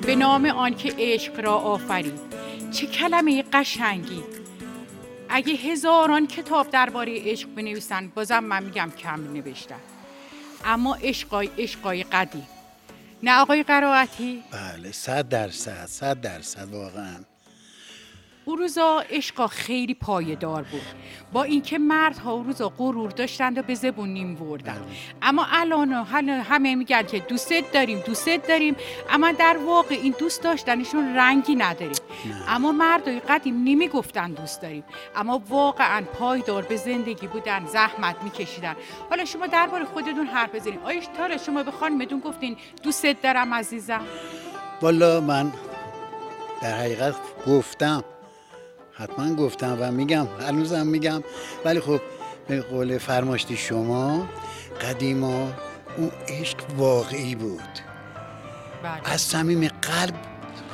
به 0.00 0.16
نام 0.16 0.46
آنکه 0.46 0.94
عشق 0.98 1.40
را 1.40 1.54
آفرید. 1.54 2.20
چه 2.72 2.86
کلمه 2.86 3.44
قشنگی. 3.52 4.22
اگه 5.28 5.54
هزاران 5.54 6.26
کتاب 6.26 6.70
درباره 6.70 7.20
عشق 7.24 7.48
بنویسن 7.48 8.08
بازم 8.08 8.44
من 8.44 8.62
میگم 8.62 8.92
کم 8.98 9.32
نوشتن. 9.32 9.80
اما 10.64 10.94
عشقای 10.94 11.50
عشقای 11.58 12.02
قدیم. 12.02 12.53
نه 13.24 13.40
آقای 13.40 13.62
قرائتی. 13.62 14.44
بله 14.50 14.92
صد 14.92 15.28
درصد 15.28 15.86
صد 15.86 16.20
درصد 16.20 16.72
واقعا. 16.72 17.16
اون 18.44 18.58
روزا 18.58 19.04
عشقا 19.10 19.46
خیلی 19.46 19.94
پایدار 19.94 20.62
بود. 20.62 20.82
با 21.32 21.42
اینکه 21.42 21.78
مردها 21.78 22.32
اون 22.32 22.46
روزا 22.46 22.68
غرور 22.68 23.10
داشتند 23.10 23.58
و 23.58 23.62
به 23.62 23.74
زبون 23.74 24.08
نیم 24.08 24.34
بردن 24.34 24.82
اما 25.22 25.46
الان 25.52 25.92
حالا 25.92 26.42
همه 26.42 26.74
میگن 26.74 27.02
که 27.02 27.18
دوست 27.18 27.52
داریم 27.72 28.00
دوست 28.00 28.28
داریم. 28.48 28.76
اما 29.10 29.32
در 29.32 29.56
واقع 29.66 29.94
این 29.94 30.14
دوست 30.18 30.42
داشتنشون 30.42 31.16
رنگی 31.16 31.54
نداره 31.54 31.92
اما 32.48 32.72
مردای 32.72 33.20
قدیم 33.20 33.64
نمی‌گفتن 33.64 34.30
دوست 34.32 34.62
داریم. 34.62 34.84
اما 35.16 35.42
واقعا 35.48 36.02
پایدار 36.02 36.62
به 36.62 36.76
زندگی 36.76 37.26
بودن 37.26 37.66
زحمت 37.66 38.16
میکشیدن. 38.22 38.76
حالا 39.10 39.24
شما 39.24 39.46
درباره 39.46 39.84
خودتون 39.84 40.26
حرف 40.26 40.54
بزنید. 40.54 40.80
آیا 40.84 41.00
تاره 41.16 41.36
شما 41.36 41.62
به 41.62 41.70
خانمتون 41.70 42.20
گفتین 42.20 42.56
دوست 42.82 43.06
دارم 43.22 43.54
عزیزم. 43.54 44.06
والا 44.82 45.20
من 45.20 45.52
در 46.62 46.74
حقیقت 46.74 47.14
گفتم. 47.46 48.04
حتما 48.96 49.34
گفتم 49.34 49.76
و 49.80 49.92
میگم 49.92 50.26
هنوزم 50.40 50.86
میگم. 50.86 51.22
ولی 51.64 51.80
خب 51.80 52.00
به 52.48 52.60
قول 52.60 52.98
فرماشتی 52.98 53.56
شما 53.56 54.28
قدیما 54.80 55.52
اون 55.96 56.10
عشق 56.28 56.58
واقعی 56.76 57.34
بود. 57.34 57.60
بله. 58.82 59.12
از 59.12 59.20
صمیم 59.20 59.68
قلب 59.68 60.14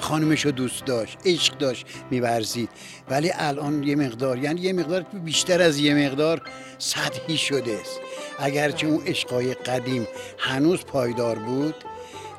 خانمش 0.00 0.44
رو 0.44 0.50
دوست 0.50 0.85
داشت 0.85 1.18
عشق 1.24 1.59
داشت 1.59 1.87
میورزید. 2.11 2.70
ولی 3.11 3.30
الان 3.35 3.83
یه 3.83 3.96
مقدار 3.96 4.38
یعنی 4.38 4.61
یه 4.61 4.72
مقدار 4.72 5.02
بیشتر 5.02 5.62
از 5.62 5.78
یه 5.78 5.94
مقدار 6.06 6.42
سطحی 6.78 7.37
شده 7.37 7.78
است. 7.80 8.00
اگرچه 8.38 8.87
اون 8.87 9.06
عشقای 9.06 9.54
قدیم 9.54 10.06
هنوز 10.38 10.85
پایدار 10.85 11.38
بود 11.38 11.74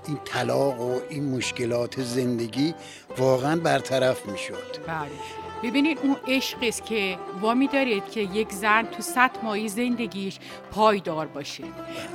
این 0.08 0.20
طلاق 0.26 0.82
و 0.82 1.00
این 1.10 1.36
مشکلات 1.36 2.02
زندگی 2.02 2.74
واقعا 3.18 3.56
برطرف 3.56 4.26
می‌شد. 4.26 4.78
بله. 4.88 5.41
ببینید 5.64 6.00
اون 6.04 6.16
عشق 6.28 6.58
است 6.62 6.86
که 6.86 7.18
وامی 7.42 7.68
دارید 7.68 8.12
که 8.12 8.22
یک 8.22 8.52
زن 8.52 8.86
تو 8.86 9.02
صد 9.02 9.32
ماهی 9.44 9.70
زندگیش 9.70 10.40
پایدار 10.72 11.28
باشه. 11.28 11.64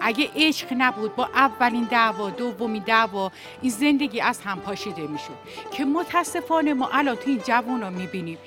اگه 0.01 0.29
عشق 0.37 0.67
نبود 0.79 1.17
با 1.17 1.25
اولین 1.35 1.89
دعوا 1.91 2.31
دومین 2.31 2.83
دعوا 2.87 3.33
این 3.63 3.71
زندگی 3.71 4.21
از 4.21 4.41
هم 4.41 4.61
پاشیده 4.61 5.03
می‌شد. 5.03 5.37
که 5.73 5.85
متاسفانه 5.85 6.75
ما 6.75 6.89
الان 6.93 7.17
تو 7.17 7.23
این 7.27 7.41
جوان 7.47 7.81
رو 7.81 7.91
می‌بینیم. 7.91 8.39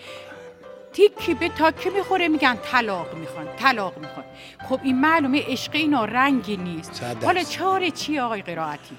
تیکی 0.94 1.34
به 1.34 1.50
تاکی 1.50 1.90
می‌خوره؟ 1.90 2.28
میگن 2.28 2.58
طلاق 2.72 3.16
می‌خوان 3.16 3.48
طلاق 3.58 3.98
می‌خوان. 3.98 4.26
خب 4.70 4.80
این 4.84 5.02
معلومه 5.02 5.44
عشق 5.48 5.76
اینا 5.76 6.06
رنگی 6.06 6.58
نیست. 6.58 7.04
حالا. 7.24 7.44
چاره 7.44 7.92
چی 7.92 8.20
آقای 8.20 8.42
قرائتی؟ 8.42 8.96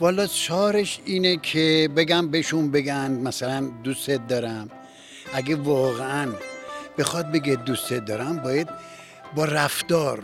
والا 0.00 0.26
چارش 0.26 1.00
اینه 1.04 1.36
که 1.36 1.88
بگم 1.96 2.30
بهشون 2.30 2.70
بگن 2.70 3.10
مثلا 3.10 3.70
دوستت 3.84 4.26
دارم. 4.26 4.70
اگه 5.32 5.56
واقعا 5.56 6.28
بخواد 6.98 7.32
بگه 7.32 7.54
دوستت 7.54 8.04
دارم 8.04 8.36
باید 8.36 8.68
با 9.34 9.44
رفتار 9.44 10.22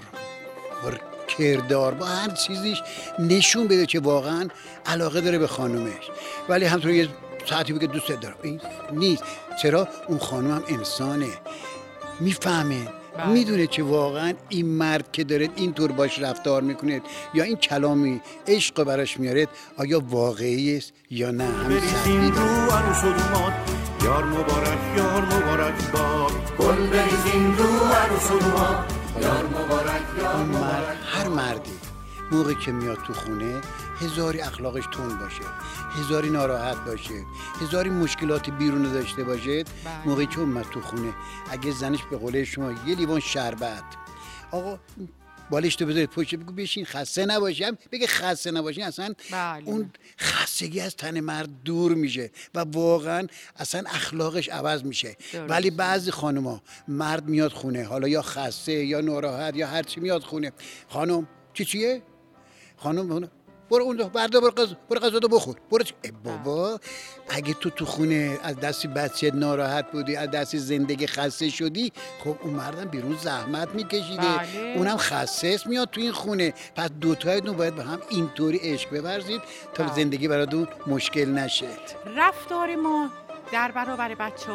با 0.82 0.90
کردار 1.38 1.94
با 1.94 2.06
هر 2.06 2.30
چیزیش 2.30 2.82
نشون 3.18 3.66
بده 3.66 3.86
که 3.86 4.00
واقعا 4.00 4.48
علاقه 4.86 5.20
داره 5.20 5.38
به 5.38 5.46
خانومش. 5.46 6.10
ولی 6.48 6.64
همطور 6.64 6.90
یه 6.90 7.08
ساعتی 7.46 7.72
بگه 7.72 7.86
دوستت 7.86 8.20
دارم. 8.20 8.36
این 8.42 8.60
نیست. 8.92 9.22
چرا؟ 9.62 9.88
اون 10.08 10.18
خانوم 10.18 10.50
هم 10.50 10.62
انسانه. 10.68 11.28
می‌فهمه. 12.20 12.88
بله. 13.16 13.26
می‌دونه 13.28 13.66
که 13.66 13.82
واقعا 13.82 14.32
این 14.48 14.66
مرد 14.66 15.12
که 15.12 15.24
داره 15.24 15.48
اینطور 15.56 15.92
باش 15.92 16.18
رفتار 16.18 16.62
می‌کنه 16.62 17.02
یا 17.34 17.44
این 17.44 17.56
کلامی 17.56 18.20
عشق 18.46 18.84
براش 18.84 19.20
میارد 19.20 19.48
آیا 19.76 20.00
واقعی 20.00 20.76
است 20.76 20.92
یا 21.10 21.30
نه؟ 21.30 21.44
همین 21.44 22.32
یار 24.04 24.24
مبارک 24.24 24.78
یار 24.96 25.24
مبارک 25.24 25.90
با. 25.92 26.30
گل 26.58 26.86
بریزین 26.86 27.56
رو 27.58 27.64
عروس 27.64 28.30
و 28.30 28.36
یار 29.20 29.46
مبارک 29.46 30.02
یار 30.18 30.36
مبارک. 30.36 30.96
هر 31.06 31.28
مردی 31.28 31.72
موقعی 32.32 32.54
که 32.54 32.72
میاد 32.72 32.98
تو 33.06 33.12
خونه 33.12 33.60
هزاری 34.00 34.40
اخلاقش 34.40 34.84
تون 34.90 35.18
باشه 35.18 35.42
هزاری 36.00 36.30
ناراحت 36.30 36.76
باشه 36.84 37.24
هزاری 37.62 37.90
مشکلاتی 37.90 38.50
بیرون 38.50 38.82
داشته 38.82 39.24
باشه 39.24 39.64
موقعی 40.06 40.26
که 40.26 40.40
اومد 40.40 40.66
تو 40.70 40.80
خونه 40.80 41.12
اگه 41.50 41.70
زنش 41.70 42.02
به 42.10 42.16
قوله 42.16 42.44
شما 42.44 42.72
یه 42.86 42.96
لیوان 42.96 43.20
شربت. 43.20 43.84
آقا 44.50 44.78
بالش 45.50 45.76
تو 45.76 45.86
بذارید 45.86 46.10
پشت 46.10 46.34
بگو 46.34 46.52
بشین 46.52 46.84
خسته 46.84 47.26
نباشم 47.26 47.78
بگه 47.92 48.06
خسته 48.06 48.50
نباشین 48.50 48.84
اصلا 48.84 49.14
بله. 49.30 49.62
اون 49.68 49.90
خستگی 50.18 50.80
از 50.80 50.96
تن 50.96 51.20
مرد 51.20 51.48
دور 51.64 51.94
میشه 51.94 52.30
و 52.54 52.60
واقعا 52.60 53.26
اصلا 53.56 53.82
اخلاقش 53.86 54.48
عوض 54.48 54.84
میشه. 54.84 55.16
ولی 55.48 55.70
بعضی 55.70 56.10
خانوما 56.10 56.62
مرد 56.88 57.28
میاد 57.28 57.52
خونه 57.52 57.84
حالا 57.84 58.08
یا 58.08 58.22
خسته 58.22 58.72
یا 58.72 59.00
ناراحت 59.00 59.56
یا 59.56 59.66
هرچی 59.66 60.00
میاد 60.00 60.22
خونه 60.22 60.52
خانم 60.88 61.28
چی 61.54 61.64
چیه 61.64 62.02
خانم 62.76 63.28
برو 63.70 63.84
اونجا 63.84 64.08
بردا 64.08 64.40
برو 64.40 64.50
غذا 64.50 64.76
برو 64.90 65.18
رو 65.18 65.28
بخور. 65.28 65.56
برو 65.70 65.84
ای 66.02 66.10
بابا 66.24 66.80
اگه 67.28 67.54
تو 67.54 67.70
تو 67.70 67.84
خونه 67.84 68.38
از 68.42 68.56
دستی 68.56 68.88
بچه 68.88 69.30
ناراحت 69.30 69.92
بودی 69.92 70.16
از 70.16 70.30
دستی 70.30 70.58
زندگی 70.58 71.06
خسته 71.06 71.48
شدی 71.48 71.92
خب 72.24 72.36
اون 72.42 72.54
مردم 72.54 72.84
بیرون 72.84 73.16
زحمت 73.16 73.68
میکشیده. 73.74 74.22
بله. 74.22 74.74
اونم 74.76 74.96
خسته 74.96 75.58
میاد 75.66 75.90
تو 75.90 76.00
این 76.00 76.12
خونه. 76.12 76.54
پس 76.76 76.90
دوتایتون 77.00 77.56
باید 77.56 77.74
به 77.74 77.84
هم 77.84 78.00
اینطوری 78.08 78.58
عشق 78.58 79.00
بورزید 79.00 79.42
تا 79.74 79.84
بله. 79.84 79.94
زندگی 79.94 80.28
براتون 80.28 80.68
مشکل 80.86 81.28
نشه. 81.30 81.68
رفتار 82.16 82.76
ما 82.76 83.10
در 83.52 83.70
برابر 83.70 84.14
بچه 84.14 84.52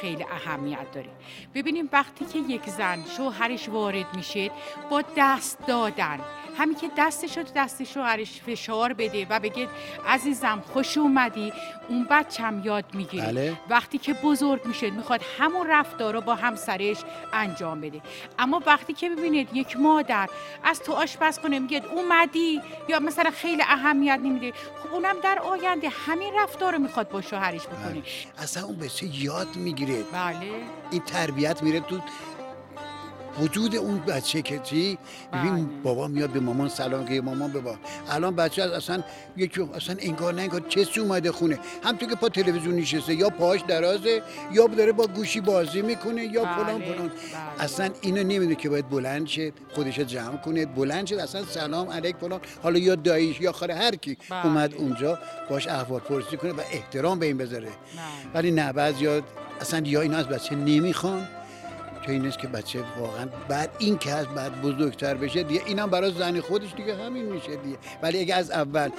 خیلی 0.00 0.24
اهمیت 0.30 0.92
داره. 0.94 1.10
ببینیم 1.54 1.88
وقتی 1.92 2.24
که 2.24 2.38
یک 2.38 2.70
زن 2.70 3.04
شوهرش 3.16 3.68
وارد 3.68 4.16
میشه 4.16 4.50
با 4.90 5.02
دست 5.16 5.58
دادن 5.66 6.20
همین 6.58 6.76
که 6.76 6.90
دستش 6.98 7.36
رو 7.36 7.42
تو 7.42 7.50
دست 7.56 7.84
شوهرش 7.84 8.40
فشار 8.46 8.92
بده 8.92 9.26
و 9.30 9.40
بگه 9.40 9.68
عزیزم 10.06 10.62
خوش 10.72 10.98
اومدی 10.98 11.52
اون 11.88 12.06
بچم 12.10 12.62
یاد 12.64 12.84
می‌گیره. 12.94 13.26
بله. 13.26 13.56
وقتی 13.70 13.98
که 13.98 14.12
بزرگ 14.12 14.66
میشه 14.66 14.90
می‌خواد 14.90 15.20
همون 15.38 15.66
رفتار 15.66 16.14
رو 16.14 16.20
با 16.20 16.34
همسرش 16.34 16.96
انجام 17.32 17.80
بده. 17.80 18.00
اما 18.38 18.62
وقتی 18.66 18.92
که 18.92 19.10
ببینید 19.10 19.48
یک 19.56 19.76
مادر 19.76 20.28
از 20.64 20.80
تو 20.80 20.92
آشپز 20.92 21.38
کنه 21.38 21.58
میگه 21.58 21.82
اومدی؟ 21.92 22.62
یا 22.88 23.00
مثلا 23.00 23.30
خیلی 23.30 23.62
اهمیت 23.62 24.20
نمیده. 24.22 24.52
خب 24.52 24.94
اونم 24.94 25.16
در 25.22 25.38
آینده 25.38 25.88
همین 25.88 26.34
رفتار 26.38 26.72
رو 26.72 26.78
می‌خواد 26.78 27.08
با 27.08 27.20
شوهرش 27.20 27.66
بکنه. 27.66 28.02
اصلا 28.38 28.64
اون 28.64 28.76
بچه 28.76 29.06
یاد 29.06 29.56
می‌گیره. 29.56 30.02
بله. 30.12 30.36
این 30.90 31.02
تربیت 31.02 31.62
میره 31.62 31.80
تو 31.80 32.00
وجود 33.40 33.76
اون 33.76 33.98
بچه 33.98 34.42
که 34.42 34.58
چی؟ 34.58 34.98
ببین 35.32 35.54
بله. 35.54 35.64
بابا 35.82 36.08
میاد 36.08 36.30
به 36.30 36.40
مامان 36.40 36.68
سلام 36.68 37.06
که 37.06 37.20
مامان 37.20 37.52
بابا 37.52 37.76
الان 38.10 38.36
بچه 38.36 38.62
از 38.62 38.70
اصلا 38.70 39.02
یکی 39.36 39.60
اصلا 39.74 39.96
انگار 39.98 40.34
نه 40.34 40.42
انگار 40.42 40.60
چسی 40.68 41.00
اومده 41.00 41.32
خونه. 41.32 41.58
همطور 41.84 42.08
که 42.08 42.14
پا 42.14 42.28
تلویزیون 42.28 42.74
نشسته 42.74 43.14
یا 43.14 43.28
پاش 43.28 43.60
درازه 43.60 44.22
یا 44.52 44.66
داره 44.66 44.92
با 44.92 45.06
گوشی 45.06 45.40
بازی 45.40 45.82
می‌کنه 45.82 46.24
یا 46.24 46.44
بله، 46.44 46.54
فلان 46.54 46.82
فلان. 46.82 47.08
بله. 47.08 47.64
اصلا 47.64 47.90
اینو 48.00 48.22
نمی‌دونه 48.22 48.54
که 48.54 48.68
باید 48.68 48.88
بلند 48.88 49.26
شه 49.26 49.52
خودش 49.74 49.98
جمع 50.00 50.36
کنه 50.36 50.66
بلند 50.66 51.06
شه 51.06 51.22
اصلا 51.22 51.44
سلام 51.44 51.90
علیک 51.90 52.16
فلان. 52.16 52.40
حالا 52.62 52.78
یا 52.78 52.94
داییش 52.94 53.40
یا 53.40 53.52
خاله 53.52 53.74
هر 53.74 53.96
کی. 53.96 54.16
اومد 54.44 54.74
اونجا 54.74 55.18
باش 55.50 55.66
احوال 55.66 56.00
پرسی 56.00 56.36
کنه 56.36 56.52
و 56.52 56.60
احترام 56.72 57.18
به 57.18 57.26
این 57.26 57.36
بذاره. 57.38 57.68
ولی 58.34 58.50
نه 58.50 58.72
بعضیا 58.72 59.22
اصلا 59.60 59.82
یا 59.84 60.00
اینا 60.00 60.16
از 60.16 60.28
بچه 60.28 60.54
نمی‌خوان 60.54 61.28
که 62.08 62.14
این 62.14 62.26
است 62.26 62.38
که 62.38 62.48
بچه 62.48 62.84
واقعا 62.98 63.26
بعد 63.48 63.70
این 63.78 63.98
که 63.98 64.12
از 64.12 64.26
بعد 64.26 64.62
بزرگتر 64.62 65.14
بشه 65.14 65.42
دیگه 65.42 65.62
اینم 65.66 65.90
برای 65.90 66.12
زن 66.12 66.40
خودش 66.40 66.74
دیگه 66.74 66.96
همین 66.96 67.24
میشه 67.24 67.56
دیگه. 67.56 67.78
ولی 68.02 68.20
اگه 68.20 68.34
از 68.34 68.50
اول 68.50 68.90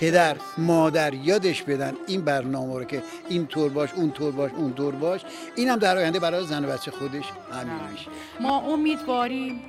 پدر 0.00 0.36
مادر 0.58 1.14
یادش 1.14 1.62
بدن 1.62 1.94
این 2.06 2.20
برنامه 2.20 2.78
رو 2.78 2.84
که 2.84 3.02
این 3.28 3.46
طور 3.46 3.70
باش 3.70 3.94
اون 3.94 4.10
طور 4.12 4.32
باش 4.32 4.50
اون 4.56 4.74
طور 4.74 4.94
باش 4.94 5.20
اینم 5.56 5.76
در 5.76 5.96
آینده 5.96 6.18
برای 6.18 6.46
زن 6.46 6.64
و 6.64 6.68
بچه 6.68 6.90
خودش 6.90 7.24
همین 7.52 7.90
میشه. 7.92 8.06
ما 8.40 8.58
امیدواریم 8.58 9.60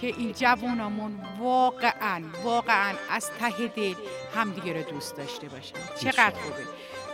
که 0.00 0.06
این 0.06 0.32
جوانمون 0.32 1.12
واقعا 1.40 2.22
واقعا 2.44 2.92
از 3.10 3.30
ته 3.40 3.68
دل 3.76 3.94
همدیگه 4.36 4.72
رو 4.72 4.90
دوست 4.90 5.16
داشته 5.16 5.48
باشن. 5.48 5.76
چقدر 6.00 6.34
خوبه. 6.34 6.64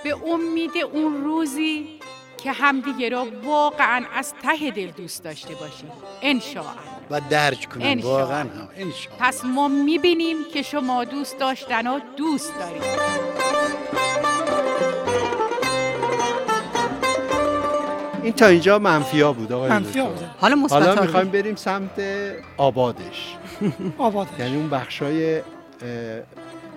به 0.05 0.29
امید 0.29 0.73
اون 0.93 1.25
روزی 1.25 2.00
که 2.43 2.53
همدیگه 2.53 3.09
رو 3.09 3.27
واقعا 3.45 4.05
از 4.15 4.35
ته 4.43 4.71
دل 4.71 4.91
دوست 4.91 5.25
داشته 5.25 5.55
باشیم. 5.55 5.91
انشاءالله. 6.23 6.81
و 7.11 7.21
درک 7.31 7.69
کنن 7.75 7.83
انشاءالله. 7.85 8.23
واقعا 8.25 8.41
هم. 8.41 8.69
انشاءالله. 8.77 9.29
پس 9.29 9.45
ما 9.45 9.69
می‌بینیم 9.69 10.37
که 10.53 10.63
شما 10.63 11.05
دوست 11.05 11.39
داشتن 11.39 11.87
و 11.87 12.01
دوست 12.17 12.53
دارید. 12.59 12.83
این 18.23 18.33
تا 18.33 18.47
اینجا 18.47 18.79
منفیا 18.79 19.33
بود 19.33 19.53
آقای 19.53 19.71
منفی 19.71 19.89
دکتر. 19.89 20.11
بوده 20.11 20.27
حالا 20.41 20.55
مثبت 20.57 20.73
حالا 20.83 21.03
می‌خوایم 21.03 21.29
بریم 21.29 21.55
سمت 21.57 22.01
آبادش. 22.57 23.37
آبادش. 23.99 24.29
یعنی 24.39 24.57
اون 24.57 24.71
بخشای 24.71 25.39
اه، 25.39 25.45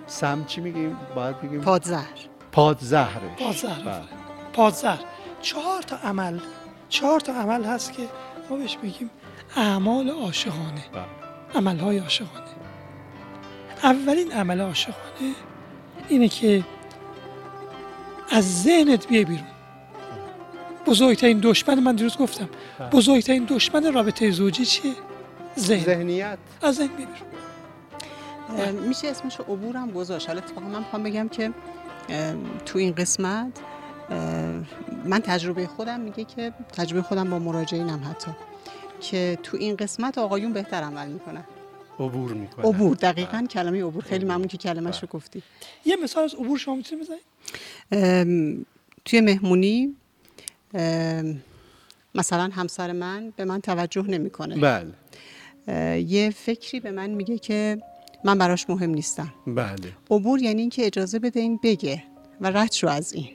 سم 0.08 0.46
چی 0.46 0.62
میگیم؟ 0.62 0.98
باید 1.16 1.42
بگیم 1.42 1.62
پادزهر. 1.62 2.08
پادزهرش. 2.52 3.38
پادزهر. 3.40 3.82
بله. 3.82 4.02
پادزهر. 4.54 5.00
چهار 5.44 5.82
تا 5.82 5.96
عمل 5.96 6.40
چهار 6.90 7.20
تا 7.20 7.34
عمل 7.34 7.64
هست 7.64 7.94
که 7.94 8.04
ما 8.50 8.58
بهش 8.58 8.78
بگیم 8.78 9.10
اعمال 9.56 10.10
عاشقانه. 10.10 10.84
بله. 10.94 11.06
عملهای 11.56 11.98
عاشقانه. 11.98 12.48
اولین 13.84 14.32
عمل 14.32 14.62
عاشقانه 14.62 15.34
اینه 16.08 16.28
که 16.28 16.64
از 18.32 18.64
ذهنت 18.64 19.08
بیای 19.08 19.26
بیرون. 19.26 19.48
بزرگترین 20.86 21.40
دشمن 21.44 21.80
من 21.80 21.96
دیروز 21.96 22.18
گفتم. 22.18 22.50
بله. 22.80 22.90
بزرگترین 22.90 23.46
دشمن 23.50 23.94
رابطه 23.94 24.32
زوجی 24.32 24.66
چیه؟ 24.66 24.94
ذهن. 25.60 25.84
ذهنیت. 25.84 26.38
از 26.62 26.76
ذهن 26.76 26.88
بیای 26.88 27.08
بیرون. 27.08 28.88
میشه 28.88 29.08
اسمش 29.08 29.40
عبورم 29.40 29.92
گذاشت. 29.92 30.28
حالا 30.28 30.42
اتفاقا 30.42 30.68
من 30.68 30.80
می‌خوام 30.80 31.04
بگم 31.04 31.30
که 31.30 31.52
تو 32.66 32.80
این 32.80 32.96
قسمت 32.96 33.60
من 35.06 35.20
تجربه 35.20 35.68
خودم 35.68 36.00
میگه 36.00 36.24
که 36.24 36.54
تجربه 36.74 37.02
خودم 37.02 37.30
با 37.30 37.40
مراجعینم 37.40 38.02
حتی 38.10 38.32
که 39.02 39.38
تو 39.44 39.58
این 39.58 39.76
قسمت 39.76 40.18
آقایون 40.18 40.54
بهتر 40.54 40.82
عمل 40.82 41.08
می‌کنن. 41.08 41.44
عبور 42.00 42.34
می‌کنه 42.34 42.66
عبور 42.66 42.96
دقیقا 42.96 43.48
کلمه 43.50 43.84
عبور. 43.84 44.04
خیلی 44.04 44.26
ممنون 44.26 44.48
که 44.48 44.58
کلمش 44.58 45.02
رو 45.02 45.08
گفتی. 45.08 45.44
یه 45.86 45.96
مثال 45.96 46.24
از 46.24 46.34
عبور 46.34 46.58
شما 46.58 46.76
می‌تونید 46.76 47.06
بزنید 47.06 47.22
ام، 47.92 48.66
توی 49.06 49.22
مهمونی 49.22 49.96
مثلا 52.16 52.50
همسر 52.54 52.92
من 52.92 53.34
به 53.36 53.46
من 53.46 53.62
توجه 53.62 54.04
نمی‌کنه. 54.04 54.56
بله. 54.56 54.94
یه 56.02 56.30
فکری 56.30 56.80
به 56.80 56.92
من 56.92 57.10
میگه 57.10 57.38
که 57.38 57.82
من 58.24 58.38
براش 58.38 58.70
مهم 58.70 58.90
نیستم. 58.90 59.34
بله. 59.48 59.76
عبور 60.12 60.42
یعنی 60.42 60.62
اینکه 60.62 60.86
اجازه 60.86 61.20
بده 61.20 61.40
این 61.40 61.60
بگه 61.64 62.04
و 62.42 62.52
رد 62.52 62.72
شو 62.72 62.88
از 62.88 63.14
این. 63.14 63.30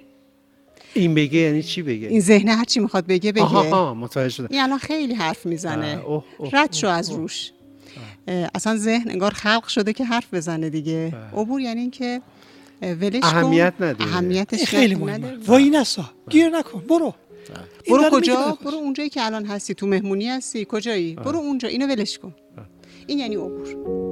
این 0.95 1.15
بگه 1.15 1.39
یعنی 1.39 1.63
چی 1.63 1.83
بگه؟ 1.83 2.09
این 2.09 2.21
ذهنه 2.21 2.55
هر 2.55 2.65
چی 2.65 2.81
می‌خواد 2.81 3.07
بگه 3.07 3.33
بگه. 3.33 3.43
آها 3.43 3.61
آها 3.61 3.95
متوجه 3.95 4.29
شدم. 4.29 4.49
این 4.51 4.61
الان 4.61 4.79
خیلی 4.79 5.15
حرف 5.15 5.47
می‌زنه. 5.47 5.97
آه، 5.97 6.05
اوه، 6.05 6.25
اوه، 6.39 6.51
رد 6.53 6.73
شو 6.73 6.87
از. 6.87 7.11
روش. 7.11 7.53
اصلا 8.55 8.77
ذهن 8.77 9.11
انگار 9.11 9.31
خلق 9.31 9.67
شده 9.69 9.93
که 9.93 10.05
حرف 10.05 10.35
بزنه 10.35 10.71
دیگه. 10.71 11.15
عبور 11.33 11.61
یعنی 11.61 11.81
اینکه 11.81 12.21
ولش 12.83 13.21
کن. 13.21 13.27
اهمیت 13.27 13.75
نده. 13.81 14.05
اهمیتش 14.05 14.65
خیلی. 14.65 14.95
مهمه. 14.95 15.37
وای 15.47 15.71
نسا 15.71 16.11
گیر 16.31 16.49
نکن 16.49 16.81
برو. 16.81 17.15
برو 17.89 18.11
کجا. 18.11 18.59
برو 18.65 18.77
اونجایی 18.77 19.09
که 19.09 19.27
الان 19.27 19.45
هستی 19.45 19.75
تو 19.75 19.87
مهمونی 19.87 20.29
هستی. 20.29 20.67
کجایی؟ 20.69 21.15
برو 21.15 21.39
اونجا 21.39 21.69
اینو 21.69 21.87
ولش 21.87 22.19
کن. 22.19 22.35
این 23.07 23.19
یعنی 23.19 23.37
عبور. 23.37 24.08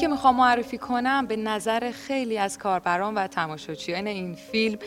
که 0.00 0.08
می‌خوام 0.08 0.36
معرفی 0.36 0.78
کنم 0.78 1.26
به 1.26 1.36
نظر 1.36 1.92
خیلی 2.06 2.38
از 2.38 2.58
کاربران 2.58 3.14
و 3.14 3.26
تماشاچیان 3.26 4.06
این 4.06 4.34
فیلم 4.34 4.78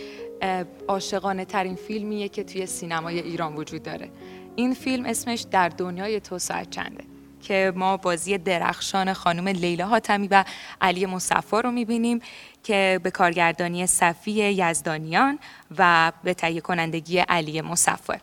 عاشقانه 0.88 1.46
ترین 1.46 1.76
فیلمیه 1.76 2.30
که 2.30 2.44
توی 2.44 2.66
سینمای 2.66 3.20
ایران 3.20 3.56
وجود 3.56 3.84
داره. 3.84 4.10
این 4.56 4.74
فیلم 4.74 5.06
اسمش 5.06 5.46
در 5.52 5.70
دنیای 5.70 6.20
تو 6.20 6.40
ساعت 6.40 6.70
چنده 6.70 7.04
که 7.42 7.74
ما 7.76 7.98
بازی 7.98 8.38
درخشان 8.38 9.14
خانم 9.14 9.48
لیلا 9.48 9.88
حاتمی 9.88 10.28
و 10.28 10.44
علی 10.82 11.06
مصفا 11.06 11.60
رو 11.60 11.72
می‌بینیم 11.72 12.20
که 12.64 13.00
به 13.04 13.12
کارگردانی 13.12 13.88
صفی 13.88 14.32
یزدانیان 14.32 15.40
و 15.78 16.12
به 16.24 16.34
تهیه 16.34 16.62
کنندگی 16.62 17.18
علی 17.20 17.62
مصفا 17.62 18.16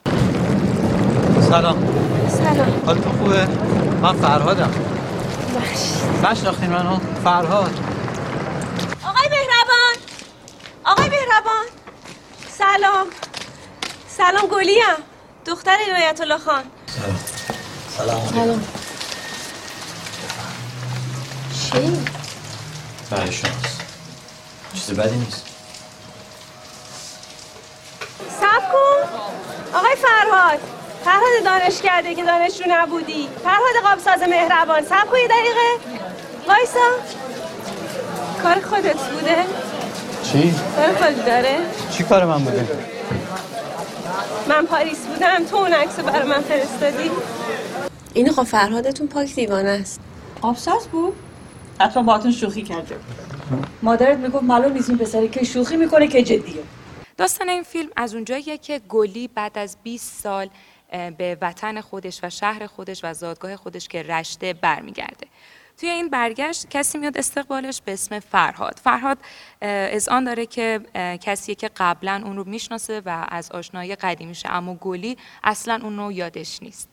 سلام. 1.41 1.89
سلام. 2.29 2.83
حالتون 2.87 3.13
خوبه؟ 3.13 3.47
من 4.03 4.13
فرهادم. 4.13 4.98
نشناختین 6.23 6.71
منو؟ 6.71 6.99
فرهاد. 7.25 7.79
آقای 9.05 9.29
مهربان. 9.29 9.97
آقای 10.85 11.09
مهربان. 11.09 11.67
سلام. 12.59 13.07
سلام 14.09 14.47
گلیم. 14.47 14.97
دختر 15.47 15.77
عنایت 15.89 16.21
الله 16.21 16.39
خان. 16.39 16.65
سلام. 17.99 18.29
سلام. 18.29 18.65
چی؟ 21.61 22.07
برای 23.11 23.33
شماست 23.33 23.81
چیز 24.75 24.91
بدی 24.91 25.17
نیست. 25.17 25.47
سب 28.41 28.73
کن. 28.73 29.09
آقای 29.75 29.97
فرهاد. 29.97 30.78
فرهاد 31.05 31.45
دانش 31.45 31.81
کرده 31.83 32.15
که 32.15 32.25
دانشجو 32.25 32.65
نبودی 32.69 33.29
فرهاد 33.45 33.75
قابساز 33.85 34.29
مهربان 34.29 34.83
سب 34.83 35.11
کن 35.11 35.19
یه 35.19 35.29
دقیقه 35.29 35.99
وایسا 36.49 36.89
کار 38.43 38.61
خودت 38.61 38.97
بوده؟ 38.97 39.37
چی؟ 40.23 40.55
کار 40.77 40.93
خودت 40.93 41.27
داره؟ 41.27 41.57
چی 41.91 42.05
کار 42.05 42.25
من 42.25 42.45
بوده؟ 42.45 42.69
من 44.49 44.67
پاریس 44.67 44.99
بودم 44.99 45.45
تو 45.45 45.57
اون 45.57 45.73
عکس 45.73 45.99
رو 45.99 46.07
برای 46.07 46.29
من 46.29 46.41
فرستادی 46.41 47.11
این 48.15 48.33
خب 48.33 48.43
فرهادتون 48.43 49.07
پاک 49.07 49.35
دیوانه 49.35 49.69
است 49.71 50.01
آبساز 50.43 50.87
بود؟ 50.87 51.15
حتما 51.81 52.03
باهاتون 52.03 52.33
شوخی 52.33 52.63
کرده 52.63 52.97
مادرت 53.83 54.19
می‌گفت 54.19 54.45
معلوم 54.45 54.73
نیست 54.73 54.91
این 54.91 54.99
پسری 54.99 55.29
که 55.29 55.45
شوخی 55.45 55.77
می‌کنه 55.77 56.09
که 56.09 56.23
جدیه 56.23 56.63
داستان 57.17 57.49
این 57.49 57.63
فیلم 57.63 57.91
از 57.97 58.15
اونجاییه 58.15 58.59
که 58.59 58.81
گلی 58.89 59.29
بعد 59.29 59.59
از 59.59 59.77
20 59.83 60.23
سال 60.23 60.49
به 60.91 61.39
وطن 61.41 61.81
خودش 61.81 62.21
و 62.23 62.31
شهر 62.31 62.67
خودش 62.67 63.01
و 63.05 63.15
زادگاه 63.15 63.57
خودش 63.57 63.89
که 63.89 64.03
رشته 64.03 64.53
برمیگرده. 64.53 65.27
توی 65.79 65.89
این 65.89 66.09
برگشت 66.09 66.69
کسی 66.71 66.99
میاد 66.99 67.19
استقبالش 67.19 67.83
به 67.85 67.93
اسم 67.93 68.21
فرهاد. 68.21 68.81
فرهاد 68.85 69.19
اه، 69.63 69.71
اذعان 69.71 70.25
داره 70.25 70.47
که 70.47 70.81
اه، 70.95 71.17
کسیه 71.17 71.55
که 71.55 71.71
قبلا 71.77 72.23
اون 72.25 72.37
رو 72.37 72.45
می‌شناسه 72.45 73.03
و 73.07 73.27
از 73.29 73.51
آشنایی 73.51 73.95
قدیمیشه 73.95 74.53
اما 74.53 74.75
گلی 74.75 75.17
اصلا 75.45 75.81
اون 75.83 75.97
رو 75.97 76.13
یادش 76.13 76.63
نیست. 76.63 76.89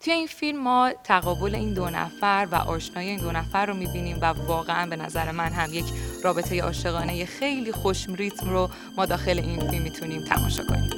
توی 0.00 0.12
این 0.12 0.26
فیلم 0.26 0.62
ما 0.62 0.92
تقابل 1.04 1.54
این 1.54 1.74
دو 1.74 1.90
نفر 1.90 2.48
و 2.50 2.54
آشنایی 2.54 3.08
این 3.08 3.20
دو 3.20 3.32
نفر 3.32 3.66
رو 3.66 3.74
می‌بینیم 3.74 4.18
و 4.22 4.24
واقعا 4.24 4.86
به 4.86 4.96
نظر 4.96 5.30
من 5.30 5.52
هم 5.52 5.74
یک 5.74 5.86
رابطه 6.24 6.62
عاشقانه 6.62 7.24
خیلی 7.24 7.72
خوش 7.72 8.06
ریتم 8.08 8.50
رو 8.50 8.70
ما 8.96 9.06
داخل 9.06 9.38
این 9.38 9.70
فیلم 9.70 9.82
می‌تونیم 9.82 10.24
تماشا 10.24 10.64
کنیم. 10.64 10.90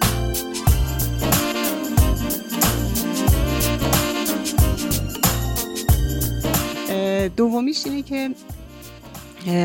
دومیش 7.36 7.86
اینه 7.86 8.02
که 8.02 8.34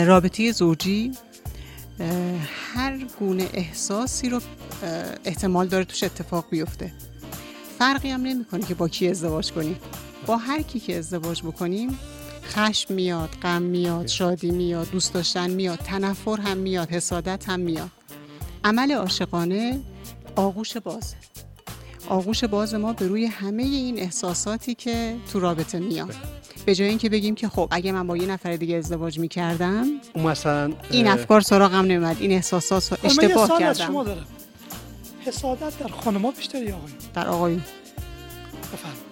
رابطه 0.06 0.52
زوجی 0.52 1.12
هر 2.74 2.98
گونه 3.20 3.50
احساسی 3.54 4.30
رو 4.30 4.42
احتمال 5.26 5.68
داره 5.68 5.86
توش 5.86 6.04
اتفاق 6.04 6.46
بیفته. 6.50 6.94
فرقی 7.80 8.10
هم 8.10 8.22
نمی‌کنه 8.22 8.66
که 8.66 8.74
با 8.74 8.88
کی 8.88 9.08
ازدواج 9.08 9.52
کنیم 9.52 9.80
با 10.26 10.38
هر 10.38 10.62
کی 10.62 10.80
که 10.80 10.98
ازدواج 10.98 11.42
بکنیم 11.42 12.00
خشم 12.44 12.94
میاد 12.94 13.30
غم 13.44 13.62
میاد 13.62 14.08
شادی 14.08 14.52
میاد 14.52 14.92
دوست 14.92 15.14
داشتن 15.14 15.50
میاد 15.50 15.80
تنفر 15.80 16.42
هم 16.42 16.58
میاد 16.58 16.90
حسادت 16.90 17.50
هم 17.50 17.60
میاد. 17.60 17.90
عمل 18.64 18.92
عاشقانه 18.92 19.82
آغوش 20.36 20.78
بازه. 20.78 21.16
آغوش 22.08 22.44
باز 22.44 22.76
ما 22.76 22.94
به 22.94 23.08
روی 23.08 23.26
همه 23.26 23.64
این 23.64 24.00
احساساتی 24.00 24.76
که 24.76 25.16
تو 25.32 25.40
رابطه 25.40 25.80
میاد. 25.80 26.16
به 26.66 26.76
جای 26.76 26.88
اینکه 26.88 27.10
بگیم 27.10 27.36
که 27.36 27.50
خب 27.50 27.68
اگه 27.72 27.92
من 27.92 28.08
با 28.08 28.18
یه 28.18 28.28
نفر 28.28 28.56
دیگه 28.56 28.76
ازدواج 28.76 29.20
می‌کردم 29.20 29.88
اون 30.14 30.26
مثلا 30.26 30.74
این 30.92 31.08
افکار 31.08 31.42
سراغم 31.42 31.86
نمیاد 31.86 32.18
این 32.20 32.32
احساسات 32.32 32.92
رو 32.92 32.98
من 33.04 33.10
یه 33.10 33.10
اشتباه 33.26 33.48
سوال 33.48 33.64
از 33.64 33.78
کردم. 33.78 33.92
شما 33.94 34.04
دارم. 34.04 34.26
حسادت 35.26 35.80
در 35.80 35.88
خانم‌ها 35.88 36.32
بیشتر 36.32 36.64
یا 36.64 36.76
آقایون؟ 36.76 36.98
در 37.14 37.28
آقایون. 37.28 37.62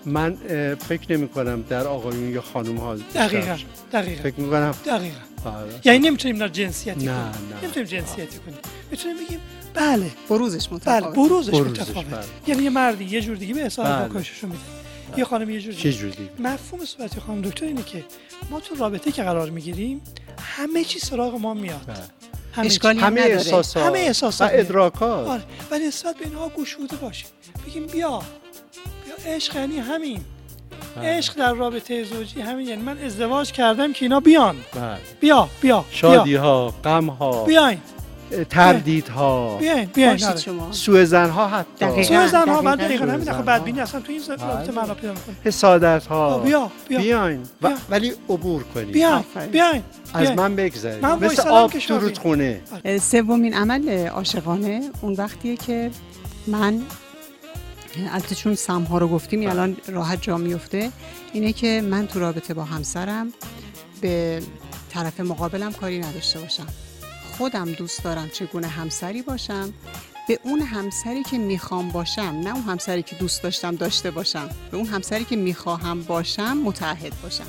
من 0.05 0.35
فکر 0.75 1.17
نمی 1.17 1.27
کنم 1.27 1.61
در 1.69 1.87
آقایون 1.87 2.29
یا 2.29 2.41
خانم 2.41 2.77
ها 2.77 2.95
دقیقاً 2.95 3.57
دقیقاً. 3.93 4.23
فکر 4.23 4.39
می 4.39 4.49
کنم 4.49 4.75
دقیقاً 4.85 5.19
یعنی 5.85 5.99
نمی‌تونیم 5.99 6.39
رو 6.39 6.47
جنسیتی 6.47 7.05
نه، 7.05 7.11
کنیم. 7.11 7.25
نه. 7.25 7.63
نمی‌تونیم 7.63 7.89
جنسیتی 7.89 8.37
کنیم. 8.39 8.57
می‌تونیم 8.91 9.17
بگیم 9.17 9.39
بله. 9.73 10.11
بروزش 10.29 10.67
بله 10.67 10.75
متفاوت 10.75 11.15
بروزش 11.15 11.51
بروزش، 11.51 11.79
متفاوت. 11.79 12.05
بله. 12.05 12.23
یعنی 12.47 12.63
یه 12.63 12.69
مردی 12.69 13.03
یه 13.03 13.21
جور 13.21 13.35
دیگه 13.35 13.53
به 13.53 13.63
احساس 13.63 13.85
بله. 13.85 14.01
واکنششو 14.01 14.47
میده. 14.47 14.59
یه 15.17 15.25
خانم 15.25 15.49
یه 15.49 15.59
جور 15.59 15.73
چه 15.73 15.93
جور 15.93 16.09
دیگه؟ 16.09 16.29
مفهوم 16.39 16.85
صحبت 16.85 17.19
خانم 17.19 17.41
دکتر 17.41 17.65
اینه 17.65 17.83
که 17.83 18.03
ما 18.49 18.59
تو 18.59 18.75
رابطه 18.75 19.11
که 19.11 19.23
قرار 19.23 19.49
می‌گیریم 19.49 20.01
همه 20.39 20.83
چی 20.83 20.99
سراغ 20.99 21.35
ما 21.35 21.53
میاد. 21.53 21.81
همه 22.53 22.69
چی. 22.69 22.75
اشکالی 22.75 22.99
هم 22.99 23.05
همه 23.05 23.21
نداره. 23.21 23.35
احساسات 23.35 23.83
همه 23.83 23.99
احساسات 23.99 24.51
و 24.51 24.53
ادراکات. 24.53 25.27
آره. 25.27 25.43
ولی 25.71 25.87
نسبت 25.87 26.15
به 26.17 26.25
اینها 26.25 26.51
گشوده 26.57 26.95
باشیم 26.95 27.27
بگیم 27.67 27.87
بیا. 27.87 28.21
بیا 29.05 29.33
عشق 29.35 29.55
یعنی 29.55 29.79
همین. 29.79 30.21
بله. 30.95 31.17
عشق 31.17 31.35
در 31.35 31.53
رابطه 31.53 32.03
زوجی 32.03 32.41
همین. 32.41 32.67
یعنی 32.67 32.81
من 32.81 32.97
ازدواج 32.97 33.51
کردم 33.51 33.93
که 33.93 34.05
اینا 34.05 34.19
بیان. 34.19 34.55
بله. 34.75 34.97
بیا 35.19 35.49
بیا 35.61 35.85
شادی 35.91 36.35
ها 36.35 36.73
غم 36.83 37.09
ها 37.09 37.43
بیاین. 37.43 37.81
تردید 38.49 39.07
ها 39.07 39.57
بیاین 39.57 39.85
بیاین 39.85 40.23
آره. 40.23 40.37
شما 40.37 40.71
سوء 40.71 41.03
زن 41.03 41.29
ها 41.29 41.47
حتی 41.47 41.67
دقیقاً. 41.85 42.03
سوء 42.03 42.27
زن 42.27 42.49
ها 42.49 42.61
من 42.61 42.75
دقیقاً. 42.75 43.05
همین. 43.05 43.25
بدبینی 43.25 43.79
اصلا 43.81 44.01
تو 44.01 44.11
این 44.11 44.21
رابطه 44.29 44.71
بله. 44.71 44.81
معنا 44.81 44.93
پیدا 44.93 45.13
می‌کنه 45.13 45.35
حسادت 45.43 46.05
ها 46.05 46.39
بیا 46.39 46.71
بیا 46.87 46.99
بیاین. 46.99 47.39
ولی 47.89 48.13
عبور 48.29 48.63
کنید 48.63 48.91
بیاین. 48.91 49.23
بیاین 49.51 49.83
از. 50.13 50.31
من 50.31 50.55
بگذارید 50.55 51.03
من 51.05 51.19
مثل 51.19 51.49
آب 51.49 51.71
که 51.71 51.79
تو 51.79 51.99
رودخونه 51.99 52.61
اه، 52.85 52.97
سومین 52.97 53.53
عمل 53.53 54.07
عاشقانه 54.07 54.81
اون 55.01 55.13
وقتیه 55.13 55.57
که 55.57 55.91
من 56.47 56.81
البته 58.13 58.35
چون 58.35 58.55
سمها 58.55 58.97
رو 58.97 59.07
گفتیم 59.07 59.39
این 59.39 59.49
الان 59.49 59.77
راحت 59.87 60.21
جا 60.21 60.37
میفته 60.37 60.89
اینه 61.33 61.53
که 61.53 61.81
من 61.81 62.07
تو 62.07 62.19
رابطه 62.19 62.53
با 62.53 62.63
همسرم 62.63 63.33
به 64.01 64.41
طرف 64.93 65.19
مقابلم 65.19 65.73
کاری 65.73 65.99
نداشته 65.99 66.39
باشم 66.39 66.67
خودم 67.43 67.71
دوست 67.71 68.03
دارم 68.03 68.29
چگونه 68.29 68.67
همسری 68.67 69.21
باشم 69.21 69.73
به 70.27 70.39
اون 70.43 70.61
همسری 70.61 71.23
که 71.23 71.37
می‌خوام 71.37 71.89
باشم 71.89 72.41
نه 72.43 72.53
اون 72.53 72.63
همسری 72.63 73.03
که 73.03 73.15
دوست 73.15 73.43
داشتم 73.43 73.75
داشته 73.75 74.11
باشم 74.11 74.49
به 74.71 74.77
اون 74.77 74.85
همسری 74.85 75.25
که 75.25 75.35
می‌خواهم 75.35 76.03
باشم 76.03 76.57
متعهد 76.57 77.13
باشم. 77.23 77.43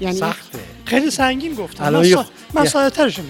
یعنی 0.00 0.16
سخته. 0.16 0.58
خیلی 0.84 1.10
سنگین 1.10 1.54
گفتم. 1.54 1.88
من, 1.88 2.04
سا... 2.04 2.26
من 2.54 2.64
ساده 2.64 3.06
میگم. 3.06 3.22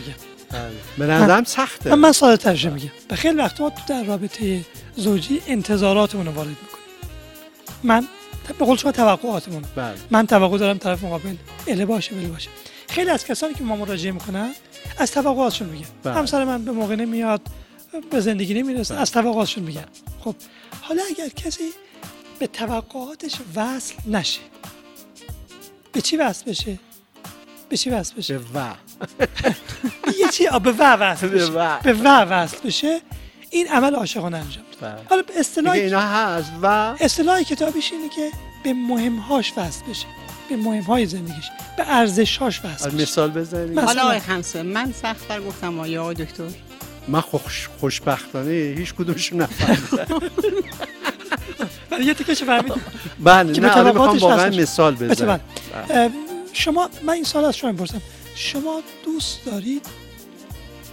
بله. 0.51 0.71
به 0.99 1.07
نظرم 1.07 1.45
سخته. 1.45 1.91
من, 1.91 1.99
من 1.99 2.13
ساده 2.13 2.37
ترشو 2.37 2.71
میگم. 2.71 2.91
به 3.09 3.17
خیلی 3.17 3.37
وقت 3.37 3.61
ما 3.61 3.71
تو 3.71 3.81
در 3.89 4.05
رابطه 4.05 4.65
زوجی 4.97 5.43
انتظاراتمون 5.47 6.27
رو 6.27 6.33
وارد 6.33 6.49
می‌کنیم. 6.49 6.85
من 7.83 8.09
به 8.59 8.65
قول 8.65 8.77
شما 8.77 8.93
توقعاتمون 8.93 9.65
بله. 9.77 9.95
من 10.11 10.27
توقع 10.27 10.59
دارم 10.59 10.79
طرف 10.79 11.05
مقابل 11.05 11.35
اله 11.67 11.87
باشه 11.87 12.15
بله 12.15 12.29
باشه. 12.29 12.49
خیلی 12.89 13.11
از 13.11 13.25
کسانی 13.25 13.55
که 13.55 13.65
ما 13.65 13.77
مراجعه 13.77 14.13
می‌کنن 14.13 14.55
از 14.99 15.13
توقعاتشون 15.13 15.69
میگن. 15.69 15.87
بله. 16.03 16.15
همسر 16.15 16.45
من 16.45 16.65
به 16.65 16.73
موقع 16.73 16.95
نمیاد 16.95 17.41
به 18.11 18.21
زندگی 18.21 18.55
نمی‌رسه 18.55 18.95
از 18.95 19.13
توقعاتشون 19.13 19.65
میگن. 19.65 19.85
خب 20.25 20.35
حالا 20.81 21.03
اگر 21.11 21.29
کسی 21.29 21.73
به 22.39 22.47
توقعاتش 22.47 23.35
وصل 23.57 23.95
نشه 24.07 24.41
به 25.93 26.01
چی 26.01 26.17
وصل 26.17 26.51
بشه؟ 26.51 26.79
به 27.69 27.77
چی 27.77 27.91
وصل 27.91 28.15
بشه؟ 28.15 28.39
به 28.39 28.45
و. 28.55 28.75
یه 30.21 30.29
چی؟ 30.29 30.49
به 30.63 30.73
و 30.73 30.83
وصل 30.83 31.29
بشه. 31.29 31.79
به 31.83 31.93
و 31.93 32.07
وصل 32.09 32.57
بشه. 32.65 33.01
این 33.51 33.69
عمل 33.69 33.95
عاشقانه 33.95 34.37
انجام 34.37 34.65
بده 34.65 34.81
بله. 34.81 35.01
حالا 35.11 35.23
اصطلاح 35.37 35.73
اینا 35.73 36.01
هست 36.01 36.53
و 36.63 36.67
اصطلاح 37.01 37.43
کتابیش 37.43 37.93
اینه 37.93 38.09
که 38.09 38.31
به 38.65 38.73
مهمهاش 38.73 39.53
وصل 39.57 39.85
بشه. 39.91 40.07
به 40.51 40.57
مهمهای 40.57 41.07
زندگیش 41.07 41.45
به 41.77 41.85
ارزشهاش 41.95 42.61
وصل 42.65 42.95
مثال 43.03 43.31
بزنید. 43.31 43.71
مثلا- 43.71 43.85
حالا 43.87 44.03
آقای 44.03 44.19
خمسه 44.21 44.63
من 44.63 44.93
سختتر 45.03 45.41
گفتم 45.41 45.79
آقای 45.79 45.99
آقای 45.99 46.15
دکتر. 46.15 46.45
من 47.09 47.21
خوش 47.21 47.69
خوشبختانه 47.81 48.75
هیچ 48.79 48.95
کدومشون 48.95 49.43
نفهمیدم. 49.43 50.21
ولی 51.91 52.05
یه 52.05 52.15
بله 53.19 53.53
که 53.53 53.61
نه 53.61 53.69
به 53.69 53.75
حالا 53.75 53.93
می‌خوام 53.93 54.19
واقعا. 54.19 54.49
مثال 54.51 54.95
بله. 54.95 55.09
بزنم 55.09 55.41
شما 56.53 56.91
من 57.07 57.13
این 57.13 57.25
سال 57.25 57.45
از 57.45 57.57
شما 57.57 57.71
می‌پرسم. 57.73 58.03
شما 58.35 58.83
دوست 59.05 59.45
دارید 59.47 59.87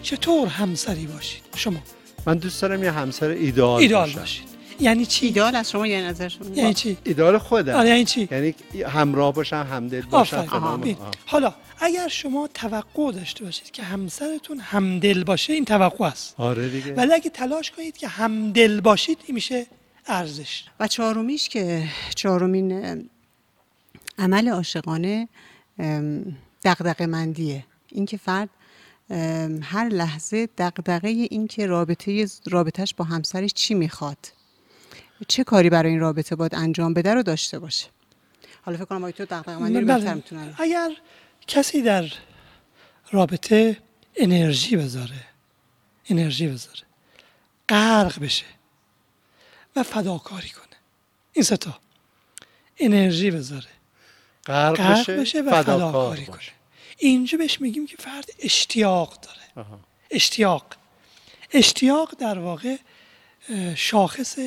چطور 0.01 0.47
همسری 0.47 1.05
باشید؟ 1.05 1.41
شما. 1.55 1.79
من 2.25 2.37
دوست 2.37 2.61
دارم 2.61 2.83
یه 2.83 2.91
همسر 2.91 3.29
ایدئال. 3.29 3.89
باشید. 4.15 4.56
یعنی 4.79 5.05
چی؟ 5.05 5.25
ایدال 5.25 5.55
از 5.55 5.71
شما 5.71 5.87
یعنی 5.87 6.07
نظر 6.07 6.27
شما؟ 6.27 6.49
یعنی 6.55 6.73
چی؟ 6.73 6.97
ایدئال 7.03 7.37
خودم. 7.37 7.75
آره، 7.75 7.89
یعنی 7.89 8.05
چی؟ 8.05 8.27
یعنی 8.31 8.55
همراه 8.87 9.33
باشم 9.33 9.67
همدل 9.71 10.01
باشم. 10.01 10.97
حالا 11.25 11.53
اگر 11.79 12.07
شما 12.07 12.49
توقع 12.53 13.11
داشته 13.11 13.45
باشید 13.45 13.71
که 13.71 13.83
همسرتون 13.83 14.59
همدل 14.59 15.23
باشه 15.23 15.53
این 15.53 15.65
توقع 15.65 16.05
است. 16.05 16.35
آره 16.37 16.69
دیگه. 16.69 16.93
ولی 16.93 17.13
اگه 17.13 17.29
تلاش 17.29 17.71
کنید 17.71 17.97
که 17.97 18.07
همدل 18.07 18.81
باشید 18.81 19.17
این 19.25 19.35
میشه 19.35 19.65
ارزش. 20.07 20.63
و 20.79 20.87
چهارمیش 20.87 21.49
که 21.49 21.83
چهارمین 22.15 23.09
عمل 24.17 24.49
عاشقانه 24.49 25.27
دقدقه 26.63 27.05
مندیه 27.05 27.63
اینکه 27.91 28.17
فرد 28.17 28.49
هر 29.61 29.89
لحظه 29.89 30.49
دقدقه 30.57 31.07
این 31.07 31.47
که 31.47 31.65
رابطه 31.65 32.27
رابطش 32.45 32.93
با 32.93 33.05
همسرش 33.05 33.53
چی 33.53 33.73
می‌خواد. 33.73 34.17
چه 35.27 35.43
کاری 35.43 35.69
برای 35.69 35.91
این 35.91 35.99
رابطه 35.99 36.35
باید 36.35 36.55
انجام 36.55 36.93
بده 36.93 37.13
رو 37.13 37.23
داشته 37.23 37.59
باشه 37.59 37.87
حالا 38.61 38.77
فکر 38.77 38.85
کنم 38.85 39.03
آقای 39.03 39.13
تو 39.13 39.25
بله. 39.25 39.81
بهتر 39.81 40.13
می‌تونن 40.13 40.55
اگر 40.57 40.91
کسی 41.47 41.81
در 41.81 42.11
رابطه 43.11 43.77
انرژی 44.15 44.75
بذاره 44.75 45.25
انرژی 46.09 46.47
بذاره 46.47 46.81
غرق 47.69 48.19
بشه 48.19 48.45
و 49.75 49.83
فداکاری 49.83 50.49
کنه 50.49 50.77
این 51.33 51.43
ستا 51.43 51.79
انرژی 52.77 53.31
بذاره 53.31 53.69
غرق 54.45 54.91
بشه, 54.91 55.17
بشه 55.17 55.41
و 55.41 55.43
فداکار 55.43 55.63
فداکاری 55.63 56.25
کنه. 56.25 56.39
اینجا 56.97 57.37
بهش 57.37 57.61
میگیم 57.61 57.87
که 57.87 57.95
فرد 57.99 58.29
اشتیاق 58.39 59.19
داره 59.21 59.65
آها. 59.67 59.79
اشتیاق 60.11 60.65
اشتیاق 61.51 62.15
در 62.19 62.39
واقع 62.39 62.77
شاخص 63.75 64.37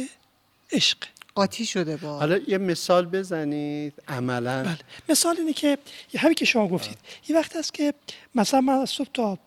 عشق. 0.73 0.99
قاطی 1.35 1.67
شده 1.67 1.97
با. 1.97 2.19
حالا 2.19 2.39
یه 2.49 2.59
مثال 2.59 3.07
بزنید 3.07 3.95
عملا. 4.09 4.63
بله. 4.63 4.79
مثال 5.09 5.37
اینه 5.37 5.53
که 5.53 5.79
همین 6.19 6.35
که 6.35 6.45
شما 6.45 6.69
گفتید. 6.69 6.99
یه 7.29 7.37
وقت 7.37 7.57
هست 7.57 7.75
که 7.75 7.95
مثلا 8.35 8.61
من 8.61 8.73
از 8.75 8.91
صبح 8.91 9.09
تا 9.15 9.39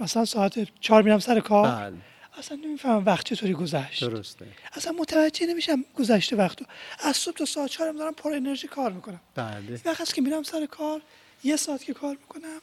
مثلا 0.00 0.24
ساعت 0.24 0.68
چهار 0.80 1.02
میرم 1.02 1.18
سر 1.18 1.40
کار. 1.40 1.68
بله. 1.68 1.96
اصلا 2.38 2.58
نمی‌فهمم 2.64 3.04
وقت 3.06 3.26
چطوری 3.26 3.52
گذشت. 3.52 4.04
درسته. 4.04 4.46
اصلا 4.72 4.92
متوجه 4.92 5.46
نمیشم 5.46 5.84
گذشته 5.98 6.36
وقت. 6.36 6.60
رو. 6.60 6.66
از 6.98 7.16
صبح 7.16 7.36
تا 7.36 7.44
ساعت 7.44 7.70
چهارم 7.70 7.96
دارم 7.96 8.14
پر 8.14 8.32
انرژی 8.32 8.68
کار 8.68 8.92
می‌کنم. 8.92 9.20
بله. 9.34 9.80
وقت 9.84 10.00
هست 10.00 10.14
که 10.14 10.22
میرم 10.22 10.42
سر 10.42 10.66
کار 10.66 11.02
یه 11.44 11.56
ساعت 11.56 11.84
که 11.84 11.94
کار 11.94 12.16
می‌کنم 12.20 12.60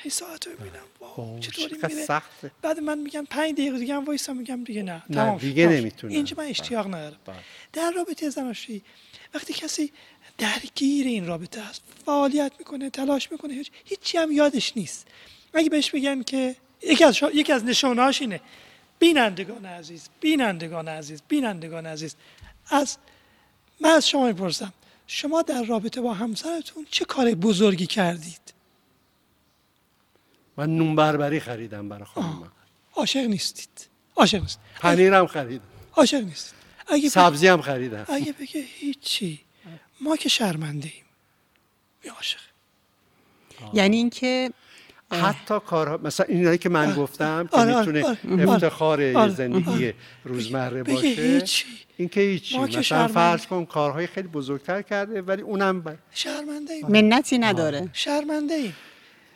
هی 0.00 0.10
ساعت 0.10 0.46
رو 0.46 0.52
می‌بینم 0.52 0.84
واو 1.00 1.14
واو، 1.16 1.38
چطوری 1.38 1.74
میره 1.74 2.04
سخته 2.04 2.50
بعد 2.62 2.78
من 2.78 2.98
میگم 2.98 3.26
پنج 3.30 3.52
دقیقه 3.52 3.78
دیگه 3.78 3.94
هم 3.94 4.04
وایسا 4.04 4.32
میگم 4.32 4.64
دیگه 4.64 4.82
نه 4.82 4.92
نه، 4.92 5.16
تمام 5.16 5.38
دیگه. 5.38 5.66
نمی‌تونم. 5.66 6.12
اینجا 6.12 6.34
من 6.36 6.42
بله. 6.42 6.50
اشتیاق 6.50 6.86
ندارم 6.86 7.16
بله. 7.26 7.36
در 7.72 7.90
رابطه 7.90 8.30
زناشویی 8.30 8.82
وقتی 9.34 9.52
کسی 9.52 9.92
درگیر 10.38 11.06
این 11.06 11.26
رابطه 11.26 11.60
است 11.60 11.82
فعالیت 12.06 12.52
می‌کنه 12.58 12.90
تلاش 12.90 13.32
می‌کنه 13.32 13.54
هیچ 13.54 13.70
هیچی 13.84 14.18
هم 14.18 14.32
یادش 14.32 14.76
نیست 14.76 15.06
اگه 15.54 15.70
بهش 15.70 15.90
بگن 15.90 16.22
که 16.22 16.56
یکی 16.82 17.04
از 17.04 17.16
شا... 17.16 17.30
یکی 17.30 17.52
از 17.52 17.64
نشانهاش 17.64 18.20
اینه 18.20 18.40
بینندگان 18.98 19.66
عزیز 19.66 20.08
بینندگان 20.20 20.88
عزیز 20.88 21.22
بینندگان 21.28 21.86
عزیز 21.86 22.16
از 22.70 22.96
من 23.80 23.90
از 23.90 24.08
شما 24.08 24.26
می‌پرسم 24.26 24.72
شما 25.06 25.42
در 25.42 25.62
رابطه 25.62 26.00
با 26.00 26.14
همسرتون 26.14 26.86
چه 26.90 27.04
کار 27.04 27.34
بزرگی 27.34 27.86
کردید 27.86 28.57
من 30.58 30.76
نون 30.76 30.96
بربری 30.96 31.40
خریدم 31.40 31.88
برای 31.88 32.04
خانمم 32.04 32.52
عاشق 32.94 33.20
نیستید. 33.20 33.88
عاشق 34.16 34.40
نیست 34.40 34.60
پنیرم 34.80 35.26
خریدم. 35.26 35.64
عاشق 35.92 36.20
نیستید. 36.24 36.58
اگه 36.86 37.08
سبزی 37.08 37.48
هم 37.48 37.60
خریدم. 37.62 38.04
اگه 38.08 38.32
بگه 38.32 38.64
هیچی. 38.66 39.40
ما 40.00 40.16
که 40.16 40.28
شرمنده 40.28 40.90
ایم. 40.94 41.04
می 42.04 42.10
عاشق. 42.10 42.38
یعنی 43.74 43.96
اینکه 43.96 44.50
حتی 45.10 45.60
کارها 45.66 45.96
مثلا 45.96 46.26
اینایی 46.28 46.58
که 46.58 46.68
من 46.68 46.94
گفتم 46.94 47.48
که 47.50 47.56
آره، 47.56 47.74
آره، 47.74 47.92
می‌تونه 47.92 48.16
آره. 48.32 48.50
افتخار. 48.50 49.28
زندگی 49.28 49.92
روزمره 50.24 50.82
باشه. 50.82 51.06
هیچی. 51.06 51.64
این 51.96 52.08
که 52.08 52.20
هیچی. 52.20 52.58
ما 52.58 52.68
که 52.68 52.78
مثلا. 52.78 53.08
فرض 53.08 53.46
کن 53.46 53.64
کارهای 53.64 54.06
خیلی 54.06 54.28
بزرگتر 54.28 54.82
کرده 54.82 55.22
ولی 55.22 55.42
اونم. 55.42 55.98
شرمنده 56.10 56.72
ایم. 56.72 56.86
منتی 56.88 57.38
نداره. 57.38 57.88
شرمنده 57.92 58.54
ایم. 58.54 58.74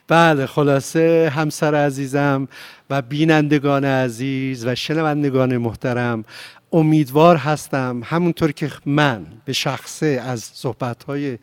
بله 0.09 0.47
خلاصه 0.47 1.33
همسر 1.35 1.75
عزیزم 1.75 2.49
و 2.91 3.03
بینندگان 3.03 3.85
عزیز 3.85 4.67
و 4.67 4.75
شنوندگان 4.75 5.57
محترم 5.57 6.25
امیدوار 6.73 7.37
هستم 7.37 8.01
همونطور 8.05 8.53
که 8.53 8.71
من 8.87 9.27
به 9.45 9.53
شخصه 9.53 10.07
از 10.07 10.41
صحبتهای 10.41 11.39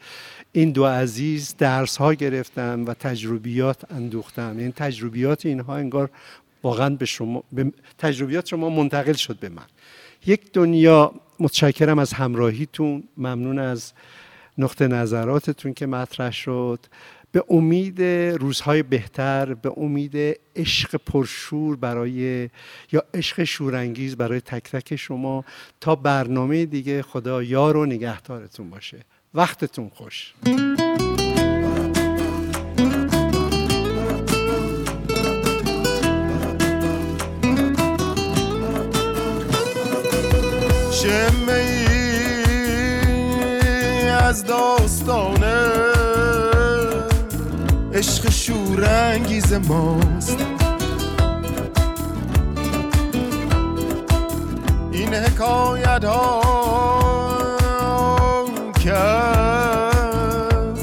این 0.52 0.72
دو 0.72 0.86
عزیز 0.86 1.56
درس 1.58 1.98
ها 1.98 2.14
گرفتم 2.14 2.86
و 2.86 2.94
تجربیات 2.94 3.92
اندوختم. 3.92 4.60
یعنی 4.60 4.72
تجربیات 4.72 5.46
اینها 5.46 5.76
انگار 5.76 6.10
واقعا 6.64 6.90
به 6.90 7.06
شما 7.06 7.44
به 7.52 7.72
تجربیات 7.98 8.46
شما 8.46 8.70
منتقل 8.70 9.14
شد 9.14 9.40
به 9.40 9.50
من. 9.50 9.66
یک 10.26 10.52
دنیا 10.54 11.14
متشکرم 11.40 12.00
از 12.00 12.14
همراهیتون. 12.14 13.04
ممنون 13.18 13.60
از 13.60 13.94
نقطه 14.58 14.88
نظراتتون 14.88 15.74
که 15.74 15.86
مطرح 15.86 16.32
شد. 16.32 16.80
به 17.32 17.44
امید 17.50 18.02
روزهای 18.42 18.84
بهتر 18.84 19.54
به 19.54 19.72
امید 19.78 20.40
عشق 20.56 20.96
پرشور 20.96 21.76
برای 21.76 22.50
یا 22.92 23.04
عشق 23.14 23.44
شورانگیز 23.44 24.16
برای 24.16 24.42
تک 24.42 24.64
تک 24.64 24.96
شما 24.96 25.46
تا 25.82 25.96
برنامه 25.96 26.66
دیگه. 26.66 27.02
خدا 27.02 27.44
یار 27.44 27.78
و 27.78 27.86
نگهدارتون 27.86 28.70
باشه. 28.70 29.06
وقتتون 29.34 29.90
خوش. 29.90 30.34
عشق 48.00 48.30
شورانگیز 48.30 49.54
ماست. 49.54 50.38
این 54.92 55.14
حکایت 55.14 56.04
ها 56.04 56.42
از 58.86 60.80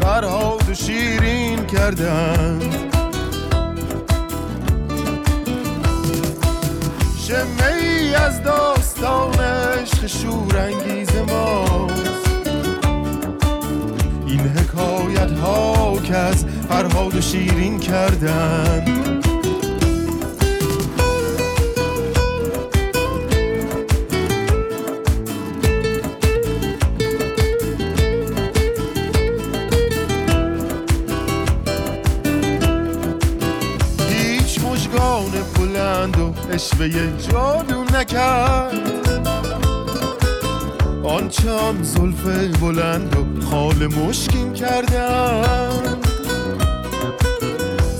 فرهاد 0.00 0.68
و 0.68 0.74
شیرین 0.74 1.66
کردن. 1.66 2.60
شمه 7.18 7.74
ای 7.80 8.14
از 8.14 8.42
داستان 8.42 9.34
عشق 9.34 10.06
شورانگیز 10.06 11.10
ماست. 11.28 12.13
حکایت 15.14 15.38
ها 15.38 15.98
که 16.04 16.16
از 16.16 16.44
فرهاد 16.68 17.14
و 17.14 17.20
شیرین 17.20 17.78
کردن. 17.80 19.20
بلند 35.58 36.18
و 36.18 36.34
اشوه 36.52 36.88
جادو 37.30 37.84
نکرد. 37.84 38.43
آن 41.42 41.82
زلف 41.82 42.24
بلند 42.60 43.16
و 43.16 43.46
خال 43.46 43.86
مشکین 43.86 44.52
کردن 44.52 45.98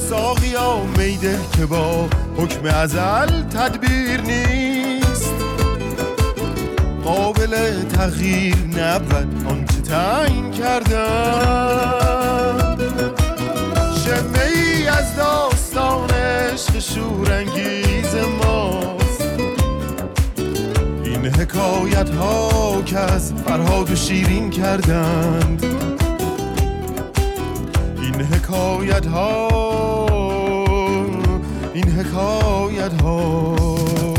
ساقیا 0.08 0.76
میده 0.98 1.38
که 1.56 1.66
با 1.66 2.08
حکم 2.36 2.66
ازل 2.66 3.42
تدبیر 3.42 4.20
نیست. 4.20 5.34
قابل 7.04 7.82
تغییر 7.82 8.56
نبود 8.56 9.46
آنچه 9.48 9.80
تعیین 9.80 10.50
کردن 10.50 11.93
حکایت 21.54 22.10
ها 22.10 22.82
که 22.82 22.98
از 22.98 23.32
فرهاد 23.32 23.90
و 23.90 23.94
شیرین 23.94 24.50
کردند. 24.50 25.64
این 28.02 28.14
حکایت 28.14 29.06
ها 29.06 29.48
این 31.74 31.88
حکایت 31.88 33.02
ها 33.02 34.13